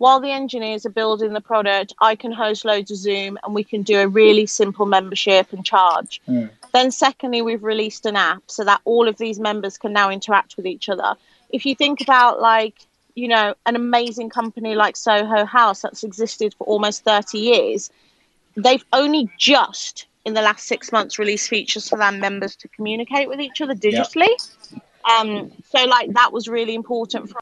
while 0.00 0.18
the 0.18 0.30
engineers 0.30 0.86
are 0.86 0.90
building 0.90 1.34
the 1.34 1.42
product, 1.42 1.92
I 2.00 2.16
can 2.16 2.32
host 2.32 2.64
loads 2.64 2.90
of 2.90 2.96
Zoom 2.96 3.38
and 3.44 3.54
we 3.54 3.62
can 3.62 3.82
do 3.82 4.00
a 4.00 4.08
really 4.08 4.46
simple 4.46 4.86
membership 4.86 5.52
and 5.52 5.62
charge. 5.62 6.22
Mm. 6.26 6.48
Then, 6.72 6.90
secondly, 6.90 7.42
we've 7.42 7.62
released 7.62 8.06
an 8.06 8.16
app 8.16 8.42
so 8.46 8.64
that 8.64 8.80
all 8.86 9.08
of 9.08 9.18
these 9.18 9.38
members 9.38 9.76
can 9.76 9.92
now 9.92 10.08
interact 10.08 10.56
with 10.56 10.66
each 10.66 10.88
other. 10.88 11.16
If 11.50 11.66
you 11.66 11.74
think 11.74 12.00
about, 12.00 12.40
like, 12.40 12.76
you 13.14 13.28
know, 13.28 13.54
an 13.66 13.76
amazing 13.76 14.30
company 14.30 14.74
like 14.74 14.96
Soho 14.96 15.44
House 15.44 15.82
that's 15.82 16.02
existed 16.02 16.54
for 16.54 16.66
almost 16.66 17.04
30 17.04 17.36
years, 17.36 17.90
they've 18.56 18.84
only 18.94 19.30
just 19.36 20.06
in 20.24 20.32
the 20.32 20.40
last 20.40 20.66
six 20.66 20.92
months 20.92 21.18
released 21.18 21.50
features 21.50 21.90
for 21.90 21.98
their 21.98 22.12
members 22.12 22.56
to 22.56 22.68
communicate 22.68 23.28
with 23.28 23.38
each 23.38 23.60
other 23.60 23.74
digitally. 23.74 24.30
Yep. 24.72 24.82
Um, 25.10 25.52
so 25.68 25.84
like 25.84 26.14
that 26.14 26.32
was 26.32 26.48
really 26.48 26.74
important 26.74 27.28
for 27.28 27.38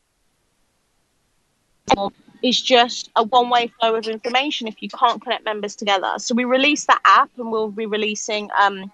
is 2.42 2.60
just 2.60 3.10
a 3.16 3.22
one 3.22 3.50
way 3.50 3.72
flow 3.80 3.94
of 3.94 4.06
information 4.06 4.68
if 4.68 4.82
you 4.82 4.88
can't 4.88 5.20
connect 5.22 5.44
members 5.44 5.74
together. 5.76 6.14
So 6.18 6.34
we 6.34 6.44
release 6.44 6.86
that 6.86 7.00
app 7.04 7.30
and 7.36 7.50
we'll 7.50 7.70
be 7.70 7.86
releasing 7.86 8.50
um, 8.58 8.92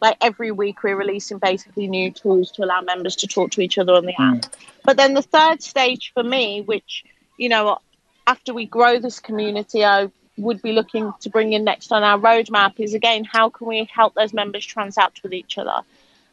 like 0.00 0.16
every 0.20 0.50
week 0.50 0.82
we're 0.82 0.96
releasing 0.96 1.38
basically 1.38 1.86
new 1.86 2.10
tools 2.10 2.50
to 2.52 2.64
allow 2.64 2.80
members 2.80 3.16
to 3.16 3.26
talk 3.26 3.50
to 3.52 3.60
each 3.60 3.78
other 3.78 3.92
on 3.92 4.06
the 4.06 4.20
app. 4.20 4.36
Mm. 4.36 4.48
But 4.84 4.96
then 4.96 5.14
the 5.14 5.22
third 5.22 5.62
stage 5.62 6.12
for 6.14 6.22
me, 6.22 6.62
which, 6.62 7.04
you 7.36 7.48
know, 7.48 7.78
after 8.26 8.54
we 8.54 8.66
grow 8.66 8.98
this 8.98 9.20
community, 9.20 9.84
I 9.84 10.10
would 10.36 10.62
be 10.62 10.72
looking 10.72 11.12
to 11.20 11.30
bring 11.30 11.52
in 11.52 11.64
next 11.64 11.92
on 11.92 12.02
our 12.02 12.18
roadmap 12.18 12.80
is 12.80 12.94
again 12.94 13.24
how 13.24 13.50
can 13.50 13.66
we 13.66 13.88
help 13.92 14.14
those 14.14 14.32
members 14.32 14.64
transact 14.64 15.22
with 15.22 15.34
each 15.34 15.58
other 15.58 15.82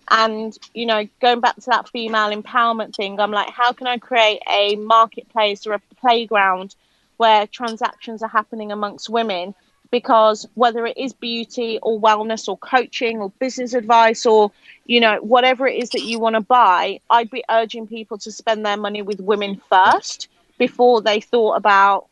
and 0.10 0.58
you 0.74 0.86
know 0.86 1.08
going 1.22 1.40
back 1.40 1.56
to 1.56 1.70
that 1.70 1.90
female 1.90 2.30
empowerment 2.30 2.96
thing 2.96 3.20
i'm 3.20 3.32
like 3.32 3.50
how 3.50 3.72
can 3.72 3.88
i 3.88 3.98
create 3.98 4.42
a 4.50 4.76
marketplace 4.76 5.68
or 5.68 5.74
a 5.74 5.82
playground 6.00 6.76
where 7.18 7.48
transactions 7.48 8.24
are 8.24 8.30
happening 8.30 8.72
amongst 8.72 9.10
women? 9.10 9.54
Because 9.90 10.48
whether 10.54 10.86
it 10.86 10.98
is 10.98 11.14
beauty 11.14 11.80
or 11.82 12.00
wellness 12.00 12.48
or 12.48 12.58
coaching 12.58 13.20
or 13.20 13.32
business 13.40 13.74
advice 13.74 14.26
or 14.26 14.52
you 14.86 15.00
know 15.00 15.18
whatever 15.22 15.66
it 15.68 15.82
is 15.82 15.90
that 15.92 16.04
you 16.04 16.20
want 16.20 16.36
to 16.36 16.42
buy 16.42 17.00
i'd 17.10 17.30
be 17.30 17.44
urging 17.50 17.88
people 17.88 18.18
to 18.18 18.32
spend 18.32 18.66
their 18.66 18.78
money 18.78 19.02
with 19.02 19.20
women 19.20 19.62
first 19.70 20.28
before 20.58 21.02
they 21.02 21.22
thought 21.22 21.56
about 21.56 22.08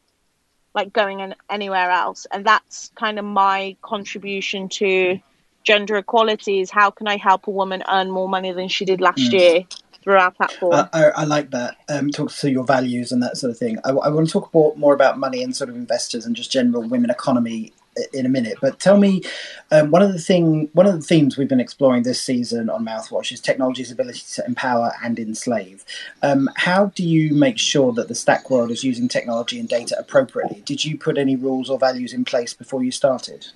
like 0.76 0.92
going 0.92 1.22
in 1.22 1.34
anywhere 1.50 1.90
else. 1.90 2.28
And 2.32 2.46
that's 2.46 2.92
kind 2.96 3.18
of 3.18 3.26
my 3.26 3.78
contribution 3.82 4.70
to 4.70 5.18
gender 5.66 5.96
equality 5.98 6.60
is 6.60 6.72
how 6.72 6.90
can 6.90 7.08
i 7.08 7.18
help 7.18 7.48
a 7.48 7.52
woman 7.52 7.84
earn 7.92 8.10
more 8.10 8.30
money 8.30 8.52
than 8.52 8.68
she 8.68 8.86
did 8.86 9.02
last 9.02 9.20
mm. 9.20 9.34
year 9.34 9.64
through 10.04 10.18
our 10.18 10.32
platform 10.32 10.74
uh, 10.74 10.88
I, 10.94 11.04
I, 11.06 11.24
like 11.26 11.50
that 11.52 11.78
um, 11.90 12.12
talk 12.12 12.32
to 12.32 12.52
your 12.52 12.64
values 12.64 13.12
and 13.12 13.22
that 13.24 13.38
sort 13.38 13.52
of 13.52 13.58
thing 13.58 13.80
I, 13.84 13.90
I 13.90 14.10
want 14.10 14.28
to 14.28 14.34
talk 14.34 14.54
more, 14.54 14.76
more 14.78 14.94
about 14.94 15.18
money 15.18 15.42
and 15.42 15.56
sort 15.56 15.70
of 15.70 15.76
investors 15.76 16.26
and 16.26 16.36
just 16.36 16.52
general 16.52 16.88
women 16.88 17.10
economy 17.10 17.74
in 18.14 18.26
a 18.26 18.30
minute. 18.30 18.58
But 18.62 18.80
tell 18.80 18.98
me, 18.98 19.24
um, 19.72 19.92
one 19.92 20.02
of 20.02 20.12
the 20.12 20.20
thing, 20.20 20.70
one 20.74 20.86
of 20.86 20.94
the 20.94 21.02
themes 21.02 21.38
we've 21.38 21.48
been 21.48 21.60
exploring 21.60 22.04
this 22.04 22.22
season 22.22 22.70
on 22.70 22.86
Mouthwash 22.86 23.32
is 23.32 23.40
technology's 23.40 23.92
ability 23.92 24.24
to 24.34 24.46
empower 24.46 24.94
and 25.04 25.18
enslave. 25.18 25.86
Um, 26.22 26.50
how 26.56 26.88
do 26.88 27.04
you 27.04 27.34
make 27.34 27.58
sure 27.58 27.94
that 27.94 28.08
the 28.08 28.16
Stack 28.16 28.50
world 28.50 28.72
is 28.72 28.84
using 28.84 29.08
technology 29.08 29.60
and 29.60 29.70
data 29.70 29.98
appropriately? 29.98 30.62
Did 30.66 30.84
you 30.84 30.98
put 30.98 31.18
any 31.18 31.36
rules 31.36 31.70
or 31.70 31.80
values 31.80 32.14
in 32.14 32.26
place 32.26 32.54
before 32.54 32.84
you 32.84 32.92
started? 32.92 33.48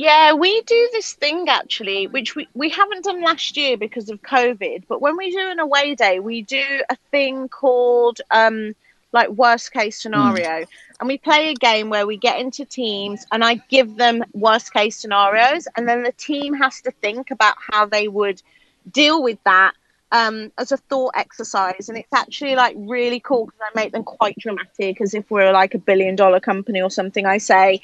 Yeah, 0.00 0.32
we 0.32 0.62
do 0.62 0.88
this 0.92 1.12
thing 1.12 1.48
actually, 1.48 2.06
which 2.06 2.34
we, 2.34 2.48
we 2.54 2.70
haven't 2.70 3.04
done 3.04 3.20
last 3.22 3.56
year 3.56 3.76
because 3.76 4.08
of 4.08 4.22
COVID. 4.22 4.84
But 4.88 5.02
when 5.02 5.16
we 5.16 5.30
do 5.30 5.50
an 5.50 5.58
away 5.58 5.94
day, 5.94 6.20
we 6.20 6.42
do 6.42 6.64
a 6.88 6.96
thing 7.10 7.48
called 7.48 8.20
um, 8.30 8.74
like 9.12 9.28
worst 9.28 9.72
case 9.72 10.00
scenario. 10.00 10.62
Mm 10.62 10.66
and 11.00 11.08
we 11.08 11.16
play 11.16 11.50
a 11.50 11.54
game 11.54 11.88
where 11.88 12.06
we 12.06 12.16
get 12.18 12.38
into 12.38 12.64
teams 12.64 13.26
and 13.32 13.42
I 13.42 13.54
give 13.68 13.96
them 13.96 14.22
worst 14.34 14.72
case 14.72 14.96
scenarios 14.96 15.66
and 15.76 15.88
then 15.88 16.02
the 16.02 16.12
team 16.12 16.52
has 16.54 16.82
to 16.82 16.90
think 16.90 17.30
about 17.30 17.56
how 17.58 17.86
they 17.86 18.06
would 18.06 18.42
deal 18.90 19.22
with 19.22 19.38
that 19.44 19.72
um, 20.12 20.52
as 20.58 20.72
a 20.72 20.76
thought 20.76 21.14
exercise 21.16 21.88
and 21.88 21.96
it's 21.96 22.12
actually 22.12 22.54
like 22.54 22.76
really 22.78 23.18
cool 23.18 23.46
because 23.46 23.60
I 23.62 23.70
make 23.74 23.92
them 23.92 24.04
quite 24.04 24.36
dramatic 24.38 25.00
as 25.00 25.14
if 25.14 25.30
we're 25.30 25.52
like 25.52 25.72
a 25.72 25.78
billion 25.78 26.16
dollar 26.16 26.40
company 26.40 26.82
or 26.82 26.90
something 26.90 27.24
I 27.24 27.38
say 27.38 27.80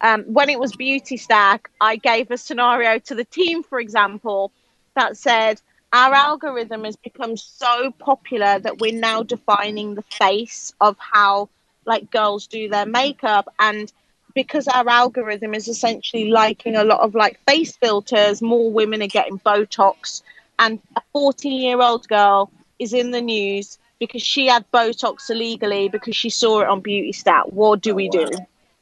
um, 0.00 0.24
when 0.24 0.48
it 0.48 0.58
was 0.58 0.74
beauty 0.74 1.16
stack 1.16 1.70
I 1.80 1.96
gave 1.96 2.30
a 2.30 2.38
scenario 2.38 2.98
to 2.98 3.14
the 3.14 3.24
team 3.24 3.62
for 3.62 3.80
example 3.80 4.52
that 4.94 5.16
said 5.16 5.60
our 5.92 6.14
algorithm 6.14 6.84
has 6.84 6.96
become 6.96 7.36
so 7.36 7.90
popular 7.98 8.58
that 8.60 8.78
we're 8.78 8.98
now 8.98 9.22
defining 9.22 9.94
the 9.94 10.02
face 10.02 10.72
of 10.80 10.96
how 10.98 11.48
like 11.84 12.10
girls 12.10 12.46
do 12.46 12.68
their 12.68 12.86
makeup. 12.86 13.52
And 13.58 13.92
because 14.34 14.68
our 14.68 14.88
algorithm 14.88 15.54
is 15.54 15.66
essentially 15.66 16.30
liking 16.30 16.76
a 16.76 16.84
lot 16.84 17.00
of 17.00 17.14
like 17.14 17.40
face 17.48 17.76
filters 17.76 18.40
more 18.40 18.70
women 18.70 19.02
are 19.02 19.08
getting 19.08 19.40
botox. 19.40 20.22
And 20.58 20.78
a 20.96 21.02
14 21.12 21.60
year 21.60 21.80
old 21.80 22.06
girl 22.06 22.52
is 22.78 22.92
in 22.92 23.10
the 23.10 23.20
news 23.20 23.78
because 23.98 24.22
she 24.22 24.46
had 24.46 24.70
botox 24.72 25.28
illegally 25.28 25.88
because 25.88 26.14
she 26.14 26.30
saw 26.30 26.60
it 26.60 26.68
on 26.68 26.80
Beauty 26.80 27.12
Stack 27.12 27.44
what 27.46 27.82
do 27.82 27.94
we 27.94 28.08
do 28.08 28.26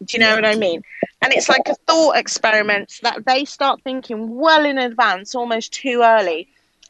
do 0.04 0.16
you 0.16 0.18
know 0.18 0.34
what 0.34 0.44
i 0.44 0.54
mean 0.54 0.82
and 1.22 1.32
it's 1.32 1.48
like 1.48 1.68
a 1.68 1.74
thought 1.86 2.16
experiment 2.16 3.00
that 3.02 3.24
they 3.26 3.44
start 3.44 3.80
thinking 3.82 4.36
well 4.36 4.64
in 4.64 4.78
advance 4.78 5.34
almost 5.34 5.72
too 5.72 6.02
early 6.02 6.48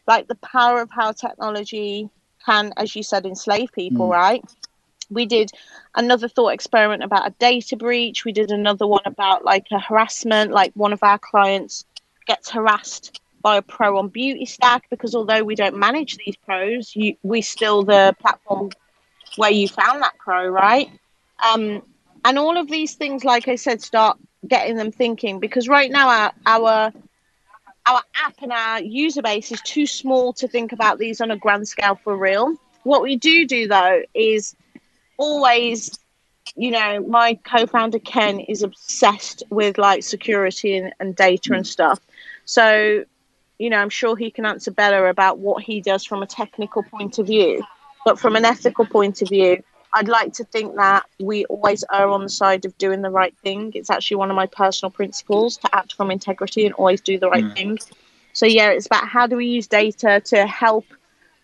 like 0.08 0.26
the 0.26 0.34
power 0.36 0.80
of 0.80 0.90
how 0.90 1.12
technology 1.12 2.08
can, 2.44 2.72
as 2.76 2.96
you 2.96 3.02
said, 3.02 3.26
enslave 3.26 3.70
people, 3.72 4.08
mm. 4.08 4.12
right? 4.12 4.44
We 5.10 5.26
did 5.26 5.50
another 5.94 6.28
thought 6.28 6.48
experiment 6.54 7.04
about 7.04 7.28
a 7.28 7.34
data 7.38 7.76
breach. 7.76 8.24
We 8.24 8.32
did 8.32 8.50
another 8.50 8.86
one 8.86 9.02
about 9.04 9.44
like 9.44 9.66
a 9.70 9.78
harassment, 9.78 10.50
like 10.50 10.72
one 10.74 10.92
of 10.92 11.02
our 11.02 11.18
clients 11.18 11.84
gets 12.26 12.50
harassed 12.50 13.20
by 13.40 13.56
a 13.56 13.62
pro 13.62 13.98
on 13.98 14.08
Beauty 14.08 14.44
Stack 14.44 14.88
because 14.90 15.14
although 15.14 15.44
we 15.44 15.54
don't 15.54 15.76
manage 15.76 16.16
these 16.16 16.36
pros, 16.36 16.94
you, 16.96 17.16
we 17.22 17.40
still 17.40 17.84
the 17.84 18.14
platform 18.18 18.70
where 19.36 19.50
you 19.50 19.68
found 19.68 20.02
that 20.02 20.18
pro, 20.18 20.48
right? 20.48 20.90
Um, 21.46 21.82
and 22.28 22.38
all 22.38 22.58
of 22.58 22.68
these 22.68 22.94
things, 22.94 23.24
like 23.24 23.48
I 23.48 23.54
said, 23.54 23.80
start 23.80 24.18
getting 24.46 24.76
them 24.76 24.92
thinking 24.92 25.40
because 25.40 25.66
right 25.66 25.90
now 25.90 26.08
our, 26.10 26.32
our 26.44 26.92
our 27.86 28.02
app 28.22 28.34
and 28.42 28.52
our 28.52 28.82
user 28.82 29.22
base 29.22 29.50
is 29.50 29.62
too 29.62 29.86
small 29.86 30.34
to 30.34 30.46
think 30.46 30.72
about 30.72 30.98
these 30.98 31.22
on 31.22 31.30
a 31.30 31.38
grand 31.38 31.66
scale 31.66 31.98
for 32.04 32.14
real. 32.14 32.54
What 32.82 33.00
we 33.00 33.16
do 33.16 33.46
do 33.46 33.66
though 33.66 34.02
is 34.12 34.54
always, 35.16 35.98
you 36.54 36.70
know, 36.70 37.00
my 37.00 37.38
co-founder 37.44 37.98
Ken 38.00 38.40
is 38.40 38.62
obsessed 38.62 39.42
with 39.48 39.78
like 39.78 40.02
security 40.02 40.76
and, 40.76 40.92
and 41.00 41.16
data 41.16 41.54
and 41.54 41.66
stuff. 41.66 41.98
So, 42.44 43.04
you 43.58 43.70
know, 43.70 43.78
I'm 43.78 43.88
sure 43.88 44.16
he 44.16 44.30
can 44.30 44.44
answer 44.44 44.70
better 44.70 45.08
about 45.08 45.38
what 45.38 45.62
he 45.62 45.80
does 45.80 46.04
from 46.04 46.22
a 46.22 46.26
technical 46.26 46.82
point 46.82 47.18
of 47.18 47.26
view. 47.26 47.64
But 48.04 48.18
from 48.18 48.36
an 48.36 48.44
ethical 48.44 48.84
point 48.84 49.22
of 49.22 49.30
view, 49.30 49.62
I'd 49.92 50.08
like 50.08 50.34
to 50.34 50.44
think 50.44 50.76
that 50.76 51.06
we 51.18 51.44
always 51.46 51.84
err 51.92 52.08
on 52.08 52.22
the 52.22 52.28
side 52.28 52.64
of 52.64 52.76
doing 52.78 53.02
the 53.02 53.10
right 53.10 53.36
thing. 53.38 53.72
It's 53.74 53.90
actually 53.90 54.18
one 54.18 54.30
of 54.30 54.36
my 54.36 54.46
personal 54.46 54.90
principles 54.90 55.56
to 55.58 55.74
act 55.74 55.94
from 55.94 56.10
integrity 56.10 56.66
and 56.66 56.74
always 56.74 57.00
do 57.00 57.18
the 57.18 57.30
right 57.30 57.44
mm. 57.44 57.54
thing. 57.54 57.78
So, 58.32 58.46
yeah, 58.46 58.70
it's 58.70 58.86
about 58.86 59.08
how 59.08 59.26
do 59.26 59.36
we 59.36 59.46
use 59.46 59.66
data 59.66 60.20
to 60.26 60.46
help 60.46 60.84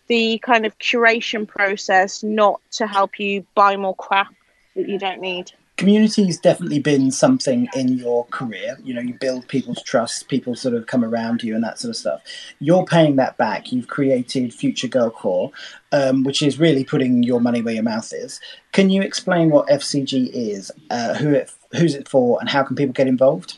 the 0.07 0.37
kind 0.39 0.65
of 0.65 0.77
curation 0.77 1.47
process, 1.47 2.23
not 2.23 2.61
to 2.73 2.87
help 2.87 3.19
you 3.19 3.45
buy 3.55 3.75
more 3.75 3.95
crap 3.95 4.33
that 4.75 4.87
you 4.87 4.99
don't 4.99 5.21
need 5.21 5.51
community's 5.77 6.39
definitely 6.39 6.79
been 6.79 7.11
something 7.11 7.67
in 7.75 7.97
your 7.97 8.25
career. 8.27 8.77
You 8.83 8.93
know 8.93 9.01
you 9.01 9.13
build 9.13 9.47
people's 9.47 9.83
trust 9.83 10.27
people 10.27 10.55
sort 10.55 10.73
of 10.73 10.87
come 10.87 11.03
around 11.03 11.43
you 11.43 11.55
and 11.55 11.63
that 11.63 11.79
sort 11.79 11.89
of 11.89 11.97
stuff. 11.97 12.21
You're 12.59 12.85
paying 12.85 13.17
that 13.17 13.37
back. 13.37 13.71
You've 13.71 13.87
created 13.87 14.53
Future 14.53 14.87
Girl 14.87 15.09
Corp 15.09 15.53
um, 15.91 16.23
which 16.23 16.41
is 16.41 16.59
really 16.59 16.83
putting 16.83 17.23
your 17.23 17.39
money 17.41 17.61
where 17.61 17.73
your 17.73 17.83
mouth 17.83 18.11
is. 18.13 18.39
Can 18.71 18.89
you 18.89 19.01
explain 19.01 19.49
what 19.49 19.67
fcg 19.67 20.29
is 20.33 20.71
uh, 20.89 21.15
who 21.15 21.33
it 21.33 21.51
who's 21.71 21.95
it 21.95 22.07
for 22.07 22.39
and 22.39 22.49
how 22.49 22.63
can 22.63 22.75
people 22.75 22.93
get 22.93 23.07
involved? 23.07 23.57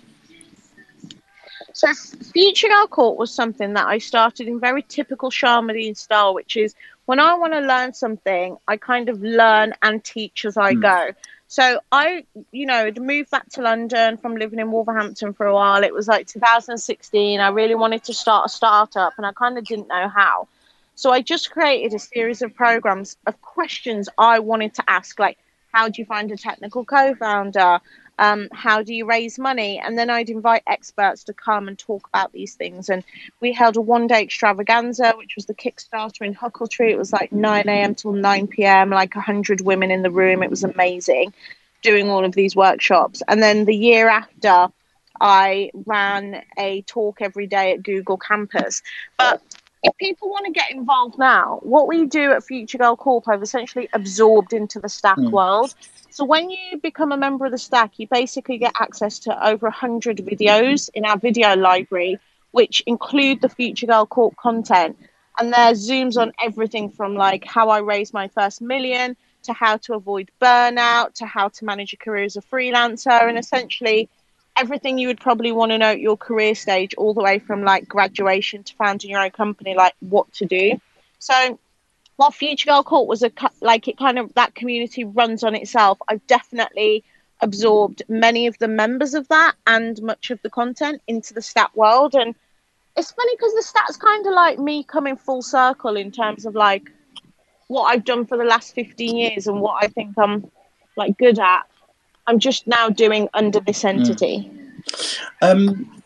So 1.73 1.93
Future 2.33 2.69
Girl 2.69 2.87
Corp 2.87 3.17
was 3.19 3.31
something 3.31 3.73
that 3.73 3.87
i 3.87 3.99
started 3.99 4.47
in 4.47 4.59
very 4.59 4.81
typical 4.81 5.29
Sharmadean 5.29 5.95
style 5.95 6.33
which 6.33 6.57
is 6.57 6.73
when 7.05 7.19
i 7.19 7.35
want 7.35 7.53
to 7.53 7.59
learn 7.59 7.93
something 7.93 8.57
i 8.67 8.77
kind 8.77 9.09
of 9.09 9.21
learn 9.21 9.73
and 9.83 10.03
teach 10.03 10.45
as 10.45 10.57
i 10.57 10.73
mm. 10.73 10.81
go 10.81 11.13
so 11.47 11.79
I, 11.91 12.25
you 12.51 12.65
know, 12.65 12.91
moved 12.97 13.31
back 13.31 13.47
to 13.51 13.61
London 13.61 14.17
from 14.17 14.35
living 14.35 14.59
in 14.59 14.71
Wolverhampton 14.71 15.33
for 15.33 15.45
a 15.45 15.53
while. 15.53 15.83
It 15.83 15.93
was 15.93 16.07
like 16.07 16.27
2016. 16.27 17.39
I 17.39 17.49
really 17.49 17.75
wanted 17.75 18.03
to 18.05 18.13
start 18.13 18.47
a 18.47 18.49
startup 18.49 19.13
and 19.17 19.25
I 19.25 19.31
kind 19.31 19.57
of 19.57 19.63
didn't 19.63 19.87
know 19.87 20.09
how. 20.09 20.47
So 20.95 21.11
I 21.11 21.21
just 21.21 21.51
created 21.51 21.93
a 21.93 21.99
series 21.99 22.41
of 22.41 22.53
programs 22.53 23.17
of 23.25 23.41
questions 23.41 24.09
I 24.17 24.39
wanted 24.39 24.73
to 24.75 24.83
ask, 24.87 25.17
like, 25.19 25.37
how 25.71 25.87
do 25.87 26.01
you 26.01 26.05
find 26.05 26.31
a 26.31 26.37
technical 26.37 26.83
co 26.83 27.15
founder? 27.15 27.79
Um, 28.19 28.49
how 28.51 28.83
do 28.83 28.93
you 28.93 29.05
raise 29.05 29.37
money? 29.37 29.79
And 29.79 29.97
then 29.97 30.09
I'd 30.09 30.29
invite 30.29 30.63
experts 30.67 31.23
to 31.25 31.33
come 31.33 31.67
and 31.67 31.77
talk 31.77 32.07
about 32.07 32.31
these 32.31 32.55
things. 32.55 32.89
And 32.89 33.03
we 33.39 33.53
held 33.53 33.77
a 33.77 33.81
one 33.81 34.07
day 34.07 34.23
extravaganza, 34.23 35.13
which 35.17 35.35
was 35.35 35.45
the 35.45 35.53
Kickstarter 35.53 36.21
in 36.21 36.33
Huckletree. 36.33 36.91
It 36.91 36.97
was 36.97 37.13
like 37.13 37.31
9 37.31 37.69
a.m. 37.69 37.95
till 37.95 38.13
9 38.13 38.47
p.m., 38.47 38.89
like 38.89 39.15
100 39.15 39.61
women 39.61 39.91
in 39.91 40.01
the 40.01 40.11
room. 40.11 40.43
It 40.43 40.49
was 40.49 40.63
amazing 40.63 41.33
doing 41.81 42.09
all 42.09 42.25
of 42.25 42.33
these 42.33 42.55
workshops. 42.55 43.21
And 43.27 43.41
then 43.41 43.65
the 43.65 43.75
year 43.75 44.09
after, 44.09 44.67
I 45.19 45.71
ran 45.85 46.43
a 46.57 46.81
talk 46.83 47.21
every 47.21 47.47
day 47.47 47.73
at 47.73 47.83
Google 47.83 48.17
Campus. 48.17 48.81
But 49.17 49.41
if 49.83 49.95
people 49.97 50.29
want 50.29 50.45
to 50.45 50.51
get 50.51 50.71
involved 50.71 51.17
now, 51.17 51.59
what 51.61 51.87
we 51.87 52.05
do 52.05 52.31
at 52.31 52.43
Future 52.43 52.77
Girl 52.77 52.95
Corp, 52.95 53.27
I've 53.27 53.43
essentially 53.43 53.89
absorbed 53.93 54.53
into 54.53 54.79
the 54.79 54.89
Stack 54.89 55.17
mm. 55.17 55.31
world. 55.31 55.73
So 56.09 56.25
when 56.25 56.49
you 56.49 56.77
become 56.81 57.11
a 57.11 57.17
member 57.17 57.45
of 57.45 57.51
the 57.51 57.57
Stack, 57.57 57.99
you 57.99 58.07
basically 58.07 58.57
get 58.57 58.73
access 58.79 59.19
to 59.19 59.47
over 59.47 59.67
100 59.67 60.17
videos 60.17 60.89
in 60.93 61.05
our 61.05 61.17
video 61.17 61.55
library, 61.55 62.19
which 62.51 62.81
include 62.87 63.41
the 63.41 63.49
Future 63.49 63.87
Girl 63.87 64.05
Corp 64.05 64.35
content. 64.35 64.97
And 65.39 65.53
there's 65.53 65.87
zooms 65.87 66.17
on 66.17 66.33
everything 66.41 66.89
from 66.89 67.15
like 67.15 67.45
how 67.45 67.69
I 67.69 67.79
raised 67.79 68.13
my 68.13 68.29
first 68.29 68.61
million 68.61 69.15
to 69.43 69.53
how 69.53 69.77
to 69.77 69.93
avoid 69.93 70.31
burnout 70.41 71.13
to 71.15 71.25
how 71.25 71.49
to 71.49 71.65
manage 71.65 71.93
a 71.93 71.97
career 71.97 72.23
as 72.23 72.35
a 72.35 72.41
freelancer 72.41 73.27
and 73.27 73.37
essentially 73.37 74.09
everything 74.57 74.97
you 74.97 75.07
would 75.07 75.19
probably 75.19 75.51
want 75.51 75.71
to 75.71 75.77
know 75.77 75.91
at 75.91 75.99
your 75.99 76.17
career 76.17 76.55
stage, 76.55 76.95
all 76.95 77.13
the 77.13 77.21
way 77.21 77.37
from 77.39 77.63
like 77.63 77.87
graduation 77.87 78.63
to 78.63 78.75
founding 78.75 79.11
your 79.11 79.21
own 79.21 79.29
company, 79.29 79.75
like 79.75 79.93
what 79.99 80.31
to 80.33 80.45
do. 80.45 80.79
So, 81.19 81.59
while 82.17 82.31
Future 82.31 82.69
Girl 82.69 82.83
Corp 82.83 83.07
was 83.07 83.23
a 83.23 83.31
like 83.61 83.87
it 83.87 83.97
kind 83.97 84.19
of 84.19 84.33
that 84.33 84.55
community 84.55 85.03
runs 85.03 85.43
on 85.43 85.55
itself, 85.55 85.99
I've 86.07 86.25
definitely 86.27 87.03
absorbed 87.41 88.01
many 88.09 88.47
of 88.47 88.57
the 88.57 88.67
members 88.67 89.13
of 89.13 89.27
that 89.27 89.53
and 89.67 90.01
much 90.01 90.31
of 90.31 90.41
the 90.41 90.49
content 90.49 91.01
into 91.07 91.33
the 91.33 91.41
Stack 91.41 91.75
World. 91.75 92.15
And 92.15 92.35
it's 92.95 93.11
funny 93.11 93.35
because 93.35 93.53
the 93.53 93.61
Stack's 93.61 93.97
kind 93.97 94.25
of 94.25 94.33
like 94.33 94.57
me 94.57 94.83
coming 94.83 95.15
full 95.15 95.43
circle 95.43 95.95
in 95.95 96.11
terms 96.11 96.45
of 96.45 96.55
like 96.55 96.91
what 97.67 97.83
I've 97.83 98.05
done 98.05 98.25
for 98.25 98.37
the 98.37 98.43
last 98.43 98.73
15 98.73 99.15
years 99.15 99.45
and 99.45 99.61
what 99.61 99.83
I 99.83 99.87
think 99.87 100.17
I'm 100.17 100.49
like 100.95 101.17
good 101.17 101.37
at 101.37 101.67
I'm 102.27 102.39
just 102.39 102.67
now 102.67 102.89
doing 102.89 103.29
under 103.33 103.59
this 103.59 103.83
hmm. 103.83 103.87
entity. 103.87 104.51
Um, 105.41 106.01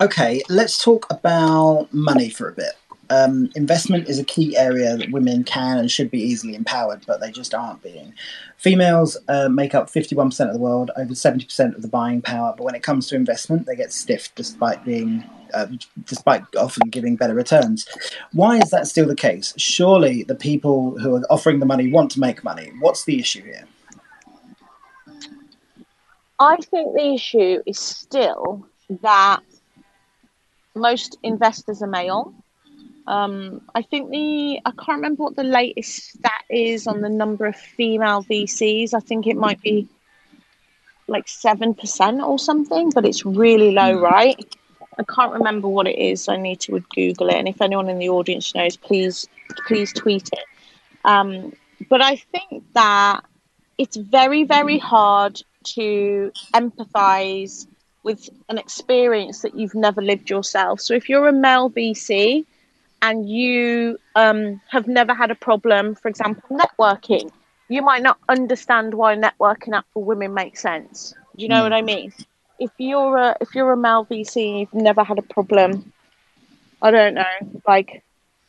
okay, 0.00 0.42
let's 0.48 0.82
talk 0.82 1.06
about 1.10 1.92
money 1.92 2.30
for 2.30 2.48
a 2.48 2.52
bit. 2.52 2.72
Um, 3.10 3.50
investment 3.54 4.08
is 4.08 4.18
a 4.18 4.24
key 4.24 4.56
area 4.56 4.96
that 4.96 5.12
women 5.12 5.44
can 5.44 5.78
and 5.78 5.90
should 5.90 6.10
be 6.10 6.20
easily 6.20 6.54
empowered, 6.54 7.04
but 7.06 7.20
they 7.20 7.30
just 7.30 7.54
aren't 7.54 7.82
being. 7.82 8.14
Females 8.56 9.16
uh, 9.28 9.48
make 9.48 9.74
up 9.74 9.88
51% 9.88 10.46
of 10.46 10.52
the 10.52 10.58
world, 10.58 10.90
over 10.96 11.14
70% 11.14 11.76
of 11.76 11.82
the 11.82 11.88
buying 11.88 12.22
power, 12.22 12.54
but 12.56 12.64
when 12.64 12.74
it 12.74 12.82
comes 12.82 13.06
to 13.08 13.16
investment, 13.16 13.66
they 13.66 13.76
get 13.76 13.92
stiff 13.92 14.34
despite 14.34 14.84
being, 14.84 15.24
uh, 15.54 15.66
despite 16.04 16.42
often 16.56 16.88
giving 16.88 17.16
better 17.16 17.34
returns. 17.34 17.86
Why 18.32 18.58
is 18.58 18.70
that 18.70 18.86
still 18.86 19.06
the 19.06 19.14
case? 19.14 19.54
Surely 19.56 20.24
the 20.24 20.34
people 20.34 20.98
who 20.98 21.14
are 21.16 21.22
offering 21.30 21.60
the 21.60 21.66
money 21.66 21.90
want 21.90 22.10
to 22.12 22.20
make 22.20 22.42
money. 22.42 22.72
What's 22.80 23.04
the 23.04 23.20
issue 23.20 23.44
here? 23.44 23.66
I 26.38 26.56
think 26.56 26.94
the 26.94 27.14
issue 27.14 27.62
is 27.66 27.78
still 27.78 28.66
that 29.02 29.40
most 30.74 31.16
investors 31.22 31.82
are 31.82 31.86
male. 31.86 32.34
Um, 33.06 33.60
I 33.74 33.82
think 33.82 34.10
the 34.10 34.60
I 34.64 34.70
can't 34.72 34.96
remember 34.96 35.22
what 35.22 35.36
the 35.36 35.44
latest 35.44 36.10
stat 36.10 36.44
is 36.50 36.86
on 36.86 37.00
the 37.00 37.08
number 37.08 37.46
of 37.46 37.56
female 37.56 38.24
VCs. 38.24 38.94
I 38.94 39.00
think 39.00 39.26
it 39.26 39.36
might 39.36 39.62
be 39.62 39.88
like 41.06 41.28
seven 41.28 41.74
percent 41.74 42.20
or 42.20 42.38
something, 42.38 42.90
but 42.90 43.04
it's 43.04 43.24
really 43.24 43.70
low, 43.70 43.96
hmm. 43.96 44.04
right? 44.04 44.56
I 44.98 45.04
can't 45.04 45.32
remember 45.32 45.68
what 45.68 45.86
it 45.86 45.98
is. 45.98 46.28
I 46.28 46.36
need 46.36 46.60
to 46.60 46.80
Google 46.94 47.28
it, 47.28 47.36
and 47.36 47.48
if 47.48 47.60
anyone 47.60 47.88
in 47.88 47.98
the 47.98 48.08
audience 48.08 48.54
knows, 48.54 48.76
please 48.76 49.28
please 49.66 49.92
tweet 49.92 50.28
it. 50.32 50.44
Um, 51.04 51.52
but 51.88 52.02
I 52.02 52.16
think 52.16 52.64
that 52.74 53.20
it's 53.78 53.96
very 53.96 54.42
very 54.42 54.78
hard 54.78 55.40
to 55.74 56.32
empathize 56.54 57.68
with 58.02 58.30
an 58.48 58.58
experience 58.58 59.42
that 59.42 59.56
you've 59.56 59.74
never 59.74 60.00
lived 60.00 60.30
yourself. 60.30 60.80
So 60.80 60.94
if 60.94 61.08
you're 61.08 61.28
a 61.28 61.32
male 61.32 61.70
VC 61.70 62.46
and 63.06 63.28
you 63.28 63.98
um, 64.16 64.60
have 64.68 64.88
never 64.88 65.14
had 65.14 65.30
a 65.30 65.36
problem, 65.36 65.94
for 65.94 66.08
example, 66.08 66.42
networking, 66.50 67.30
you 67.68 67.80
might 67.80 68.02
not 68.02 68.18
understand 68.28 68.94
why 68.94 69.14
networking 69.14 69.74
app 69.76 69.86
for 69.94 70.02
women 70.02 70.34
makes 70.34 70.60
sense. 70.60 71.14
Do 71.36 71.42
you 71.44 71.48
know 71.48 71.60
mm. 71.60 71.62
what 71.62 71.72
I 71.72 71.82
mean? 71.82 72.12
If 72.58 72.72
you're 72.78 73.16
a 73.16 73.36
if 73.40 73.54
you're 73.54 73.72
a 73.72 73.76
male 73.76 74.04
VC 74.06 74.48
and 74.48 74.60
you've 74.60 74.74
never 74.74 75.04
had 75.04 75.18
a 75.18 75.22
problem, 75.22 75.92
I 76.82 76.90
don't 76.90 77.14
know, 77.14 77.62
like 77.68 78.02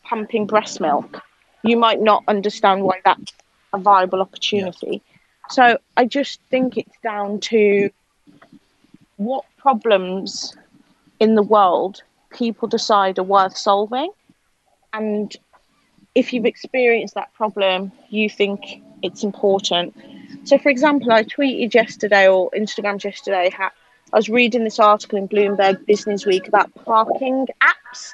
pumping 0.03 0.47
breast 0.47 0.81
milk, 0.81 1.21
you 1.63 1.77
might 1.77 2.01
not 2.01 2.23
understand 2.27 2.81
why 2.81 3.01
that's 3.05 3.33
a 3.73 3.77
viable 3.77 4.21
opportunity. 4.21 5.03
Yeah. 5.03 5.47
So 5.49 5.77
I 5.97 6.05
just 6.05 6.39
think 6.49 6.77
it's 6.77 6.97
down 7.03 7.41
to 7.51 7.91
what 9.17 9.45
problems 9.57 10.55
in 11.19 11.35
the 11.35 11.43
world 11.43 12.01
people 12.31 12.67
decide 12.67 13.19
are 13.19 13.23
worth 13.23 13.57
solving. 13.57 14.11
And 14.97 15.35
if 16.15 16.33
you've 16.33 16.45
experienced 16.45 17.13
that 17.13 17.31
problem, 17.35 17.91
you 18.09 18.31
think 18.31 18.81
it's 19.03 19.23
important. 19.23 19.95
So, 20.43 20.57
for 20.57 20.69
example, 20.69 21.11
I 21.11 21.23
tweeted 21.23 21.75
yesterday 21.75 22.27
or 22.27 22.49
Instagrammed 22.49 23.03
yesterday. 23.03 23.51
I 23.59 23.69
was 24.11 24.27
reading 24.27 24.63
this 24.63 24.79
article 24.79 25.19
in 25.19 25.27
Bloomberg 25.27 25.85
Business 25.85 26.25
Week 26.25 26.47
about 26.47 26.73
parking 26.73 27.47
apps, 27.61 28.13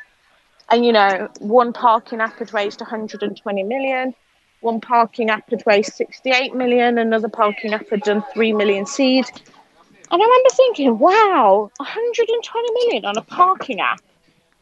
and 0.69 0.85
you 0.85 0.91
know, 0.91 1.29
one 1.39 1.71
parking 1.71 2.19
app 2.19 2.37
had 2.39 2.53
raised 2.53 2.81
120 2.81 3.63
million, 3.63 4.13
one 4.59 4.81
parking 4.81 5.29
app 5.29 5.49
had 5.49 5.63
raised 5.65 5.93
68 5.93 6.53
million, 6.53 6.97
another 6.97 7.29
parking 7.29 7.73
app 7.73 7.89
had 7.89 8.01
done 8.01 8.25
3 8.33 8.51
million 8.51 8.85
seed. 8.85 9.25
And 10.11 10.21
I 10.21 10.25
remember 10.25 10.49
thinking, 10.51 10.99
wow, 10.99 11.71
120 11.77 12.73
million 12.73 13.05
on 13.05 13.15
a 13.15 13.21
parking 13.21 13.79
app 13.79 14.01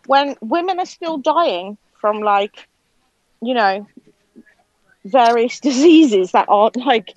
when 0.06 0.36
women 0.42 0.80
are 0.80 0.86
still 0.86 1.18
dying 1.18 1.78
from 2.02 2.20
like, 2.20 2.68
you 3.42 3.54
know, 3.54 3.88
various 5.06 5.60
diseases 5.70 6.32
that 6.32 6.48
aren't 6.50 6.76
like, 6.76 7.14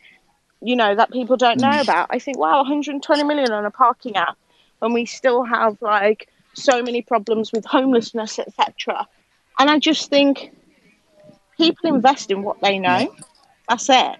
you 0.60 0.76
know, 0.76 0.94
that 0.94 1.10
people 1.10 1.36
don't 1.36 1.60
know 1.60 1.70
mm. 1.70 1.82
about. 1.82 2.08
I 2.10 2.18
think, 2.18 2.38
wow, 2.38 2.58
120 2.58 3.24
million 3.24 3.50
on 3.50 3.64
a 3.64 3.70
parking 3.70 4.16
app 4.16 4.36
when 4.78 4.92
we 4.92 5.06
still 5.06 5.42
have 5.42 5.80
like 5.82 6.28
so 6.52 6.82
many 6.82 7.02
problems 7.02 7.52
with 7.52 7.64
homelessness, 7.64 8.38
etc. 8.38 9.08
And 9.58 9.70
I 9.70 9.78
just 9.78 10.10
think 10.10 10.54
people 11.56 11.94
invest 11.94 12.30
in 12.30 12.42
what 12.42 12.60
they 12.60 12.78
know. 12.78 13.14
That's 13.68 13.88
it. 13.88 14.18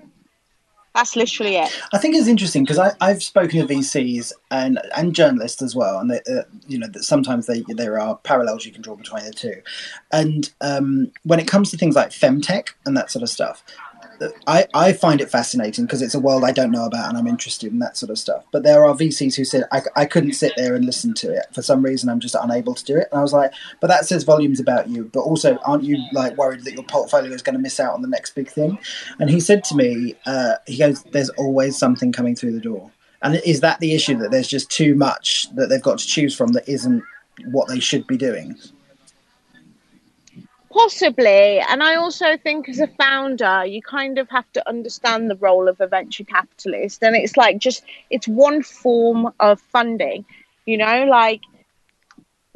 That's 0.95 1.17
literally 1.17 1.57
it. 1.57 1.77
I 1.93 1.99
think 1.99 2.15
it's 2.15 2.29
interesting 2.29 2.63
because 2.65 2.79
I've 3.01 3.23
spoken 3.23 3.67
to 3.67 3.75
VCs 3.75 4.33
and 4.51 4.81
and 4.97 5.15
journalists 5.15 5.61
as 5.61 5.75
well, 5.75 5.99
and 5.99 6.11
they, 6.11 6.21
uh, 6.31 6.43
you 6.69 6.79
know 6.79 6.87
that 6.89 7.03
sometimes 7.03 7.47
they, 7.47 7.65
there 7.69 7.99
are 7.99 8.17
parallels 8.19 8.65
you 8.65 8.73
can 8.73 8.83
draw 8.83 8.95
between 8.95 9.25
the 9.25 9.33
two. 9.33 9.61
And 10.13 10.53
um, 10.61 11.11
when 11.25 11.41
it 11.41 11.49
comes 11.49 11.73
to 11.73 11.77
things 11.77 11.97
like 11.97 12.11
femtech 12.11 12.69
and 12.87 12.97
that 12.97 13.11
sort 13.11 13.25
of 13.25 13.29
stuff, 13.29 13.65
I, 14.47 14.67
I 14.75 14.93
find 14.93 15.21
it 15.21 15.31
fascinating 15.31 15.85
because 15.87 16.03
it's 16.03 16.15
a 16.15 16.21
world 16.21 16.45
I 16.45 16.53
don't 16.53 16.71
know 16.71 16.85
about 16.85 17.09
and 17.09 17.19
I'm 17.19 17.27
interested 17.27 17.73
in 17.73 17.79
that 17.81 17.97
sort 17.97 18.11
of 18.11 18.19
stuff. 18.19 18.45
But 18.53 18.63
there 18.63 18.85
are 18.85 18.95
VCs 18.95 19.37
who 19.37 19.45
said 19.45 19.65
I, 19.73 19.83
I 19.97 20.07
couldn't 20.07 20.35
sit 20.35 20.53
there 20.57 20.75
and 20.75 20.85
listen 20.85 21.15
to 21.15 21.33
it 21.33 21.47
for 21.53 21.63
some 21.63 21.83
reason. 21.83 22.09
I'm 22.09 22.21
just 22.21 22.37
unable 22.41 22.75
to 22.75 22.85
do 22.85 22.97
it. 22.97 23.09
And 23.11 23.19
I 23.19 23.23
was 23.23 23.33
like, 23.33 23.53
but 23.81 23.89
that 23.89 24.07
says 24.07 24.25
volumes 24.25 24.61
about 24.61 24.89
you. 24.89 25.11
But 25.13 25.21
also, 25.21 25.59
aren't 25.65 25.85
you 25.85 25.99
like 26.13 26.37
worried 26.37 26.65
that 26.65 26.75
your 26.75 26.85
portfolio 26.85 27.33
is 27.33 27.43
going 27.43 27.57
to 27.57 27.63
miss 27.63 27.81
out 27.81 27.95
on 27.95 28.03
the 28.03 28.09
next 28.09 28.35
big 28.35 28.49
thing? 28.49 28.79
And 29.19 29.31
he 29.31 29.41
said 29.41 29.65
to 29.65 29.77
me, 29.77 30.15
uh, 30.27 30.55
he 30.67 30.79
goes, 30.79 31.03
"There's 31.05 31.31
always 31.31 31.79
something 31.79 32.13
coming 32.13 32.37
through 32.37 32.53
the 32.53 32.61
door." 32.61 32.91
And 33.23 33.37
is 33.37 33.61
that 33.61 33.81
the 33.81 33.95
issue 33.95 34.17
that 34.19 34.31
there's 34.31 34.49
just 34.49 34.71
too 34.71 34.95
much 34.95 35.49
that 35.55 35.69
they've 35.69 35.83
got 35.83 35.99
to 35.99 36.07
choose 36.07 36.37
from 36.37 36.53
that 36.53 36.69
isn't 36.69 37.03
what 37.51 37.69
they 37.69 37.81
should 37.81 38.07
be 38.07 38.19
doing? 38.19 38.57
Possibly. 40.75 41.61
And 41.61 41.85
I 41.85 41.95
also 41.95 42.37
think 42.37 42.69
as 42.69 42.81
a 42.81 42.89
founder, 42.89 43.65
you 43.65 43.81
kind 43.81 44.19
of 44.19 44.29
have 44.31 44.51
to 44.55 44.69
understand 44.69 45.31
the 45.31 45.37
role 45.37 45.69
of 45.69 45.81
a 45.81 45.87
venture 45.87 46.25
capitalist. 46.25 47.01
And 47.05 47.15
it's 47.15 47.37
like 47.37 47.59
just, 47.59 47.85
it's 48.11 48.27
one 48.27 48.61
form 48.65 49.33
of 49.39 49.61
funding, 49.61 50.25
you 50.67 50.77
know, 50.77 51.05
like 51.05 51.43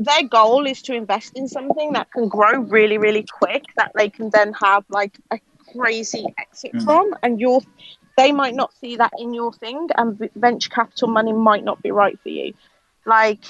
their 0.01 0.25
goal 0.25 0.67
is 0.67 0.83
to 0.83 0.95
invest 0.95 1.37
in 1.37 1.47
something 1.47 1.93
that 1.93 2.11
can 2.11 2.29
grow 2.29 2.59
really, 2.59 2.99
really 2.99 3.23
quick, 3.23 3.67
that 3.77 3.93
they 3.95 4.09
can 4.09 4.31
then 4.31 4.53
have 4.55 4.85
like 4.89 5.17
a 5.31 5.39
crazy 5.73 6.27
exit 6.39 6.73
mm. 6.73 6.85
from. 6.85 7.15
And 7.23 7.39
you're, 7.39 7.61
they 8.17 8.33
might 8.33 8.57
not 8.57 8.75
see 8.75 8.97
that 8.97 9.13
in 9.19 9.33
your 9.33 9.53
thing, 9.53 9.91
and 9.97 10.29
venture 10.35 10.71
capital 10.71 11.07
money 11.07 11.33
might 11.33 11.63
not 11.63 11.81
be 11.83 11.93
right 11.93 12.19
for 12.21 12.31
you. 12.31 12.53
Like, 13.07 13.45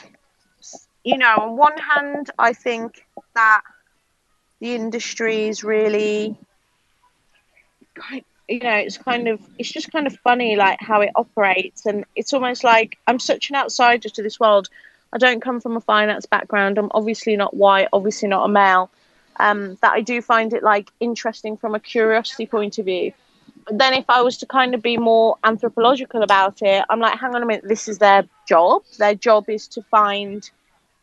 you 1.04 1.16
know, 1.16 1.36
on 1.38 1.56
one 1.56 1.78
hand, 1.78 2.30
I 2.38 2.52
think 2.52 3.06
that 3.34 3.62
the 4.60 4.74
industry 4.74 5.48
is 5.48 5.62
really 5.62 6.36
you 8.48 8.60
know 8.60 8.74
it's 8.74 8.96
kind 8.96 9.28
of 9.28 9.40
it's 9.58 9.70
just 9.70 9.92
kind 9.92 10.06
of 10.06 10.16
funny 10.20 10.56
like 10.56 10.78
how 10.80 11.00
it 11.00 11.10
operates. 11.14 11.86
And 11.86 12.04
it's 12.16 12.32
almost 12.32 12.64
like 12.64 12.98
i'm 13.06 13.18
such 13.18 13.50
an 13.50 13.56
outsider 13.56 14.08
to 14.08 14.22
this 14.22 14.40
world. 14.40 14.68
I 15.12 15.18
don't 15.18 15.40
come 15.40 15.60
from 15.60 15.76
a 15.76 15.80
finance 15.80 16.26
background. 16.26 16.78
I'm 16.78 16.90
obviously 16.92 17.36
not 17.36 17.54
white 17.54 17.88
obviously 17.92 18.28
not 18.28 18.44
a 18.44 18.48
male. 18.48 18.90
Um, 19.40 19.78
that 19.82 19.92
i 19.92 20.00
do 20.00 20.20
find 20.20 20.52
it 20.52 20.62
like 20.62 20.90
interesting 20.98 21.56
from 21.56 21.74
a 21.74 21.80
curiosity 21.80 22.46
point 22.46 22.78
of 22.78 22.86
view. 22.86 23.12
But 23.66 23.78
then 23.78 23.92
if 23.94 24.06
i 24.08 24.22
was 24.22 24.38
to 24.38 24.46
kind 24.46 24.74
of 24.74 24.82
be 24.82 24.96
more 24.96 25.36
anthropological 25.44 26.22
about 26.22 26.62
it 26.62 26.84
i'm 26.88 27.00
like 27.00 27.18
hang 27.18 27.34
on 27.34 27.42
a 27.42 27.46
minute 27.46 27.64
this 27.68 27.86
is 27.86 27.98
their 27.98 28.24
job. 28.48 28.82
Their 28.98 29.14
job 29.14 29.48
is 29.48 29.68
to 29.68 29.82
find 29.82 30.48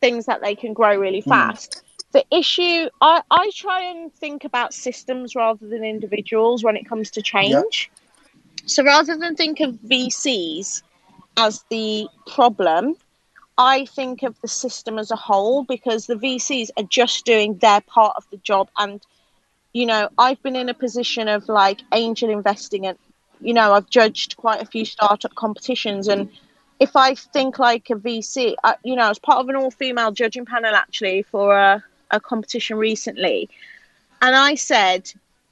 things 0.02 0.26
that 0.26 0.42
they 0.42 0.56
can 0.56 0.74
grow 0.74 1.00
really 1.00 1.22
hmm. 1.22 1.30
fast. 1.30 1.72
mm 1.78 1.85
the 2.16 2.26
issue 2.32 2.88
I, 3.02 3.22
I 3.30 3.52
try 3.54 3.82
and 3.82 4.12
think 4.14 4.46
about 4.46 4.74
systems 4.74 5.36
rather 5.36 5.68
than 5.68 5.84
individuals 5.84 6.64
when 6.64 6.78
it 6.78 6.88
comes 6.88 7.12
to 7.12 7.22
change. 7.22 7.92
So 8.66 8.86
rather 8.86 9.18
than 9.18 9.36
think 9.36 9.60
of 9.60 9.74
vcs 9.74 10.82
as 11.36 11.66
the 11.70 12.08
problem 12.26 12.96
i 13.58 13.86
think 13.86 14.24
of 14.24 14.40
the 14.42 14.48
system 14.48 14.98
as 14.98 15.12
a 15.12 15.18
whole 15.18 15.66
because 15.66 16.08
the 16.08 16.16
vcs 16.16 16.70
are 16.78 16.84
just 16.84 17.26
doing 17.26 17.58
their 17.58 17.82
part 17.82 18.16
of 18.16 18.26
the 18.32 18.38
job. 18.38 18.70
And 18.78 19.02
you 19.74 19.86
know 19.86 20.08
i've 20.18 20.42
been 20.42 20.56
in 20.56 20.70
a 20.70 20.74
position 20.74 21.28
of 21.28 21.50
like 21.50 21.82
angel 21.92 22.30
investing 22.30 22.88
and 22.88 22.98
you 23.42 23.54
know 23.54 23.74
i've 23.74 23.90
judged 23.90 24.38
quite 24.38 24.62
a 24.62 24.66
few 24.66 24.86
startup 24.86 25.36
competitions. 25.36 26.08
And 26.08 26.30
if 26.80 26.96
i 26.96 27.14
think 27.16 27.60
like 27.60 27.90
a 27.90 27.96
vc 27.96 28.56
I, 28.64 28.76
you 28.84 28.96
know 28.96 29.10
as 29.10 29.20
part 29.20 29.40
of 29.40 29.50
an 29.50 29.58
all-female 29.58 30.14
judging 30.14 30.46
panel 30.46 30.74
actually 30.74 31.24
for 31.24 31.58
a 31.58 31.84
a 32.12 32.20
competition 32.20 32.78
recently, 32.78 33.50
and 34.22 34.36
I 34.36 34.56
said, 34.56 35.12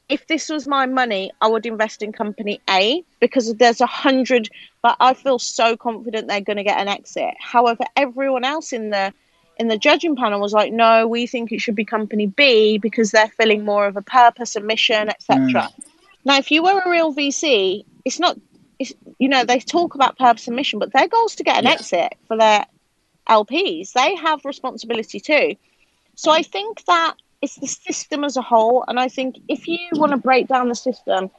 if 0.10 0.28
this 0.28 0.49
was 0.49 0.68
my 0.68 0.86
money, 0.86 1.32
I 1.41 1.47
would 1.47 1.66
invest 1.66 2.01
in 2.01 2.12
company 2.12 2.62
A 2.70 3.04
because 3.20 3.54
there's 3.56 3.82
a 3.82 3.86
hundred, 3.86 4.49
but 4.82 4.97
I 4.99 5.14
feel 5.14 5.39
so 5.39 5.78
confident 5.78 6.28
they're 6.28 6.41
going 6.41 6.58
to 6.58 6.64
get 6.64 6.80
an 6.80 6.88
exit. 6.88 7.34
However, 7.39 7.86
everyone 7.95 8.43
else 8.43 8.74
in 8.74 8.89
the 8.89 9.14
in 9.58 9.68
the 9.68 9.78
judging 9.78 10.16
panel 10.16 10.39
was 10.39 10.54
like, 10.54 10.74
no, 10.74 11.08
we 11.08 11.28
think 11.28 11.51
it 11.51 11.62
should 11.62 11.76
be 11.76 11.86
company 11.86 12.26
B 12.26 12.78
because 12.80 13.12
they're 13.12 13.28
filling 13.28 13.64
more 13.64 13.86
of 13.86 13.95
a 13.95 14.01
purpose, 14.01 14.56
a 14.56 14.62
mission, 14.62 15.10
etc. 15.10 15.38
Mm. 15.38 15.84
Now, 16.26 16.38
if 16.38 16.49
you 16.51 16.64
were 16.64 16.80
a 16.80 16.89
real 16.89 17.14
VC, 17.14 17.86
it's 18.04 18.20
not, 18.20 18.38
it's, 18.80 18.93
you 19.20 19.30
know, 19.30 19.45
they 19.45 19.60
talk 19.60 19.93
about 19.93 20.18
purpose 20.18 20.47
and 20.47 20.56
mission, 20.56 20.80
but 20.80 20.91
their 20.91 21.08
goal 21.08 21.26
is 21.26 21.36
to 21.36 21.43
get 21.43 21.58
an 21.58 21.68
exit 21.68 22.14
for 22.28 22.36
their 22.36 22.66
LPs. 23.30 23.93
They 23.93 24.16
have 24.16 24.43
responsibility 24.43 25.20
too. 25.20 25.56
So 26.16 26.32
I 26.32 26.43
think 26.43 26.86
that 26.86 27.16
it's 27.41 27.55
the 27.55 27.68
system 27.68 28.24
as 28.24 28.38
a 28.38 28.41
whole. 28.41 28.86
And 28.88 28.99
I 28.99 29.09
think 29.09 29.36
if 29.47 29.68
you 29.68 29.80
want 29.93 30.11
to 30.11 30.18
break 30.18 30.47
down 30.47 30.70
the 30.70 30.76
system, 30.76 31.30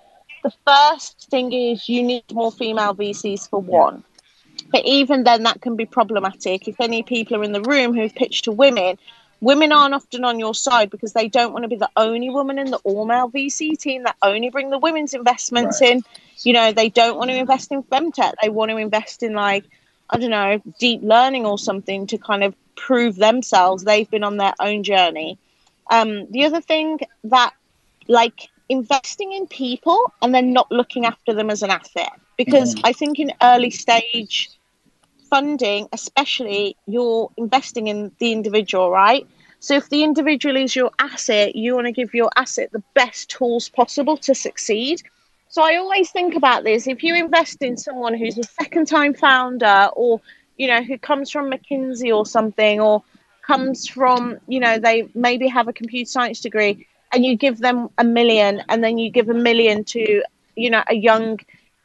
the 0.42 0.52
first 0.66 1.28
thing 1.30 1.52
is 1.52 1.88
you 1.88 2.02
need 2.02 2.24
more 2.32 2.52
female 2.52 2.94
VCs 2.94 3.48
for 3.48 3.60
one. 3.60 4.04
But 4.70 4.84
even 4.84 5.24
then, 5.24 5.44
that 5.44 5.62
can 5.62 5.76
be 5.76 5.86
problematic. 5.86 6.68
If 6.68 6.80
any 6.80 7.02
people 7.02 7.36
are 7.36 7.44
in 7.44 7.52
the 7.52 7.62
room 7.62 7.94
who've 7.94 8.14
pitched 8.14 8.44
to 8.44 8.52
women, 8.52 8.98
women 9.40 9.72
aren't 9.72 9.94
often 9.94 10.24
on 10.24 10.38
your 10.38 10.54
side 10.54 10.90
because 10.90 11.12
they 11.12 11.28
don't 11.28 11.52
want 11.52 11.64
to 11.64 11.68
be 11.68 11.76
the 11.76 11.90
only 11.96 12.30
woman 12.30 12.58
in 12.58 12.70
the 12.70 12.78
all 12.78 13.06
male 13.06 13.30
VC 13.30 13.78
team 13.78 14.04
that 14.04 14.16
only 14.22 14.50
bring 14.50 14.70
the 14.70 14.78
women's 14.78 15.14
investments 15.14 15.80
right. 15.80 15.92
in. 15.92 16.02
You 16.42 16.52
know, 16.52 16.72
they 16.72 16.88
don't 16.88 17.16
want 17.16 17.30
to 17.30 17.36
invest 17.36 17.72
in 17.72 17.82
femtech. 17.82 18.34
They 18.42 18.48
want 18.48 18.70
to 18.70 18.76
invest 18.76 19.22
in 19.22 19.32
like, 19.32 19.64
I 20.10 20.18
don't 20.18 20.30
know, 20.30 20.60
deep 20.78 21.00
learning 21.02 21.46
or 21.46 21.58
something 21.58 22.06
to 22.08 22.18
kind 22.18 22.44
of 22.44 22.54
prove 22.76 23.16
themselves. 23.16 23.84
They've 23.84 24.10
been 24.10 24.24
on 24.24 24.36
their 24.36 24.54
own 24.60 24.82
journey. 24.82 25.38
Um, 25.90 26.30
the 26.30 26.44
other 26.44 26.60
thing 26.60 27.00
that, 27.24 27.52
like, 28.08 28.48
investing 28.68 29.32
in 29.32 29.46
people 29.46 30.12
and 30.22 30.34
then 30.34 30.52
not 30.52 30.70
looking 30.72 31.04
after 31.04 31.34
them 31.34 31.50
as 31.50 31.62
an 31.62 31.70
asset, 31.70 32.12
because 32.36 32.74
mm-hmm. 32.74 32.86
I 32.86 32.92
think 32.92 33.18
in 33.18 33.32
early 33.42 33.70
stage 33.70 34.50
funding, 35.28 35.88
especially, 35.92 36.76
you're 36.86 37.30
investing 37.36 37.88
in 37.88 38.12
the 38.18 38.32
individual, 38.32 38.90
right? 38.90 39.26
So 39.60 39.74
if 39.74 39.88
the 39.88 40.02
individual 40.02 40.56
is 40.56 40.76
your 40.76 40.90
asset, 40.98 41.56
you 41.56 41.74
want 41.74 41.86
to 41.86 41.92
give 41.92 42.14
your 42.14 42.30
asset 42.36 42.70
the 42.72 42.82
best 42.94 43.30
tools 43.30 43.68
possible 43.68 44.16
to 44.18 44.34
succeed. 44.34 45.02
So 45.48 45.62
I 45.62 45.76
always 45.76 46.10
think 46.10 46.34
about 46.34 46.64
this. 46.64 46.86
If 46.86 47.02
you 47.02 47.14
invest 47.14 47.62
in 47.62 47.76
someone 47.76 48.14
who's 48.14 48.36
a 48.36 48.42
second 48.42 48.86
time 48.86 49.14
founder 49.14 49.88
or 49.94 50.20
you 50.56 50.68
know, 50.68 50.82
who 50.82 50.98
comes 50.98 51.30
from 51.30 51.50
McKinsey 51.50 52.14
or 52.14 52.26
something, 52.26 52.80
or 52.80 53.02
comes 53.46 53.86
from, 53.86 54.38
you 54.48 54.60
know, 54.60 54.78
they 54.78 55.08
maybe 55.14 55.48
have 55.48 55.68
a 55.68 55.72
computer 55.72 56.10
science 56.10 56.40
degree, 56.40 56.86
and 57.12 57.24
you 57.24 57.36
give 57.36 57.58
them 57.58 57.88
a 57.98 58.04
million, 58.04 58.62
and 58.68 58.82
then 58.82 58.98
you 58.98 59.10
give 59.10 59.28
a 59.28 59.34
million 59.34 59.84
to, 59.84 60.22
you 60.56 60.70
know, 60.70 60.82
a 60.88 60.94
young 60.94 61.38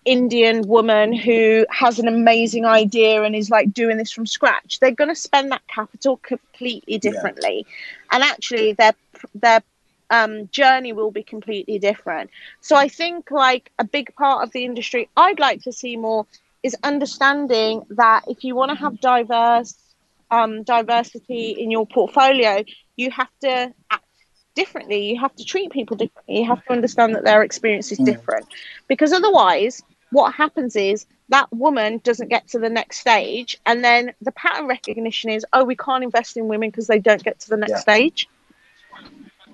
Indian 0.06 0.68
woman 0.68 1.14
who 1.14 1.66
has 1.70 2.00
an 2.00 2.08
amazing 2.08 2.66
idea 2.66 3.22
and 3.22 3.36
is 3.36 3.50
like 3.50 3.74
doing 3.74 3.98
this 3.98 4.12
from 4.12 4.26
scratch, 4.26 4.80
they're 4.80 4.92
going 4.92 5.10
to 5.10 5.16
spend 5.16 5.52
that 5.52 5.62
capital 5.68 6.18
completely 6.18 6.98
differently. 6.98 7.66
Yeah. 7.68 8.16
And 8.16 8.24
actually, 8.24 8.74
their 8.74 8.94
their 9.36 9.62
um, 10.10 10.48
journey 10.48 10.94
will 10.94 11.12
be 11.12 11.22
completely 11.22 11.80
different. 11.80 12.32
So 12.62 12.76
I 12.76 12.88
think 12.88 13.30
like 13.30 13.72
a 13.78 13.84
big 13.84 14.16
part 14.16 14.44
of 14.44 14.52
the 14.52 14.66
industry 14.66 15.10
I'd 15.16 15.40
like 15.40 15.62
to 15.64 15.72
see 15.72 15.98
more 15.98 16.26
is 16.64 16.76
understanding 16.84 17.84
that 17.90 18.24
if 18.28 18.44
you 18.44 18.56
want 18.56 18.70
to 18.72 18.78
have 18.78 19.00
diverse 19.00 19.76
um, 20.32 20.64
diversity 20.64 21.52
in 21.52 21.72
your 21.72 21.88
portfolio, 21.88 22.64
you 22.96 23.10
have 23.12 23.30
to 23.42 23.74
act 23.90 24.06
differently. 24.56 25.10
You 25.10 25.20
have 25.20 25.36
to 25.36 25.46
treat 25.46 25.72
people 25.72 25.98
differently. 25.98 26.40
You 26.40 26.48
have 26.48 26.64
to 26.66 26.72
understand 26.72 27.16
that 27.16 27.24
their 27.24 27.44
experience 27.44 27.92
is 27.92 28.00
mm. 28.00 28.06
different, 28.06 28.46
because 28.88 29.14
otherwise, 29.14 29.82
what 30.12 30.34
happens 30.34 30.76
is 30.76 31.06
that 31.30 31.52
woman 31.54 32.00
doesn't 32.04 32.30
get 32.30 32.48
to 32.50 32.60
the 32.60 32.70
next 32.70 33.00
stage, 33.00 33.60
and 33.66 33.84
then 33.84 34.14
the 34.22 34.32
pattern 34.32 34.68
recognition 34.68 35.30
is, 35.30 35.46
oh, 35.54 35.64
we 35.64 35.76
can't 35.76 36.04
invest 36.04 36.36
in 36.38 36.48
women 36.48 36.70
because 36.70 36.88
they 36.88 37.00
don't 37.00 37.24
get 37.24 37.40
to 37.42 37.50
the 37.50 37.58
next 37.58 37.72
yeah. 37.72 37.80
stage. 37.80 38.28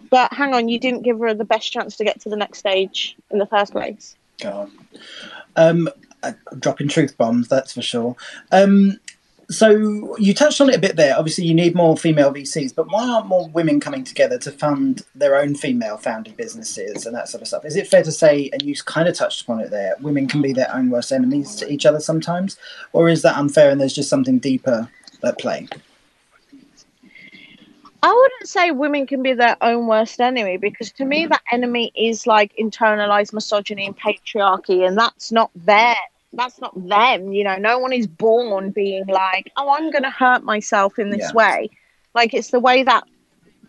But 0.10 0.34
hang 0.34 0.54
on, 0.54 0.70
you 0.70 0.80
didn't 0.80 1.02
give 1.02 1.20
her 1.20 1.34
the 1.34 1.46
best 1.46 1.72
chance 1.72 1.98
to 1.98 2.04
get 2.04 2.22
to 2.22 2.30
the 2.30 2.38
next 2.38 2.60
stage 2.60 3.18
in 3.32 3.38
the 3.38 3.46
first 3.46 3.74
place. 3.74 4.16
God. 4.40 4.72
Um, 5.56 5.90
dropping 6.60 6.88
truth 6.88 7.18
bombs, 7.18 7.48
that's 7.48 7.74
for 7.74 7.82
sure. 7.82 8.16
Um, 8.52 9.00
so 9.50 10.18
you 10.18 10.34
touched 10.34 10.60
on 10.60 10.70
it 10.70 10.76
a 10.76 10.80
bit 10.80 10.96
there. 10.96 11.18
Obviously, 11.18 11.46
you 11.46 11.54
need 11.54 11.76
more 11.76 11.96
female 11.96 12.34
VCs, 12.34 12.74
but 12.74 12.92
why 12.92 13.08
aren't 13.08 13.28
more 13.28 13.48
women 13.50 13.80
coming 13.80 14.04
together 14.04 14.38
to 14.40 14.52
fund 14.52 15.04
their 15.14 15.36
own 15.36 15.56
female-founded 15.56 16.36
businesses 16.36 17.06
and 17.06 17.16
that 17.16 17.30
sort 17.30 17.42
of 17.42 17.48
stuff? 17.48 17.66
Is 17.66 17.76
it 17.76 17.88
fair 17.88 18.04
to 18.04 18.12
say, 18.12 18.50
and 18.52 18.62
you 18.62 18.76
kind 18.86 19.08
of 19.08 19.16
touched 19.16 19.42
upon 19.42 19.60
it 19.60 19.70
there, 19.70 19.96
women 20.02 20.28
can 20.28 20.42
be 20.42 20.52
their 20.52 20.74
own 20.74 20.90
worst 20.90 21.12
enemies 21.12 21.56
to 21.58 21.72
each 21.72 21.86
other 21.86 22.00
sometimes, 22.00 22.58
or 22.94 23.08
is 23.08 23.22
that 23.22 23.38
unfair 23.38 23.70
and 23.70 23.80
there's 23.80 23.94
just 23.94 24.10
something 24.10 24.40
deeper 24.40 24.90
at 25.24 25.38
play? 25.38 25.68
I 28.06 28.14
wouldn't 28.14 28.48
say 28.48 28.70
women 28.70 29.08
can 29.08 29.24
be 29.24 29.34
their 29.34 29.58
own 29.62 29.88
worst 29.88 30.22
enemy 30.22 30.58
because 30.58 30.92
to 30.92 31.06
me 31.06 31.26
that 31.26 31.42
enemy 31.52 31.92
is 31.96 32.28
like 32.28 32.56
internalized 32.56 33.34
misogyny 33.34 33.88
and 33.88 33.98
patriarchy, 33.98 34.88
and 34.88 34.96
that's 34.96 35.32
not 35.32 35.50
there 35.56 35.96
that's 36.34 36.60
not 36.60 36.74
them 36.88 37.32
you 37.32 37.44
know 37.44 37.56
no 37.56 37.80
one 37.80 37.94
is 37.94 38.08
born 38.08 38.70
being 38.70 39.06
like 39.08 39.52
oh 39.58 39.70
i'm 39.70 39.90
going 39.90 40.04
to 40.04 40.10
hurt 40.10 40.44
myself 40.44 41.00
in 41.00 41.10
this 41.10 41.22
yeah. 41.22 41.34
way 41.34 41.70
like 42.14 42.34
it's 42.34 42.52
the 42.52 42.60
way 42.60 42.84
that 42.84 43.06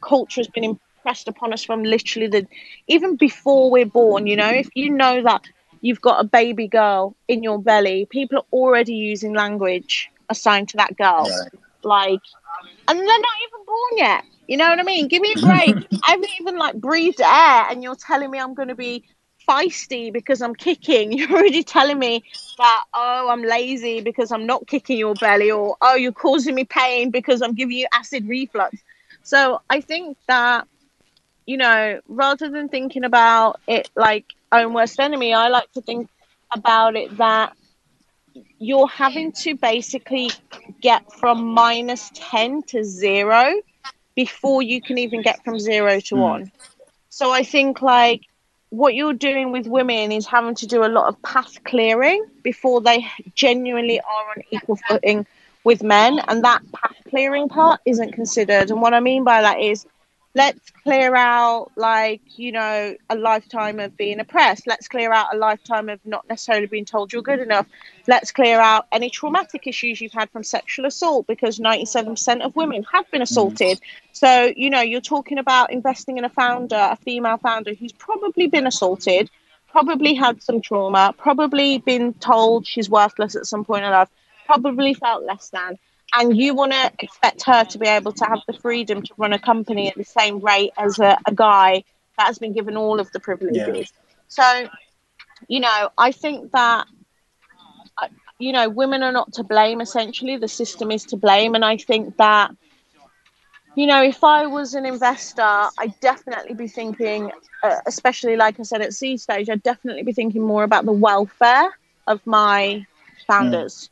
culture 0.00 0.40
has 0.40 0.48
been 0.48 0.64
impressed 0.64 1.28
upon 1.28 1.52
us 1.52 1.62
from 1.62 1.84
literally 1.84 2.26
the 2.26 2.46
even 2.88 3.14
before 3.14 3.70
we're 3.70 3.86
born 3.86 4.26
you 4.26 4.34
know 4.34 4.48
if 4.48 4.68
you 4.74 4.90
know 4.90 5.22
that 5.22 5.44
you've 5.80 6.00
got 6.00 6.20
a 6.20 6.24
baby 6.24 6.66
girl 6.66 7.14
in 7.28 7.42
your 7.42 7.60
belly 7.62 8.06
people 8.10 8.38
are 8.38 8.46
already 8.52 8.94
using 8.94 9.32
language 9.32 10.10
assigned 10.28 10.68
to 10.68 10.76
that 10.76 10.96
girl 10.96 11.22
right. 11.22 11.52
like 11.84 12.20
and 12.88 12.98
they're 12.98 13.06
not 13.06 13.38
even 13.48 13.55
born 13.66 13.96
yet 13.96 14.24
you 14.46 14.56
know 14.56 14.68
what 14.68 14.78
i 14.78 14.82
mean 14.82 15.08
give 15.08 15.20
me 15.20 15.34
a 15.36 15.40
break 15.40 15.76
i 16.04 16.10
haven't 16.12 16.30
even 16.40 16.56
like 16.56 16.74
breathed 16.76 17.20
air 17.20 17.66
and 17.70 17.82
you're 17.82 17.96
telling 17.96 18.30
me 18.30 18.38
i'm 18.38 18.54
going 18.54 18.68
to 18.68 18.74
be 18.74 19.04
feisty 19.48 20.12
because 20.12 20.42
I'm 20.42 20.54
kicking. 20.54 21.12
You're 21.16 21.30
already 21.30 21.62
telling 21.62 21.98
me 21.98 22.24
that, 22.58 22.84
oh, 22.94 23.28
I'm 23.30 23.42
lazy 23.42 24.00
because 24.00 24.32
I'm 24.32 24.46
not 24.46 24.66
kicking 24.66 24.98
your 24.98 25.14
belly, 25.14 25.50
or 25.50 25.76
oh, 25.80 25.94
you're 25.94 26.12
causing 26.12 26.54
me 26.54 26.64
pain 26.64 27.10
because 27.10 27.42
I'm 27.42 27.54
giving 27.54 27.76
you 27.76 27.86
acid 27.92 28.28
reflux. 28.28 28.76
So 29.22 29.60
I 29.70 29.80
think 29.80 30.16
that, 30.28 30.66
you 31.46 31.56
know, 31.56 32.00
rather 32.08 32.48
than 32.48 32.68
thinking 32.68 33.04
about 33.04 33.60
it 33.66 33.90
like 33.96 34.26
own 34.52 34.72
worst 34.72 34.98
enemy, 35.00 35.34
I 35.34 35.48
like 35.48 35.70
to 35.72 35.80
think 35.80 36.08
about 36.52 36.96
it 36.96 37.16
that 37.18 37.56
you're 38.58 38.88
having 38.88 39.32
to 39.32 39.56
basically 39.56 40.30
get 40.80 41.12
from 41.12 41.44
minus 41.44 42.10
10 42.14 42.62
to 42.64 42.84
zero 42.84 43.54
before 44.14 44.62
you 44.62 44.80
can 44.80 44.98
even 44.98 45.22
get 45.22 45.44
from 45.44 45.58
zero 45.58 46.00
to 46.00 46.14
mm. 46.14 46.20
one. 46.20 46.52
So 47.10 47.32
I 47.32 47.42
think 47.42 47.82
like 47.82 48.22
what 48.70 48.94
you're 48.94 49.12
doing 49.12 49.52
with 49.52 49.66
women 49.66 50.12
is 50.12 50.26
having 50.26 50.54
to 50.56 50.66
do 50.66 50.84
a 50.84 50.88
lot 50.88 51.08
of 51.08 51.20
path 51.22 51.62
clearing 51.64 52.24
before 52.42 52.80
they 52.80 53.06
genuinely 53.34 54.00
are 54.00 54.30
on 54.36 54.42
equal 54.50 54.76
footing 54.88 55.26
with 55.64 55.82
men 55.82 56.20
and 56.28 56.44
that 56.44 56.60
path 56.72 56.96
clearing 57.08 57.48
part 57.48 57.80
isn't 57.84 58.12
considered 58.12 58.70
and 58.70 58.80
what 58.80 58.94
i 58.94 59.00
mean 59.00 59.24
by 59.24 59.42
that 59.42 59.60
is 59.60 59.84
let's 60.36 60.70
clear 60.82 61.16
out 61.16 61.72
like 61.76 62.20
you 62.36 62.52
know 62.52 62.94
a 63.08 63.16
lifetime 63.16 63.80
of 63.80 63.96
being 63.96 64.20
oppressed. 64.20 64.66
Let's 64.66 64.86
clear 64.86 65.10
out 65.10 65.34
a 65.34 65.38
lifetime 65.38 65.88
of 65.88 65.98
not 66.04 66.28
necessarily 66.28 66.66
being 66.66 66.84
told 66.84 67.10
you're 67.10 67.22
good 67.22 67.40
enough. 67.40 67.66
Let's 68.06 68.32
clear 68.32 68.60
out 68.60 68.86
any 68.92 69.08
traumatic 69.08 69.66
issues 69.66 69.98
you've 70.00 70.12
had 70.12 70.30
from 70.30 70.44
sexual 70.44 70.84
assault 70.84 71.26
because 71.26 71.58
97% 71.58 72.44
of 72.44 72.54
women 72.54 72.84
have 72.92 73.10
been 73.10 73.22
assaulted. 73.22 73.78
Mm. 73.78 73.82
So 74.12 74.52
you 74.54 74.68
know 74.68 74.82
you're 74.82 75.00
talking 75.00 75.38
about 75.38 75.72
investing 75.72 76.18
in 76.18 76.24
a 76.26 76.28
founder 76.28 76.76
a 76.76 76.96
female 76.96 77.38
founder 77.38 77.72
who's 77.72 77.92
probably 77.92 78.46
been 78.46 78.66
assaulted 78.66 79.30
probably 79.68 80.14
had 80.14 80.42
some 80.42 80.60
trauma 80.60 81.14
probably 81.16 81.78
been 81.78 82.12
told 82.14 82.66
she's 82.66 82.90
worthless 82.90 83.36
at 83.36 83.46
some 83.46 83.64
point 83.64 83.84
in 83.84 83.90
life 83.90 84.08
probably 84.46 84.94
felt 84.94 85.24
less 85.24 85.48
than 85.48 85.78
and 86.14 86.36
you 86.36 86.54
want 86.54 86.72
to 86.72 86.92
expect 86.98 87.42
her 87.44 87.64
to 87.64 87.78
be 87.78 87.86
able 87.86 88.12
to 88.12 88.24
have 88.24 88.40
the 88.46 88.52
freedom 88.52 89.02
to 89.02 89.14
run 89.16 89.32
a 89.32 89.38
company 89.38 89.88
at 89.88 89.96
the 89.96 90.04
same 90.04 90.40
rate 90.40 90.72
as 90.76 90.98
a, 90.98 91.18
a 91.26 91.34
guy 91.34 91.84
that 92.18 92.26
has 92.26 92.38
been 92.38 92.52
given 92.52 92.76
all 92.76 93.00
of 93.00 93.10
the 93.12 93.20
privileges. 93.20 93.92
Yeah. 93.92 94.14
So, 94.28 94.68
you 95.48 95.60
know, 95.60 95.90
I 95.98 96.12
think 96.12 96.52
that, 96.52 96.86
uh, 98.00 98.08
you 98.38 98.52
know, 98.52 98.68
women 98.68 99.02
are 99.02 99.12
not 99.12 99.34
to 99.34 99.44
blame, 99.44 99.80
essentially. 99.80 100.36
The 100.36 100.48
system 100.48 100.90
is 100.90 101.04
to 101.06 101.16
blame. 101.16 101.54
And 101.54 101.64
I 101.64 101.76
think 101.76 102.16
that, 102.16 102.52
you 103.74 103.86
know, 103.86 104.02
if 104.02 104.24
I 104.24 104.46
was 104.46 104.74
an 104.74 104.86
investor, 104.86 105.42
I'd 105.42 105.98
definitely 106.00 106.54
be 106.54 106.68
thinking, 106.68 107.30
uh, 107.62 107.80
especially 107.86 108.36
like 108.36 108.58
I 108.58 108.62
said 108.62 108.80
at 108.80 108.94
seed 108.94 109.20
stage, 109.20 109.50
I'd 109.50 109.62
definitely 109.62 110.02
be 110.02 110.12
thinking 110.12 110.42
more 110.42 110.64
about 110.64 110.86
the 110.86 110.92
welfare 110.92 111.68
of 112.06 112.26
my 112.26 112.86
founders. 113.26 113.88
Mm 113.88 113.90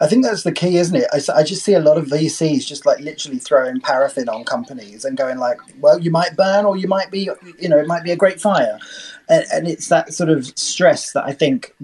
I 0.00 0.06
think 0.06 0.24
that's 0.24 0.42
the 0.42 0.52
key, 0.52 0.76
isn't 0.76 0.96
it? 0.96 1.08
I, 1.12 1.40
I 1.40 1.42
just 1.42 1.64
see 1.64 1.74
a 1.74 1.80
lot 1.80 1.98
of 1.98 2.06
VCs 2.06 2.66
just 2.66 2.86
like 2.86 3.00
literally 3.00 3.38
throwing 3.38 3.80
paraffin 3.80 4.28
on 4.28 4.44
companies 4.44 5.04
and 5.04 5.16
going 5.16 5.38
like, 5.38 5.58
"Well, 5.80 5.98
you 5.98 6.10
might 6.10 6.36
burn, 6.36 6.64
or 6.64 6.76
you 6.76 6.88
might 6.88 7.10
be, 7.10 7.30
you 7.58 7.68
know, 7.68 7.78
it 7.78 7.86
might 7.86 8.04
be 8.04 8.12
a 8.12 8.16
great 8.16 8.40
fire," 8.40 8.78
and, 9.28 9.44
and 9.52 9.68
it's 9.68 9.88
that 9.88 10.12
sort 10.12 10.30
of 10.30 10.46
stress 10.58 11.12
that 11.12 11.24
I 11.24 11.32
think 11.32 11.74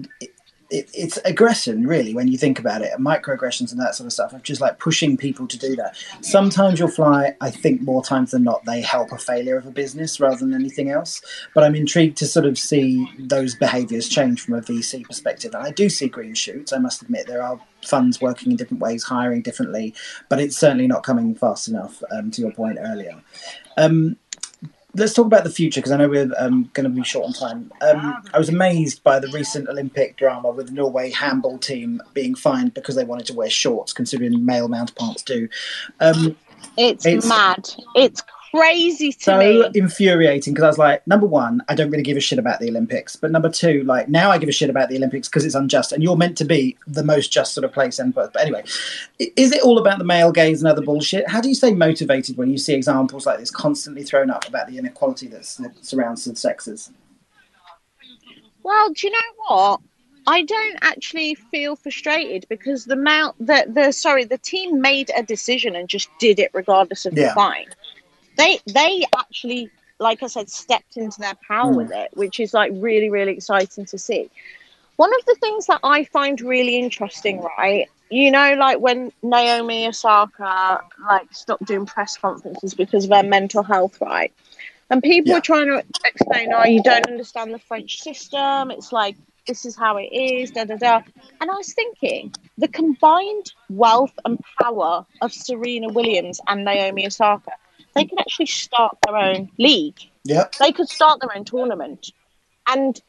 it, 0.69 0.89
it's 0.93 1.17
aggression 1.25 1.87
really 1.87 2.13
when 2.13 2.27
you 2.27 2.37
think 2.37 2.59
about 2.59 2.81
it 2.81 2.91
microaggressions 2.99 3.71
and 3.71 3.79
that 3.79 3.95
sort 3.95 4.05
of 4.05 4.13
stuff 4.13 4.33
of 4.33 4.43
just 4.43 4.61
like 4.61 4.79
pushing 4.79 5.17
people 5.17 5.47
to 5.47 5.57
do 5.57 5.75
that. 5.75 5.95
Sometimes 6.21 6.79
you'll 6.79 6.89
fly 6.89 7.35
i 7.41 7.49
think 7.49 7.81
more 7.81 8.03
times 8.03 8.31
than 8.31 8.43
not 8.43 8.65
they 8.65 8.81
help 8.81 9.11
a 9.11 9.17
failure 9.17 9.57
of 9.57 9.65
a 9.65 9.71
business 9.71 10.19
rather 10.19 10.37
than 10.37 10.53
anything 10.53 10.89
else. 10.89 11.21
But 11.53 11.63
i'm 11.63 11.75
intrigued 11.75 12.17
to 12.17 12.27
sort 12.27 12.45
of 12.45 12.57
see 12.57 13.07
those 13.19 13.55
behaviors 13.55 14.09
change 14.09 14.41
from 14.41 14.55
a 14.55 14.61
vc 14.61 15.03
perspective. 15.05 15.53
And 15.53 15.63
i 15.63 15.71
do 15.71 15.89
see 15.89 16.07
green 16.07 16.33
shoots 16.33 16.73
i 16.73 16.77
must 16.77 17.01
admit. 17.01 17.27
There 17.27 17.43
are 17.43 17.59
funds 17.85 18.19
working 18.19 18.51
in 18.51 18.57
different 18.57 18.81
ways 18.81 19.03
hiring 19.03 19.41
differently 19.41 19.93
but 20.29 20.39
it's 20.39 20.57
certainly 20.57 20.87
not 20.87 21.03
coming 21.03 21.35
fast 21.35 21.67
enough 21.67 22.03
um, 22.11 22.31
to 22.31 22.41
your 22.41 22.51
point 22.51 22.77
earlier. 22.81 23.21
Um, 23.77 24.17
let's 24.97 25.13
talk 25.13 25.27
about 25.27 25.43
the 25.43 25.49
future 25.49 25.79
because 25.79 25.91
I 25.91 25.97
know 25.97 26.09
we're 26.09 26.31
um, 26.37 26.69
going 26.73 26.83
to 26.83 26.89
be 26.89 27.03
short 27.03 27.27
on 27.27 27.33
time. 27.33 27.71
Um, 27.81 28.23
I 28.33 28.37
was 28.37 28.49
amazed 28.49 29.03
by 29.03 29.19
the 29.19 29.27
recent 29.29 29.69
Olympic 29.69 30.17
drama 30.17 30.49
with 30.51 30.67
the 30.67 30.73
Norway 30.73 31.11
handball 31.11 31.57
team 31.59 32.01
being 32.13 32.35
fined 32.35 32.73
because 32.73 32.95
they 32.95 33.05
wanted 33.05 33.27
to 33.27 33.33
wear 33.33 33.49
shorts, 33.49 33.93
considering 33.93 34.45
male 34.45 34.67
counterparts 34.67 35.21
do. 35.23 35.47
Um, 35.99 36.35
it's, 36.77 37.05
it's, 37.05 37.25
mad. 37.25 37.69
It's 37.95 38.21
crazy 38.57 39.11
to 39.11 39.23
so 39.23 39.39
me. 39.39 39.69
infuriating 39.75 40.53
because 40.53 40.63
I 40.63 40.67
was 40.67 40.77
like, 40.77 41.05
number 41.07 41.25
one, 41.25 41.61
I 41.67 41.75
don't 41.75 41.89
really 41.89 42.03
give 42.03 42.17
a 42.17 42.21
shit 42.21 42.39
about 42.39 42.59
the 42.59 42.69
Olympics, 42.69 43.15
but 43.15 43.31
number 43.31 43.49
two, 43.49 43.83
like 43.83 44.09
now 44.09 44.31
I 44.31 44.37
give 44.37 44.49
a 44.49 44.53
shit 44.53 44.69
about 44.69 44.89
the 44.89 44.97
Olympics 44.97 45.27
because 45.27 45.45
it's 45.45 45.55
unjust, 45.55 45.91
and 45.91 46.03
you're 46.03 46.17
meant 46.17 46.37
to 46.37 46.45
be 46.45 46.77
the 46.87 47.03
most 47.03 47.31
just 47.31 47.53
sort 47.53 47.65
of 47.65 47.71
place 47.71 47.99
and 47.99 48.13
But 48.13 48.35
anyway, 48.39 48.63
is 49.19 49.51
it 49.51 49.63
all 49.63 49.77
about 49.77 49.99
the 49.99 50.05
male 50.05 50.31
gaze 50.31 50.61
and 50.61 50.71
other 50.71 50.81
bullshit? 50.81 51.29
How 51.29 51.41
do 51.41 51.49
you 51.49 51.55
stay 51.55 51.73
motivated 51.73 52.37
when 52.37 52.49
you 52.49 52.57
see 52.57 52.73
examples 52.73 53.25
like 53.25 53.39
this 53.39 53.51
constantly 53.51 54.03
thrown 54.03 54.29
up 54.29 54.47
about 54.47 54.67
the 54.67 54.77
inequality 54.77 55.27
that 55.27 55.45
surrounds 55.81 56.25
the 56.25 56.35
sexes? 56.35 56.91
Well, 58.63 58.91
do 58.91 59.07
you 59.07 59.13
know 59.13 59.19
what? 59.47 59.81
I 60.29 60.43
don't 60.43 60.77
actually 60.81 61.35
feel 61.35 61.77
frustrated 61.77 62.45
because 62.49 62.83
the 62.83 62.97
male, 62.97 63.33
the 63.39 63.65
the 63.69 63.93
sorry, 63.93 64.25
the 64.25 64.37
team 64.37 64.81
made 64.81 65.09
a 65.15 65.23
decision 65.23 65.75
and 65.75 65.87
just 65.87 66.09
did 66.19 66.37
it 66.37 66.51
regardless 66.53 67.05
of 67.05 67.13
yeah. 67.13 67.29
the 67.29 67.33
fine 67.33 67.67
they 68.37 68.59
they 68.67 69.03
actually 69.17 69.71
like 69.99 70.23
I 70.23 70.27
said, 70.27 70.49
stepped 70.49 70.97
into 70.97 71.19
their 71.19 71.35
power 71.47 71.71
mm. 71.71 71.77
with 71.77 71.91
it, 71.91 72.11
which 72.13 72.39
is 72.39 72.53
like 72.53 72.71
really, 72.75 73.09
really 73.09 73.33
exciting 73.33 73.85
to 73.85 73.97
see. 73.97 74.29
One 74.95 75.11
of 75.13 75.25
the 75.25 75.35
things 75.35 75.67
that 75.67 75.79
I 75.83 76.03
find 76.05 76.39
really 76.41 76.77
interesting, 76.77 77.41
right? 77.41 77.87
You 78.09 78.31
know, 78.31 78.55
like 78.55 78.79
when 78.79 79.11
Naomi 79.21 79.87
Osaka 79.87 80.81
like 81.07 81.33
stopped 81.33 81.65
doing 81.65 81.85
press 81.85 82.17
conferences 82.17 82.73
because 82.73 83.05
of 83.05 83.11
her 83.11 83.23
mental 83.23 83.63
health, 83.63 83.99
right? 84.01 84.33
And 84.89 85.03
people 85.03 85.29
yeah. 85.29 85.35
were 85.35 85.41
trying 85.41 85.67
to 85.67 85.83
explain, 86.05 86.53
oh, 86.53 86.65
you 86.65 86.81
don't 86.81 87.05
understand 87.07 87.53
the 87.53 87.59
French 87.59 88.01
system. 88.01 88.71
It's 88.71 88.91
like 88.91 89.17
this 89.45 89.65
is 89.65 89.75
how 89.75 89.97
it 89.97 90.09
is, 90.11 90.51
da 90.51 90.63
da 90.63 90.77
da. 90.77 91.01
And 91.41 91.51
I 91.51 91.53
was 91.53 91.73
thinking, 91.73 92.33
the 92.57 92.67
combined 92.67 93.51
wealth 93.69 94.17
and 94.25 94.39
power 94.61 95.05
of 95.21 95.33
Serena 95.33 95.89
Williams 95.89 96.39
and 96.47 96.63
Naomi 96.63 97.05
Osaka 97.05 97.51
they 97.97 98.05
can 98.05 98.19
actually 98.19 98.45
start 98.45 98.97
their 99.05 99.15
own 99.15 99.49
league. 99.57 99.99
Yep. 100.23 100.55
They 100.55 100.71
could 100.71 100.89
start 100.89 101.19
their 101.21 101.35
own 101.35 101.45
tournament. 101.45 102.11
And, 102.67 102.99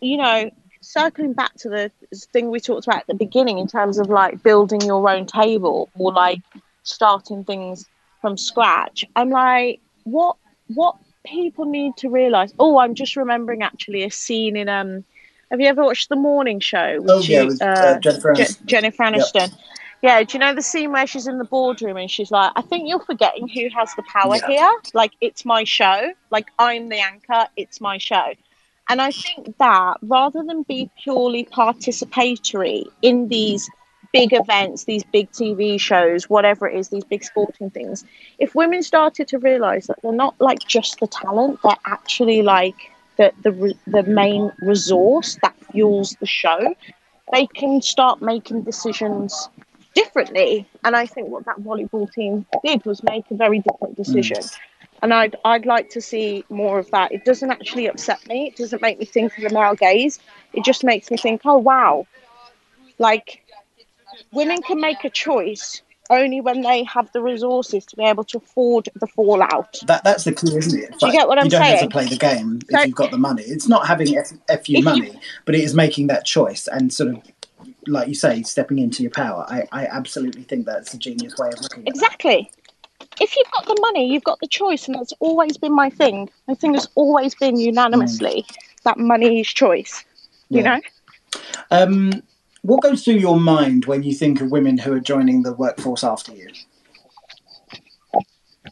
you 0.00 0.16
know, 0.16 0.50
circling 0.80 1.32
back 1.32 1.54
to 1.56 1.68
the 1.68 1.90
thing 2.32 2.50
we 2.50 2.60
talked 2.60 2.86
about 2.86 3.00
at 3.00 3.06
the 3.06 3.14
beginning 3.14 3.58
in 3.58 3.66
terms 3.66 3.98
of 3.98 4.08
like 4.08 4.42
building 4.42 4.80
your 4.82 5.08
own 5.08 5.26
table 5.26 5.90
or 5.98 6.12
like 6.12 6.40
starting 6.82 7.44
things 7.44 7.86
from 8.20 8.36
scratch, 8.36 9.04
I'm 9.16 9.30
like, 9.30 9.80
what 10.04 10.36
what 10.68 10.96
people 11.24 11.64
need 11.64 11.96
to 11.98 12.08
realize. 12.08 12.52
Oh, 12.58 12.78
I'm 12.78 12.94
just 12.94 13.16
remembering 13.16 13.62
actually 13.62 14.04
a 14.04 14.10
scene 14.10 14.56
in 14.56 14.68
um. 14.68 15.04
Have 15.50 15.60
you 15.60 15.68
ever 15.68 15.84
watched 15.84 16.08
the 16.08 16.16
morning 16.16 16.58
show? 16.58 17.04
Oh 17.06 17.20
yeah, 17.20 17.44
with 17.44 17.62
uh, 17.62 18.00
Jennifer 18.00 18.34
Aniston. 18.34 18.58
Je- 18.58 18.64
Jennifer 18.66 19.02
Aniston. 19.04 19.34
Yep. 19.34 19.50
Yeah, 20.02 20.22
do 20.22 20.34
you 20.34 20.40
know 20.40 20.54
the 20.54 20.62
scene 20.62 20.92
where 20.92 21.06
she's 21.06 21.26
in 21.26 21.38
the 21.38 21.44
boardroom 21.44 21.96
and 21.96 22.10
she's 22.10 22.30
like, 22.30 22.52
I 22.54 22.62
think 22.62 22.88
you're 22.88 23.00
forgetting 23.00 23.48
who 23.48 23.68
has 23.74 23.94
the 23.94 24.02
power 24.02 24.36
yeah. 24.36 24.46
here. 24.46 24.72
Like, 24.94 25.12
it's 25.20 25.44
my 25.44 25.64
show. 25.64 26.12
Like, 26.30 26.46
I'm 26.58 26.88
the 26.88 27.00
anchor. 27.00 27.46
It's 27.56 27.80
my 27.80 27.98
show. 27.98 28.34
And 28.88 29.00
I 29.00 29.10
think 29.10 29.56
that 29.58 29.96
rather 30.02 30.42
than 30.44 30.62
be 30.62 30.90
purely 31.02 31.44
participatory 31.44 32.84
in 33.02 33.28
these 33.28 33.68
big 34.12 34.32
events, 34.32 34.84
these 34.84 35.02
big 35.04 35.30
TV 35.32 35.80
shows, 35.80 36.30
whatever 36.30 36.68
it 36.68 36.78
is, 36.78 36.88
these 36.88 37.04
big 37.04 37.24
sporting 37.24 37.70
things, 37.70 38.04
if 38.38 38.54
women 38.54 38.82
started 38.82 39.26
to 39.28 39.38
realize 39.38 39.88
that 39.88 39.96
they're 40.02 40.12
not 40.12 40.34
like 40.40 40.60
just 40.60 41.00
the 41.00 41.06
talent, 41.08 41.58
they're 41.62 41.72
actually 41.86 42.42
like 42.42 42.76
the, 43.16 43.32
the, 43.42 43.74
the 43.86 44.02
main 44.04 44.52
resource 44.60 45.36
that 45.42 45.54
fuels 45.72 46.16
the 46.20 46.26
show, 46.26 46.74
they 47.32 47.46
can 47.46 47.82
start 47.82 48.22
making 48.22 48.62
decisions 48.62 49.48
differently. 49.96 50.68
And 50.84 50.94
I 50.94 51.06
think 51.06 51.28
what 51.28 51.44
that 51.46 51.58
volleyball 51.58 52.12
team 52.12 52.46
did 52.64 52.84
was 52.84 53.02
make 53.02 53.24
a 53.30 53.34
very 53.34 53.58
different 53.58 53.96
decision. 53.96 54.36
Mm. 54.36 54.58
And 55.02 55.12
I'd, 55.12 55.36
I'd 55.44 55.66
like 55.66 55.90
to 55.90 56.00
see 56.00 56.44
more 56.48 56.78
of 56.78 56.90
that. 56.90 57.12
It 57.12 57.24
doesn't 57.24 57.50
actually 57.50 57.86
upset 57.86 58.26
me. 58.28 58.48
It 58.48 58.56
doesn't 58.56 58.80
make 58.80 58.98
me 58.98 59.06
think 59.06 59.36
of 59.36 59.42
the 59.42 59.50
male 59.50 59.74
gaze. 59.74 60.20
It 60.52 60.64
just 60.64 60.84
makes 60.84 61.10
me 61.10 61.16
think, 61.16 61.42
oh, 61.44 61.58
wow. 61.58 62.06
Like, 62.98 63.42
women 64.32 64.62
can 64.62 64.80
make 64.80 65.04
a 65.04 65.10
choice 65.10 65.82
only 66.08 66.40
when 66.40 66.62
they 66.62 66.84
have 66.84 67.10
the 67.12 67.20
resources 67.20 67.84
to 67.86 67.96
be 67.96 68.04
able 68.04 68.24
to 68.24 68.38
afford 68.38 68.88
the 68.94 69.06
fallout. 69.06 69.76
That 69.86 70.04
that's 70.04 70.24
the 70.24 70.32
key, 70.32 70.56
isn't 70.56 70.78
it? 70.78 70.94
Do 70.98 71.06
you 71.06 71.12
get 71.12 71.28
what 71.28 71.38
I'm 71.38 71.50
saying? 71.50 71.62
You 71.62 71.70
don't 71.70 71.80
have 71.80 71.88
to 71.88 71.92
play 71.92 72.06
the 72.06 72.16
game 72.16 72.60
so, 72.70 72.78
if 72.78 72.86
you've 72.86 72.94
got 72.94 73.10
the 73.10 73.18
money. 73.18 73.42
It's 73.42 73.68
not 73.68 73.86
having 73.86 74.06
FU 74.08 74.82
money, 74.82 75.08
you, 75.08 75.18
but 75.44 75.54
it 75.54 75.62
is 75.62 75.74
making 75.74 76.06
that 76.06 76.24
choice 76.24 76.68
and 76.68 76.92
sort 76.92 77.10
of, 77.10 77.22
like 77.86 78.08
you 78.08 78.14
say, 78.14 78.42
stepping 78.42 78.78
into 78.78 79.02
your 79.02 79.12
power. 79.12 79.44
I, 79.48 79.66
I 79.72 79.86
absolutely 79.86 80.42
think 80.42 80.66
that's 80.66 80.94
a 80.94 80.98
genius 80.98 81.36
way 81.38 81.48
of 81.48 81.60
looking 81.60 81.82
at 81.82 81.88
it. 81.88 81.90
Exactly. 81.90 82.50
If 83.20 83.36
you've 83.36 83.50
got 83.52 83.66
the 83.66 83.76
money, 83.80 84.12
you've 84.12 84.24
got 84.24 84.40
the 84.40 84.46
choice, 84.46 84.86
and 84.86 84.94
that's 84.94 85.12
always 85.20 85.56
been 85.56 85.74
my 85.74 85.90
thing. 85.90 86.28
My 86.48 86.54
thing 86.54 86.74
has 86.74 86.88
always 86.94 87.34
been 87.34 87.58
unanimously 87.58 88.44
mm. 88.46 88.56
that 88.84 88.98
money 88.98 89.40
is 89.40 89.48
choice. 89.48 90.04
You 90.48 90.62
yeah. 90.62 90.76
know. 90.76 91.40
Um, 91.70 92.22
what 92.62 92.82
goes 92.82 93.04
through 93.04 93.14
your 93.14 93.38
mind 93.38 93.84
when 93.84 94.02
you 94.02 94.14
think 94.14 94.40
of 94.40 94.50
women 94.50 94.78
who 94.78 94.92
are 94.92 95.00
joining 95.00 95.42
the 95.42 95.52
workforce 95.52 96.02
after 96.02 96.32
you? 96.32 96.48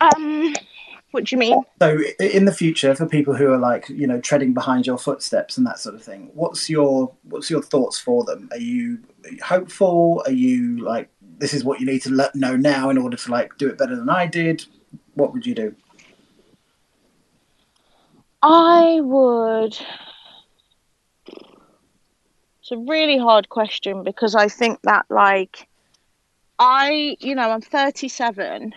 Um, 0.01 0.55
what 1.15 1.25
do 1.25 1.37
you 1.37 1.39
mean? 1.39 1.63
So, 1.81 1.99
in 2.19 2.45
the 2.45 2.53
future, 2.53 2.95
for 2.95 3.07
people 3.07 3.35
who 3.35 3.53
are 3.53 3.59
like 3.59 3.89
you 3.89 4.07
know 4.07 4.21
treading 4.21 4.53
behind 4.53 4.87
your 4.87 4.99
footsteps 4.99 5.57
and 5.57 5.67
that 5.67 5.79
sort 5.79 5.95
of 5.95 6.03
thing, 6.03 6.31
what's 6.35 6.69
your 6.69 7.15
what's 7.23 7.49
your 7.49 7.63
thoughts 7.63 7.99
for 7.99 8.25
them? 8.25 8.49
Are 8.51 8.59
you, 8.59 8.99
are 9.25 9.31
you 9.31 9.43
hopeful? 9.43 10.23
Are 10.27 10.33
you 10.33 10.85
like 10.85 11.09
this 11.39 11.55
is 11.55 11.65
what 11.65 11.81
you 11.81 11.87
need 11.87 12.03
to 12.03 12.11
let 12.11 12.35
know 12.35 12.57
now 12.57 12.91
in 12.91 12.99
order 12.99 13.17
to 13.17 13.31
like 13.31 13.57
do 13.59 13.69
it 13.69 13.79
better 13.79 13.97
than 13.97 14.11
I 14.11 14.27
did? 14.27 14.67
What 15.15 15.33
would 15.33 15.47
you 15.47 15.55
do? 15.55 15.75
I 18.43 19.01
would 19.01 19.79
it's 22.65 22.73
a 22.73 22.79
really 22.79 23.19
hard 23.19 23.51
question 23.51 24.03
because 24.05 24.35
I 24.35 24.49
think 24.49 24.81
that, 24.85 25.05
like, 25.11 25.69
I, 26.59 27.15
you 27.21 27.35
know, 27.35 27.51
I'm 27.51 27.61
37 27.61 28.73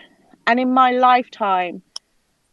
and 0.46 0.60
in 0.60 0.74
my 0.74 0.90
lifetime, 0.90 1.80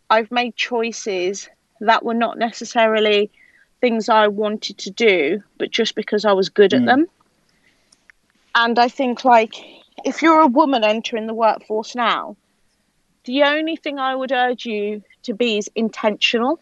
I've 0.09 0.31
made 0.31 0.55
choices 0.55 1.49
that 1.81 2.03
were 2.03 2.13
not 2.13 2.37
necessarily 2.37 3.31
things 3.81 4.09
I 4.09 4.27
wanted 4.27 4.77
to 4.79 4.91
do, 4.91 5.43
but 5.57 5.71
just 5.71 5.95
because 5.95 6.25
I 6.25 6.33
was 6.33 6.49
good 6.49 6.71
mm. 6.71 6.79
at 6.79 6.85
them. 6.85 7.07
And 8.53 8.79
I 8.79 8.87
think, 8.87 9.25
like, 9.25 9.53
if 10.05 10.21
you're 10.21 10.41
a 10.41 10.47
woman 10.47 10.83
entering 10.83 11.27
the 11.27 11.33
workforce 11.33 11.95
now, 11.95 12.37
the 13.25 13.43
only 13.43 13.75
thing 13.75 13.99
I 13.99 14.15
would 14.15 14.31
urge 14.31 14.65
you 14.65 15.03
to 15.23 15.33
be 15.33 15.57
is 15.57 15.69
intentional 15.75 16.59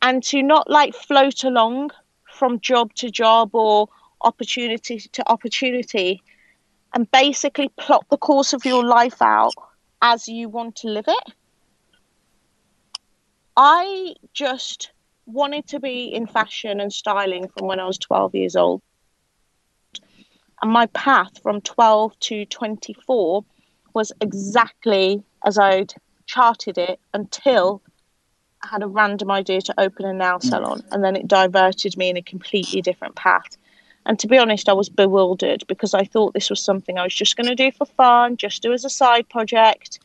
and 0.00 0.22
to 0.24 0.42
not 0.42 0.68
like 0.68 0.94
float 0.94 1.44
along 1.44 1.90
from 2.24 2.58
job 2.60 2.92
to 2.94 3.10
job 3.10 3.54
or 3.54 3.88
opportunity 4.22 4.98
to 4.98 5.30
opportunity 5.30 6.22
and 6.94 7.10
basically 7.10 7.68
plot 7.76 8.06
the 8.10 8.16
course 8.16 8.52
of 8.52 8.64
your 8.64 8.84
life 8.84 9.20
out 9.20 9.54
as 10.00 10.28
you 10.28 10.48
want 10.48 10.76
to 10.76 10.88
live 10.88 11.04
it. 11.06 11.32
I 13.56 14.14
just 14.32 14.92
wanted 15.26 15.68
to 15.68 15.80
be 15.80 16.06
in 16.06 16.26
fashion 16.26 16.80
and 16.80 16.92
styling 16.92 17.48
from 17.48 17.66
when 17.66 17.80
I 17.80 17.86
was 17.86 17.98
12 17.98 18.34
years 18.34 18.56
old. 18.56 18.82
And 20.60 20.70
my 20.70 20.86
path 20.86 21.42
from 21.42 21.60
12 21.60 22.18
to 22.20 22.46
24 22.46 23.44
was 23.94 24.12
exactly 24.20 25.22
as 25.44 25.58
I'd 25.58 25.92
charted 26.26 26.78
it 26.78 27.00
until 27.12 27.82
I 28.62 28.68
had 28.68 28.82
a 28.82 28.86
random 28.86 29.30
idea 29.30 29.60
to 29.62 29.74
open 29.78 30.06
a 30.06 30.14
nail 30.14 30.38
mm. 30.38 30.42
salon, 30.44 30.82
and 30.92 31.02
then 31.02 31.16
it 31.16 31.26
diverted 31.26 31.96
me 31.96 32.10
in 32.10 32.16
a 32.16 32.22
completely 32.22 32.80
different 32.80 33.16
path. 33.16 33.58
And 34.06 34.18
to 34.18 34.28
be 34.28 34.38
honest, 34.38 34.68
I 34.68 34.72
was 34.72 34.88
bewildered 34.88 35.64
because 35.66 35.94
I 35.94 36.04
thought 36.04 36.34
this 36.34 36.50
was 36.50 36.62
something 36.62 36.98
I 36.98 37.04
was 37.04 37.14
just 37.14 37.36
going 37.36 37.48
to 37.48 37.54
do 37.54 37.70
for 37.70 37.86
fun, 37.86 38.36
just 38.36 38.62
do 38.62 38.72
as 38.72 38.84
a 38.84 38.90
side 38.90 39.28
project. 39.28 40.00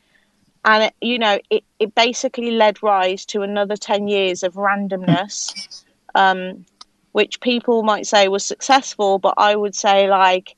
And, 0.64 0.92
you 1.00 1.18
know, 1.18 1.38
it, 1.50 1.64
it 1.78 1.94
basically 1.94 2.50
led 2.50 2.82
rise 2.82 3.24
to 3.26 3.42
another 3.42 3.76
10 3.76 4.08
years 4.08 4.42
of 4.42 4.54
randomness, 4.54 5.84
um, 6.14 6.64
which 7.12 7.40
people 7.40 7.82
might 7.82 8.06
say 8.06 8.28
was 8.28 8.44
successful, 8.44 9.18
but 9.18 9.34
I 9.36 9.56
would 9.56 9.74
say, 9.74 10.08
like, 10.10 10.56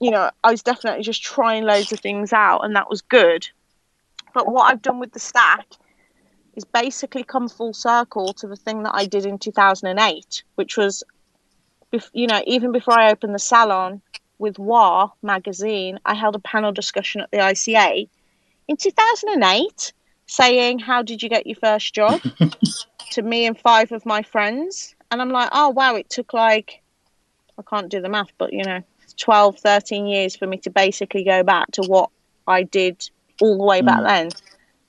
you 0.00 0.10
know, 0.10 0.30
I 0.44 0.50
was 0.50 0.62
definitely 0.62 1.02
just 1.02 1.22
trying 1.22 1.64
loads 1.64 1.92
of 1.92 2.00
things 2.00 2.32
out, 2.32 2.64
and 2.64 2.76
that 2.76 2.90
was 2.90 3.02
good. 3.02 3.48
But 4.34 4.50
what 4.50 4.70
I've 4.70 4.82
done 4.82 4.98
with 4.98 5.12
the 5.12 5.20
stack 5.20 5.66
is 6.54 6.64
basically 6.64 7.24
come 7.24 7.48
full 7.48 7.72
circle 7.72 8.32
to 8.34 8.46
the 8.46 8.56
thing 8.56 8.82
that 8.82 8.94
I 8.94 9.06
did 9.06 9.24
in 9.24 9.38
2008, 9.38 10.42
which 10.56 10.76
was, 10.76 11.02
you 12.12 12.26
know, 12.26 12.42
even 12.46 12.72
before 12.72 12.98
I 12.98 13.10
opened 13.10 13.34
the 13.34 13.38
salon 13.38 14.02
with 14.38 14.58
WAH 14.58 15.12
magazine, 15.22 15.98
I 16.04 16.14
held 16.14 16.34
a 16.34 16.40
panel 16.40 16.72
discussion 16.72 17.20
at 17.20 17.30
the 17.30 17.38
ICA 17.38 18.08
in 18.72 18.76
2008 18.78 19.92
saying, 20.26 20.78
How 20.78 21.02
did 21.02 21.22
you 21.22 21.28
get 21.28 21.46
your 21.46 21.56
first 21.56 21.94
job? 21.94 22.20
to 23.12 23.22
me 23.22 23.46
and 23.46 23.58
five 23.58 23.92
of 23.92 24.06
my 24.06 24.22
friends. 24.22 24.94
And 25.10 25.20
I'm 25.20 25.30
like, 25.30 25.50
Oh, 25.52 25.68
wow, 25.68 25.94
it 25.94 26.08
took 26.08 26.32
like, 26.32 26.82
I 27.58 27.62
can't 27.62 27.90
do 27.90 28.00
the 28.00 28.08
math, 28.08 28.32
but 28.38 28.52
you 28.52 28.64
know, 28.64 28.82
12, 29.18 29.58
13 29.58 30.06
years 30.06 30.34
for 30.34 30.46
me 30.46 30.56
to 30.58 30.70
basically 30.70 31.22
go 31.22 31.42
back 31.42 31.70
to 31.72 31.82
what 31.82 32.08
I 32.46 32.62
did 32.62 33.08
all 33.40 33.58
the 33.58 33.64
way 33.64 33.82
back 33.82 34.00
mm. 34.00 34.08
then 34.08 34.30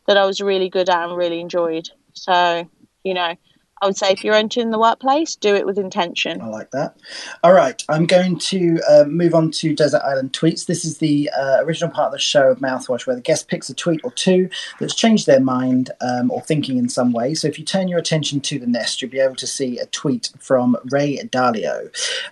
that 0.07 0.17
I 0.17 0.25
was 0.25 0.39
really 0.39 0.69
good 0.69 0.89
at 0.89 1.09
and 1.09 1.17
really 1.17 1.41
enjoyed. 1.41 1.89
So, 2.13 2.67
you 3.03 3.13
know, 3.13 3.35
I 3.83 3.85
would 3.85 3.97
say 3.97 4.11
if 4.11 4.23
you're 4.23 4.33
entering 4.33 4.71
the 4.71 4.79
workplace, 4.79 5.35
do 5.35 5.53
it 5.53 5.65
with 5.65 5.77
intention. 5.77 6.39
I 6.39 6.47
like 6.47 6.71
that. 6.71 6.95
All 7.43 7.51
right, 7.51 7.83
I'm 7.89 8.05
going 8.05 8.39
to 8.39 8.79
uh, 8.89 9.03
move 9.03 9.35
on 9.35 9.51
to 9.51 9.75
Desert 9.75 10.01
Island 10.05 10.31
Tweets. 10.31 10.67
This 10.67 10.85
is 10.85 10.99
the 10.99 11.29
uh, 11.37 11.57
original 11.63 11.89
part 11.89 12.05
of 12.05 12.13
the 12.13 12.19
show 12.19 12.49
of 12.49 12.59
Mouthwash 12.59 13.05
where 13.05 13.17
the 13.17 13.21
guest 13.21 13.49
picks 13.49 13.69
a 13.69 13.73
tweet 13.73 13.99
or 14.05 14.11
two 14.11 14.49
that's 14.79 14.95
changed 14.95 15.27
their 15.27 15.41
mind 15.41 15.91
um, 15.99 16.31
or 16.31 16.39
thinking 16.39 16.77
in 16.77 16.87
some 16.87 17.11
way. 17.11 17.33
So 17.33 17.49
if 17.49 17.59
you 17.59 17.65
turn 17.65 17.89
your 17.89 17.99
attention 17.99 18.39
to 18.39 18.57
the 18.57 18.67
nest, 18.67 19.01
you'll 19.01 19.11
be 19.11 19.19
able 19.19 19.35
to 19.35 19.47
see 19.47 19.77
a 19.79 19.85
tweet 19.87 20.29
from 20.39 20.77
Ray 20.89 21.17
Dalio. 21.17 21.89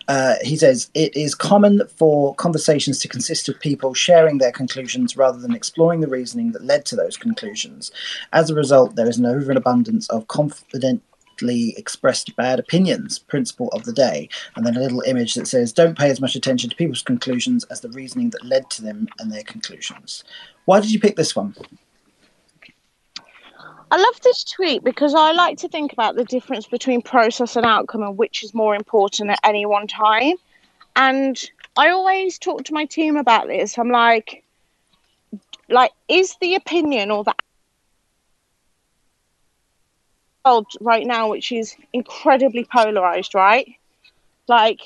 Uh, 0.08 0.36
he 0.44 0.56
says, 0.56 0.90
It 0.94 1.14
is 1.18 1.36
common 1.36 1.82
for 1.98 2.34
conversations 2.36 3.00
to 3.00 3.10
consist 3.10 3.50
of 3.50 3.60
people 3.60 3.94
sharing 3.94 4.38
their 4.38 4.54
conclusions 4.54 5.18
rather 5.18 5.38
than 5.38 5.54
exploring 5.54 6.00
the 6.00 6.08
reasoning 6.08 6.54
that 6.54 6.64
led 6.64 6.86
to 6.86 6.96
those 6.96 7.18
conclusions. 7.18 7.92
As 8.32 8.50
a 8.50 8.56
result, 8.56 8.96
there 8.96 9.10
is 9.10 9.18
an 9.18 9.26
overabundance 9.26 10.10
of 10.10 10.30
confident 10.30 11.04
expressed 11.50 12.36
bad 12.36 12.60
opinions 12.60 13.20
principle 13.20 13.70
of 13.70 13.84
the 13.84 13.94
day 13.94 14.30
and 14.56 14.66
then 14.66 14.76
a 14.76 14.80
little 14.80 15.02
image 15.02 15.34
that 15.34 15.48
says 15.48 15.74
don't 15.74 15.98
pay 15.98 16.10
as 16.10 16.22
much 16.22 16.36
attention 16.36 16.70
to 16.70 16.76
people's 16.76 17.02
conclusions 17.02 17.64
as 17.66 17.82
the 17.82 17.90
reasoning 17.90 18.30
that 18.30 18.46
led 18.46 18.70
to 18.70 18.82
them 18.82 19.08
and 19.20 19.32
their 19.32 19.44
conclusions 19.44 20.24
why 20.66 20.80
did 20.80 20.92
you 20.92 21.00
pick 21.00 21.16
this 21.16 21.36
one 21.36 21.56
I 23.94 23.98
love 23.98 24.22
this 24.22 24.46
tweet 24.46 24.86
because 24.86 25.14
I 25.14 25.34
like 25.34 25.58
to 25.58 25.68
think 25.68 25.92
about 25.92 26.16
the 26.16 26.24
difference 26.24 26.66
between 26.66 27.02
process 27.02 27.58
and 27.58 27.66
outcome 27.66 28.04
and 28.04 28.18
which 28.18 28.42
is 28.42 28.54
more 28.54 28.74
important 28.74 29.30
at 29.30 29.40
any 29.44 29.66
one 29.66 29.86
time. 29.86 30.36
And 30.96 31.38
I 31.76 31.90
always 31.90 32.40
talk 32.40 32.64
to 32.64 32.74
my 32.74 32.86
team 32.86 33.18
about 33.18 33.48
this. 33.48 33.78
I'm 33.78 33.92
like, 33.92 34.46
like, 35.68 35.92
is 36.08 36.38
the 36.40 36.56
opinion 36.56 37.12
or 37.12 37.26
the 37.26 37.36
world 40.46 40.68
right 40.80 41.06
now 41.06 41.30
which 41.30 41.52
is 41.52 41.76
incredibly 41.94 42.66
polarized, 42.66 43.36
right? 43.36 43.76
Like 44.48 44.80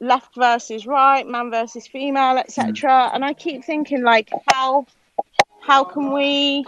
left 0.00 0.34
versus 0.34 0.86
right, 0.86 1.26
man 1.26 1.50
versus 1.50 1.86
female, 1.86 2.38
etc. 2.38 2.90
Mm. 2.90 3.14
And 3.14 3.24
I 3.24 3.32
keep 3.32 3.64
thinking 3.64 4.02
like 4.02 4.30
how 4.52 4.86
how 5.60 5.84
can 5.84 6.12
we 6.12 6.64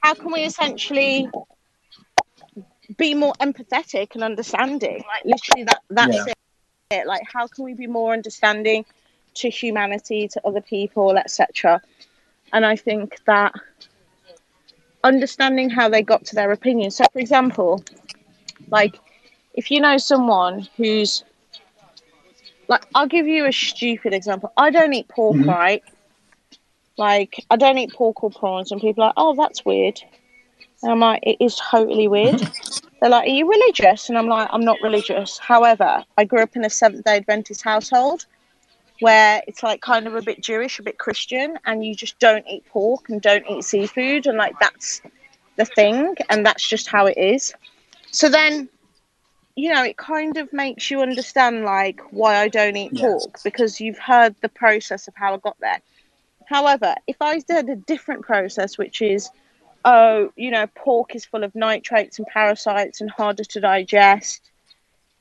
how 0.00 0.14
can 0.14 0.32
we 0.32 0.44
essentially 0.44 1.28
be 2.96 3.14
more 3.14 3.32
empathetic 3.40 4.14
and 4.14 4.22
understanding? 4.22 5.02
Like 5.06 5.24
literally 5.24 5.64
that 5.64 5.82
that's 5.90 6.16
yeah. 6.26 6.32
it. 6.90 7.06
Like 7.06 7.22
how 7.32 7.46
can 7.46 7.64
we 7.64 7.74
be 7.74 7.86
more 7.86 8.12
understanding 8.12 8.84
to 9.34 9.50
humanity, 9.50 10.28
to 10.28 10.40
other 10.46 10.60
people, 10.60 11.16
etc. 11.16 11.82
And 12.52 12.64
I 12.64 12.76
think 12.76 13.18
that 13.26 13.52
understanding 15.04 15.70
how 15.70 15.88
they 15.88 16.02
got 16.02 16.24
to 16.26 16.34
their 16.34 16.50
opinion. 16.50 16.90
So 16.90 17.04
for 17.12 17.20
example, 17.20 17.84
like 18.70 18.98
if 19.54 19.70
you 19.70 19.80
know 19.80 19.98
someone 19.98 20.68
who's 20.76 21.22
like 22.68 22.86
I'll 22.94 23.06
give 23.06 23.26
you 23.26 23.46
a 23.46 23.52
stupid 23.52 24.12
example. 24.12 24.52
I 24.56 24.70
don't 24.70 24.92
eat 24.92 25.08
pork, 25.08 25.36
mm-hmm. 25.36 25.48
right? 25.48 25.82
Like 26.96 27.36
I 27.50 27.56
don't 27.56 27.78
eat 27.78 27.92
pork 27.92 28.24
or 28.24 28.30
prawns, 28.30 28.72
and 28.72 28.80
people 28.80 29.04
are 29.04 29.08
like, 29.08 29.14
"Oh, 29.16 29.34
that's 29.34 29.64
weird." 29.64 30.00
And 30.82 30.92
I'm 30.92 31.00
like, 31.00 31.20
"It 31.22 31.36
is 31.40 31.56
totally 31.56 32.08
weird." 32.08 32.40
They're 33.00 33.10
like, 33.10 33.28
"Are 33.28 33.32
you 33.32 33.48
religious?" 33.48 34.08
And 34.08 34.16
I'm 34.16 34.28
like, 34.28 34.48
"I'm 34.50 34.64
not 34.64 34.78
religious." 34.82 35.38
However, 35.38 36.04
I 36.16 36.24
grew 36.24 36.40
up 36.40 36.56
in 36.56 36.64
a 36.64 36.70
Seventh 36.70 37.04
Day 37.04 37.16
Adventist 37.16 37.62
household 37.62 38.26
where 39.04 39.42
it's 39.46 39.62
like 39.62 39.82
kind 39.82 40.06
of 40.06 40.14
a 40.14 40.22
bit 40.22 40.42
Jewish, 40.42 40.78
a 40.78 40.82
bit 40.82 40.96
Christian, 40.96 41.58
and 41.66 41.84
you 41.84 41.94
just 41.94 42.18
don't 42.18 42.46
eat 42.48 42.64
pork 42.70 43.10
and 43.10 43.20
don't 43.20 43.44
eat 43.50 43.62
seafood, 43.62 44.26
and 44.26 44.38
like 44.38 44.58
that's 44.58 45.02
the 45.56 45.66
thing, 45.66 46.16
and 46.30 46.46
that's 46.46 46.66
just 46.66 46.86
how 46.88 47.04
it 47.04 47.18
is. 47.18 47.52
So 48.10 48.30
then 48.30 48.70
you 49.56 49.72
know, 49.72 49.84
it 49.84 49.98
kind 49.98 50.36
of 50.38 50.52
makes 50.52 50.90
you 50.90 51.02
understand 51.02 51.64
like 51.64 52.00
why 52.10 52.36
I 52.36 52.48
don't 52.48 52.76
eat 52.76 52.92
yes. 52.92 53.02
pork 53.02 53.38
because 53.44 53.78
you've 53.80 53.98
heard 53.98 54.34
the 54.40 54.48
process 54.48 55.06
of 55.06 55.14
how 55.14 55.34
I 55.34 55.36
got 55.36 55.56
there. 55.60 55.80
However, 56.46 56.94
if 57.06 57.16
I 57.20 57.38
did 57.40 57.68
a 57.68 57.76
different 57.76 58.22
process, 58.22 58.76
which 58.78 59.02
is, 59.02 59.30
oh, 59.84 60.32
you 60.34 60.50
know, 60.50 60.66
pork 60.74 61.14
is 61.14 61.24
full 61.26 61.44
of 61.44 61.54
nitrates 61.54 62.18
and 62.18 62.26
parasites 62.26 63.00
and 63.00 63.10
harder 63.10 63.44
to 63.44 63.60
digest, 63.60 64.50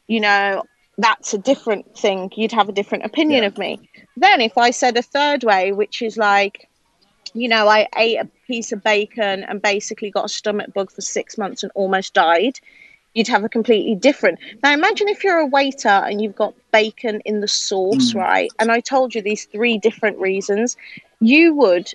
you 0.08 0.22
know, 0.22 0.64
that's 0.98 1.34
a 1.34 1.38
different 1.38 1.98
thing. 1.98 2.32
You'd 2.36 2.52
have 2.52 2.70
a 2.70 2.74
different 2.74 3.06
opinion 3.06 3.44
yeah. 3.44 3.48
of 3.48 3.58
me. 3.58 3.90
Then, 4.18 4.42
if 4.42 4.58
I 4.58 4.72
said 4.72 4.98
a 4.98 5.02
third 5.02 5.44
way, 5.44 5.72
which 5.72 6.02
is 6.02 6.18
like, 6.18 6.70
you 7.34 7.48
know, 7.48 7.68
I 7.68 7.88
ate 7.98 8.20
a 8.20 8.30
piece 8.48 8.72
of 8.72 8.84
bacon 8.84 9.44
and 9.44 9.62
basically 9.62 10.12
got 10.12 10.26
a 10.26 10.30
stomach 10.30 10.74
bug 10.74 10.92
for 10.92 11.02
six 11.02 11.38
months 11.38 11.64
and 11.64 11.72
almost 11.74 12.14
died, 12.14 12.60
you'd 13.14 13.28
have 13.28 13.44
a 13.44 13.50
completely 13.50 13.96
different. 13.96 14.40
Now, 14.62 14.72
imagine 14.72 15.08
if 15.08 15.24
you're 15.24 15.40
a 15.40 15.48
waiter 15.48 15.88
and 15.88 16.22
you've 16.22 16.36
got 16.36 16.54
bacon 16.72 17.22
in 17.26 17.42
the 17.42 17.48
sauce, 17.48 18.14
mm. 18.14 18.16
right? 18.16 18.52
And 18.60 18.72
I 18.72 18.80
told 18.80 19.16
you 19.16 19.22
these 19.22 19.46
three 19.46 19.78
different 19.78 20.20
reasons. 20.20 20.78
You 21.20 21.54
would 21.56 21.94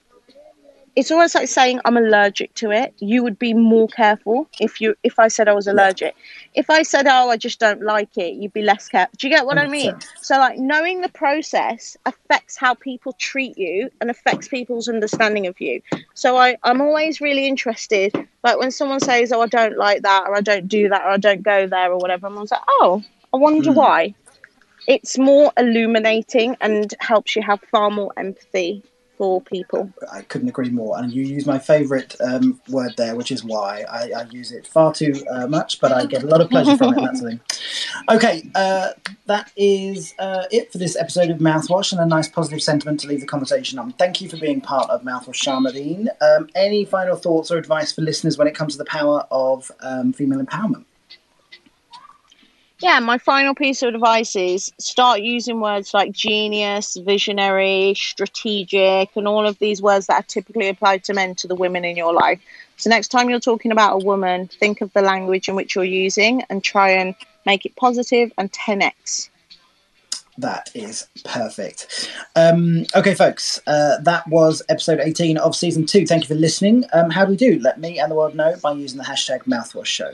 it's 0.98 1.12
almost 1.12 1.36
like 1.36 1.46
saying 1.46 1.78
I'm 1.84 1.96
allergic 1.96 2.52
to 2.54 2.72
it. 2.72 2.92
You 2.98 3.22
would 3.22 3.38
be 3.38 3.54
more 3.54 3.86
careful 3.86 4.48
if 4.58 4.80
you 4.80 4.96
if 5.04 5.20
I 5.20 5.28
said 5.28 5.46
I 5.46 5.52
was 5.52 5.68
allergic. 5.68 6.16
If 6.54 6.68
I 6.70 6.82
said 6.82 7.06
oh 7.06 7.30
I 7.30 7.36
just 7.36 7.60
don't 7.60 7.82
like 7.82 8.18
it, 8.18 8.34
you'd 8.34 8.52
be 8.52 8.62
less 8.62 8.88
careful. 8.88 9.14
Do 9.16 9.28
you 9.28 9.32
get 9.32 9.46
what 9.46 9.58
100%. 9.58 9.60
I 9.60 9.68
mean? 9.68 9.94
So 10.20 10.38
like 10.38 10.58
knowing 10.58 11.00
the 11.00 11.08
process 11.10 11.96
affects 12.04 12.56
how 12.56 12.74
people 12.74 13.12
treat 13.12 13.56
you 13.56 13.90
and 14.00 14.10
affects 14.10 14.48
people's 14.48 14.88
understanding 14.88 15.46
of 15.46 15.60
you. 15.60 15.80
So 16.14 16.36
I 16.36 16.56
I'm 16.64 16.80
always 16.80 17.20
really 17.20 17.46
interested 17.46 18.12
like 18.42 18.58
when 18.58 18.72
someone 18.72 18.98
says 18.98 19.30
oh 19.30 19.42
I 19.42 19.46
don't 19.46 19.78
like 19.78 20.02
that 20.02 20.24
or 20.26 20.34
I 20.36 20.40
don't 20.40 20.66
do 20.66 20.88
that 20.88 21.02
or 21.02 21.10
I 21.10 21.16
don't 21.16 21.42
go 21.42 21.68
there 21.68 21.92
or 21.92 21.98
whatever. 21.98 22.26
I'm 22.26 22.34
always 22.34 22.50
like 22.50 22.66
oh 22.66 23.04
I 23.32 23.36
wonder 23.36 23.70
mm. 23.70 23.76
why. 23.76 24.14
It's 24.88 25.16
more 25.16 25.52
illuminating 25.56 26.56
and 26.60 26.92
helps 26.98 27.36
you 27.36 27.42
have 27.42 27.60
far 27.70 27.88
more 27.88 28.12
empathy 28.16 28.82
for 29.18 29.42
people. 29.42 29.92
I 30.12 30.22
couldn't 30.22 30.48
agree 30.48 30.70
more. 30.70 30.96
And 30.98 31.12
you 31.12 31.24
use 31.24 31.44
my 31.44 31.58
favourite 31.58 32.14
um, 32.20 32.60
word 32.68 32.94
there, 32.96 33.16
which 33.16 33.30
is 33.30 33.44
why. 33.44 33.84
I, 33.90 34.12
I 34.12 34.22
use 34.30 34.52
it 34.52 34.66
far 34.66 34.94
too 34.94 35.22
uh, 35.30 35.48
much, 35.48 35.80
but 35.80 35.92
I 35.92 36.06
get 36.06 36.22
a 36.22 36.26
lot 36.26 36.40
of 36.40 36.48
pleasure 36.48 36.76
from 36.76 36.96
it. 36.96 37.02
That's 37.02 37.20
the 37.20 37.30
thing. 37.30 37.40
Okay, 38.10 38.48
uh, 38.54 38.90
that 39.26 39.52
is 39.56 40.14
uh, 40.18 40.44
it 40.50 40.72
for 40.72 40.78
this 40.78 40.96
episode 40.96 41.28
of 41.28 41.38
Mouthwash 41.38 41.92
and 41.92 42.00
a 42.00 42.06
nice 42.06 42.28
positive 42.28 42.62
sentiment 42.62 43.00
to 43.00 43.08
leave 43.08 43.20
the 43.20 43.26
conversation 43.26 43.78
on. 43.78 43.92
Thank 43.92 44.20
you 44.22 44.30
for 44.30 44.38
being 44.38 44.62
part 44.62 44.88
of 44.88 45.02
Mouthwash 45.02 45.44
Sharmadean. 45.44 46.08
Um, 46.22 46.48
any 46.54 46.86
final 46.86 47.16
thoughts 47.16 47.50
or 47.50 47.58
advice 47.58 47.92
for 47.92 48.00
listeners 48.00 48.38
when 48.38 48.48
it 48.48 48.54
comes 48.54 48.74
to 48.74 48.78
the 48.78 48.86
power 48.86 49.26
of 49.30 49.70
um, 49.80 50.12
female 50.14 50.40
empowerment? 50.40 50.84
Yeah, 52.80 53.00
my 53.00 53.18
final 53.18 53.54
piece 53.54 53.82
of 53.82 53.94
advice 53.94 54.36
is 54.36 54.72
start 54.78 55.20
using 55.20 55.60
words 55.60 55.92
like 55.92 56.12
genius, 56.12 56.96
visionary, 56.96 57.94
strategic, 57.96 59.16
and 59.16 59.26
all 59.26 59.46
of 59.46 59.58
these 59.58 59.82
words 59.82 60.06
that 60.06 60.20
are 60.20 60.26
typically 60.26 60.68
applied 60.68 61.02
to 61.04 61.14
men 61.14 61.34
to 61.36 61.48
the 61.48 61.56
women 61.56 61.84
in 61.84 61.96
your 61.96 62.12
life. 62.12 62.40
So, 62.76 62.88
next 62.88 63.08
time 63.08 63.28
you're 63.28 63.40
talking 63.40 63.72
about 63.72 64.00
a 64.00 64.04
woman, 64.04 64.46
think 64.46 64.80
of 64.80 64.92
the 64.92 65.02
language 65.02 65.48
in 65.48 65.56
which 65.56 65.74
you're 65.74 65.84
using 65.84 66.42
and 66.48 66.62
try 66.62 66.90
and 66.90 67.16
make 67.44 67.66
it 67.66 67.74
positive 67.74 68.32
and 68.38 68.52
10x. 68.52 69.28
That 70.38 70.70
is 70.72 71.08
perfect. 71.24 72.08
Um, 72.36 72.86
okay, 72.94 73.14
folks, 73.14 73.60
uh, 73.66 73.98
that 74.02 74.24
was 74.28 74.62
episode 74.68 75.00
18 75.00 75.36
of 75.36 75.56
season 75.56 75.84
two. 75.84 76.06
Thank 76.06 76.22
you 76.22 76.28
for 76.28 76.40
listening. 76.40 76.84
Um, 76.92 77.10
how 77.10 77.24
do 77.24 77.32
we 77.32 77.36
do? 77.36 77.58
Let 77.58 77.80
me 77.80 77.98
and 77.98 78.08
the 78.08 78.14
world 78.14 78.36
know 78.36 78.54
by 78.62 78.70
using 78.72 78.98
the 78.98 79.04
hashtag 79.04 79.42
mouthwash 79.46 79.86
show. 79.86 80.12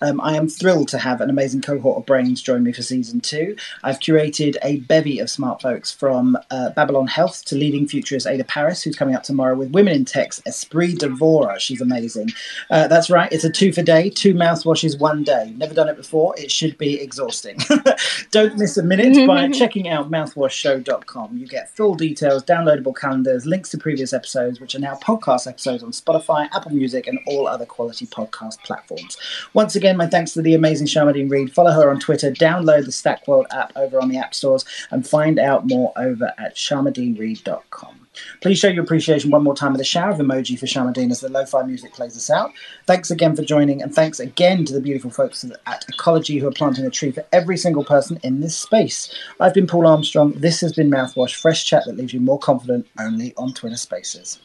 Um, 0.00 0.18
I 0.22 0.34
am 0.34 0.48
thrilled 0.48 0.88
to 0.88 0.98
have 0.98 1.20
an 1.20 1.28
amazing 1.28 1.60
cohort 1.60 1.98
of 1.98 2.06
brains 2.06 2.40
join 2.40 2.62
me 2.62 2.72
for 2.72 2.80
season 2.80 3.20
two. 3.20 3.54
I've 3.84 4.00
curated 4.00 4.56
a 4.62 4.78
bevy 4.80 5.18
of 5.18 5.28
smart 5.28 5.60
folks 5.60 5.92
from 5.92 6.38
uh, 6.50 6.70
Babylon 6.70 7.06
Health 7.06 7.44
to 7.44 7.54
leading 7.54 7.86
futurist 7.86 8.26
Ada 8.26 8.44
Paris, 8.44 8.82
who's 8.82 8.96
coming 8.96 9.14
up 9.14 9.24
tomorrow 9.24 9.54
with 9.54 9.72
Women 9.72 9.94
in 9.94 10.04
Tech's 10.06 10.40
Esprit 10.46 10.94
Devora. 10.94 11.58
She's 11.58 11.82
amazing. 11.82 12.30
Uh, 12.70 12.88
that's 12.88 13.10
right, 13.10 13.30
it's 13.30 13.44
a 13.44 13.50
two 13.50 13.74
for 13.74 13.82
day, 13.82 14.08
two 14.08 14.32
mouthwashes, 14.32 14.98
one 14.98 15.22
day. 15.22 15.52
Never 15.58 15.74
done 15.74 15.90
it 15.90 15.98
before. 15.98 16.34
It 16.38 16.50
should 16.50 16.78
be 16.78 16.98
exhausting. 16.98 17.58
Don't 18.30 18.56
miss 18.56 18.78
a 18.78 18.82
minute 18.82 19.26
by 19.26 19.48
checking 19.50 19.65
checking 19.66 19.88
out 19.88 20.08
mouthwashshow.com, 20.08 21.36
you 21.36 21.44
get 21.44 21.68
full 21.68 21.96
details, 21.96 22.44
downloadable 22.44 22.94
calendars, 22.94 23.46
links 23.46 23.68
to 23.68 23.76
previous 23.76 24.12
episodes, 24.12 24.60
which 24.60 24.76
are 24.76 24.78
now 24.78 24.94
podcast 25.02 25.48
episodes 25.48 25.82
on 25.82 25.90
Spotify, 25.90 26.48
Apple 26.54 26.70
Music, 26.70 27.08
and 27.08 27.18
all 27.26 27.48
other 27.48 27.66
quality 27.66 28.06
podcast 28.06 28.62
platforms. 28.62 29.16
Once 29.54 29.74
again, 29.74 29.96
my 29.96 30.06
thanks 30.06 30.34
to 30.34 30.40
the 30.40 30.54
amazing 30.54 30.86
Sharmadean 30.86 31.28
Reid. 31.28 31.52
Follow 31.52 31.72
her 31.72 31.90
on 31.90 31.98
Twitter, 31.98 32.30
download 32.30 32.84
the 32.84 32.92
Stack 32.92 33.26
World 33.26 33.48
app 33.50 33.72
over 33.74 34.00
on 34.00 34.08
the 34.08 34.18
app 34.18 34.36
stores, 34.36 34.64
and 34.92 35.04
find 35.04 35.36
out 35.36 35.66
more 35.66 35.92
over 35.96 36.32
at 36.38 36.54
sharmadeanreid.com. 36.54 38.05
Please 38.40 38.58
show 38.58 38.68
your 38.68 38.84
appreciation 38.84 39.30
one 39.30 39.42
more 39.42 39.54
time 39.54 39.72
with 39.72 39.80
a 39.80 39.84
shower 39.84 40.10
of 40.10 40.18
emoji 40.18 40.58
for 40.58 40.66
Sharmadean 40.66 41.10
as 41.10 41.20
the 41.20 41.28
lo-fi 41.28 41.62
music 41.62 41.92
plays 41.92 42.16
us 42.16 42.30
out. 42.30 42.52
Thanks 42.86 43.10
again 43.10 43.36
for 43.36 43.42
joining, 43.42 43.82
and 43.82 43.94
thanks 43.94 44.20
again 44.20 44.64
to 44.64 44.72
the 44.72 44.80
beautiful 44.80 45.10
folks 45.10 45.44
at 45.44 45.86
Ecologi 45.92 46.40
who 46.40 46.48
are 46.48 46.52
planting 46.52 46.86
a 46.86 46.90
tree 46.90 47.12
for 47.12 47.24
every 47.32 47.56
single 47.56 47.84
person 47.84 48.18
in 48.22 48.40
this 48.40 48.56
space. 48.56 49.12
I've 49.40 49.54
been 49.54 49.66
Paul 49.66 49.86
Armstrong. 49.86 50.32
This 50.32 50.60
has 50.60 50.72
been 50.72 50.90
Mouthwash, 50.90 51.34
fresh 51.34 51.64
chat 51.64 51.84
that 51.86 51.96
leaves 51.96 52.12
you 52.12 52.20
more 52.20 52.38
confident 52.38 52.86
only 52.98 53.34
on 53.36 53.52
Twitter 53.52 53.76
Spaces. 53.76 54.38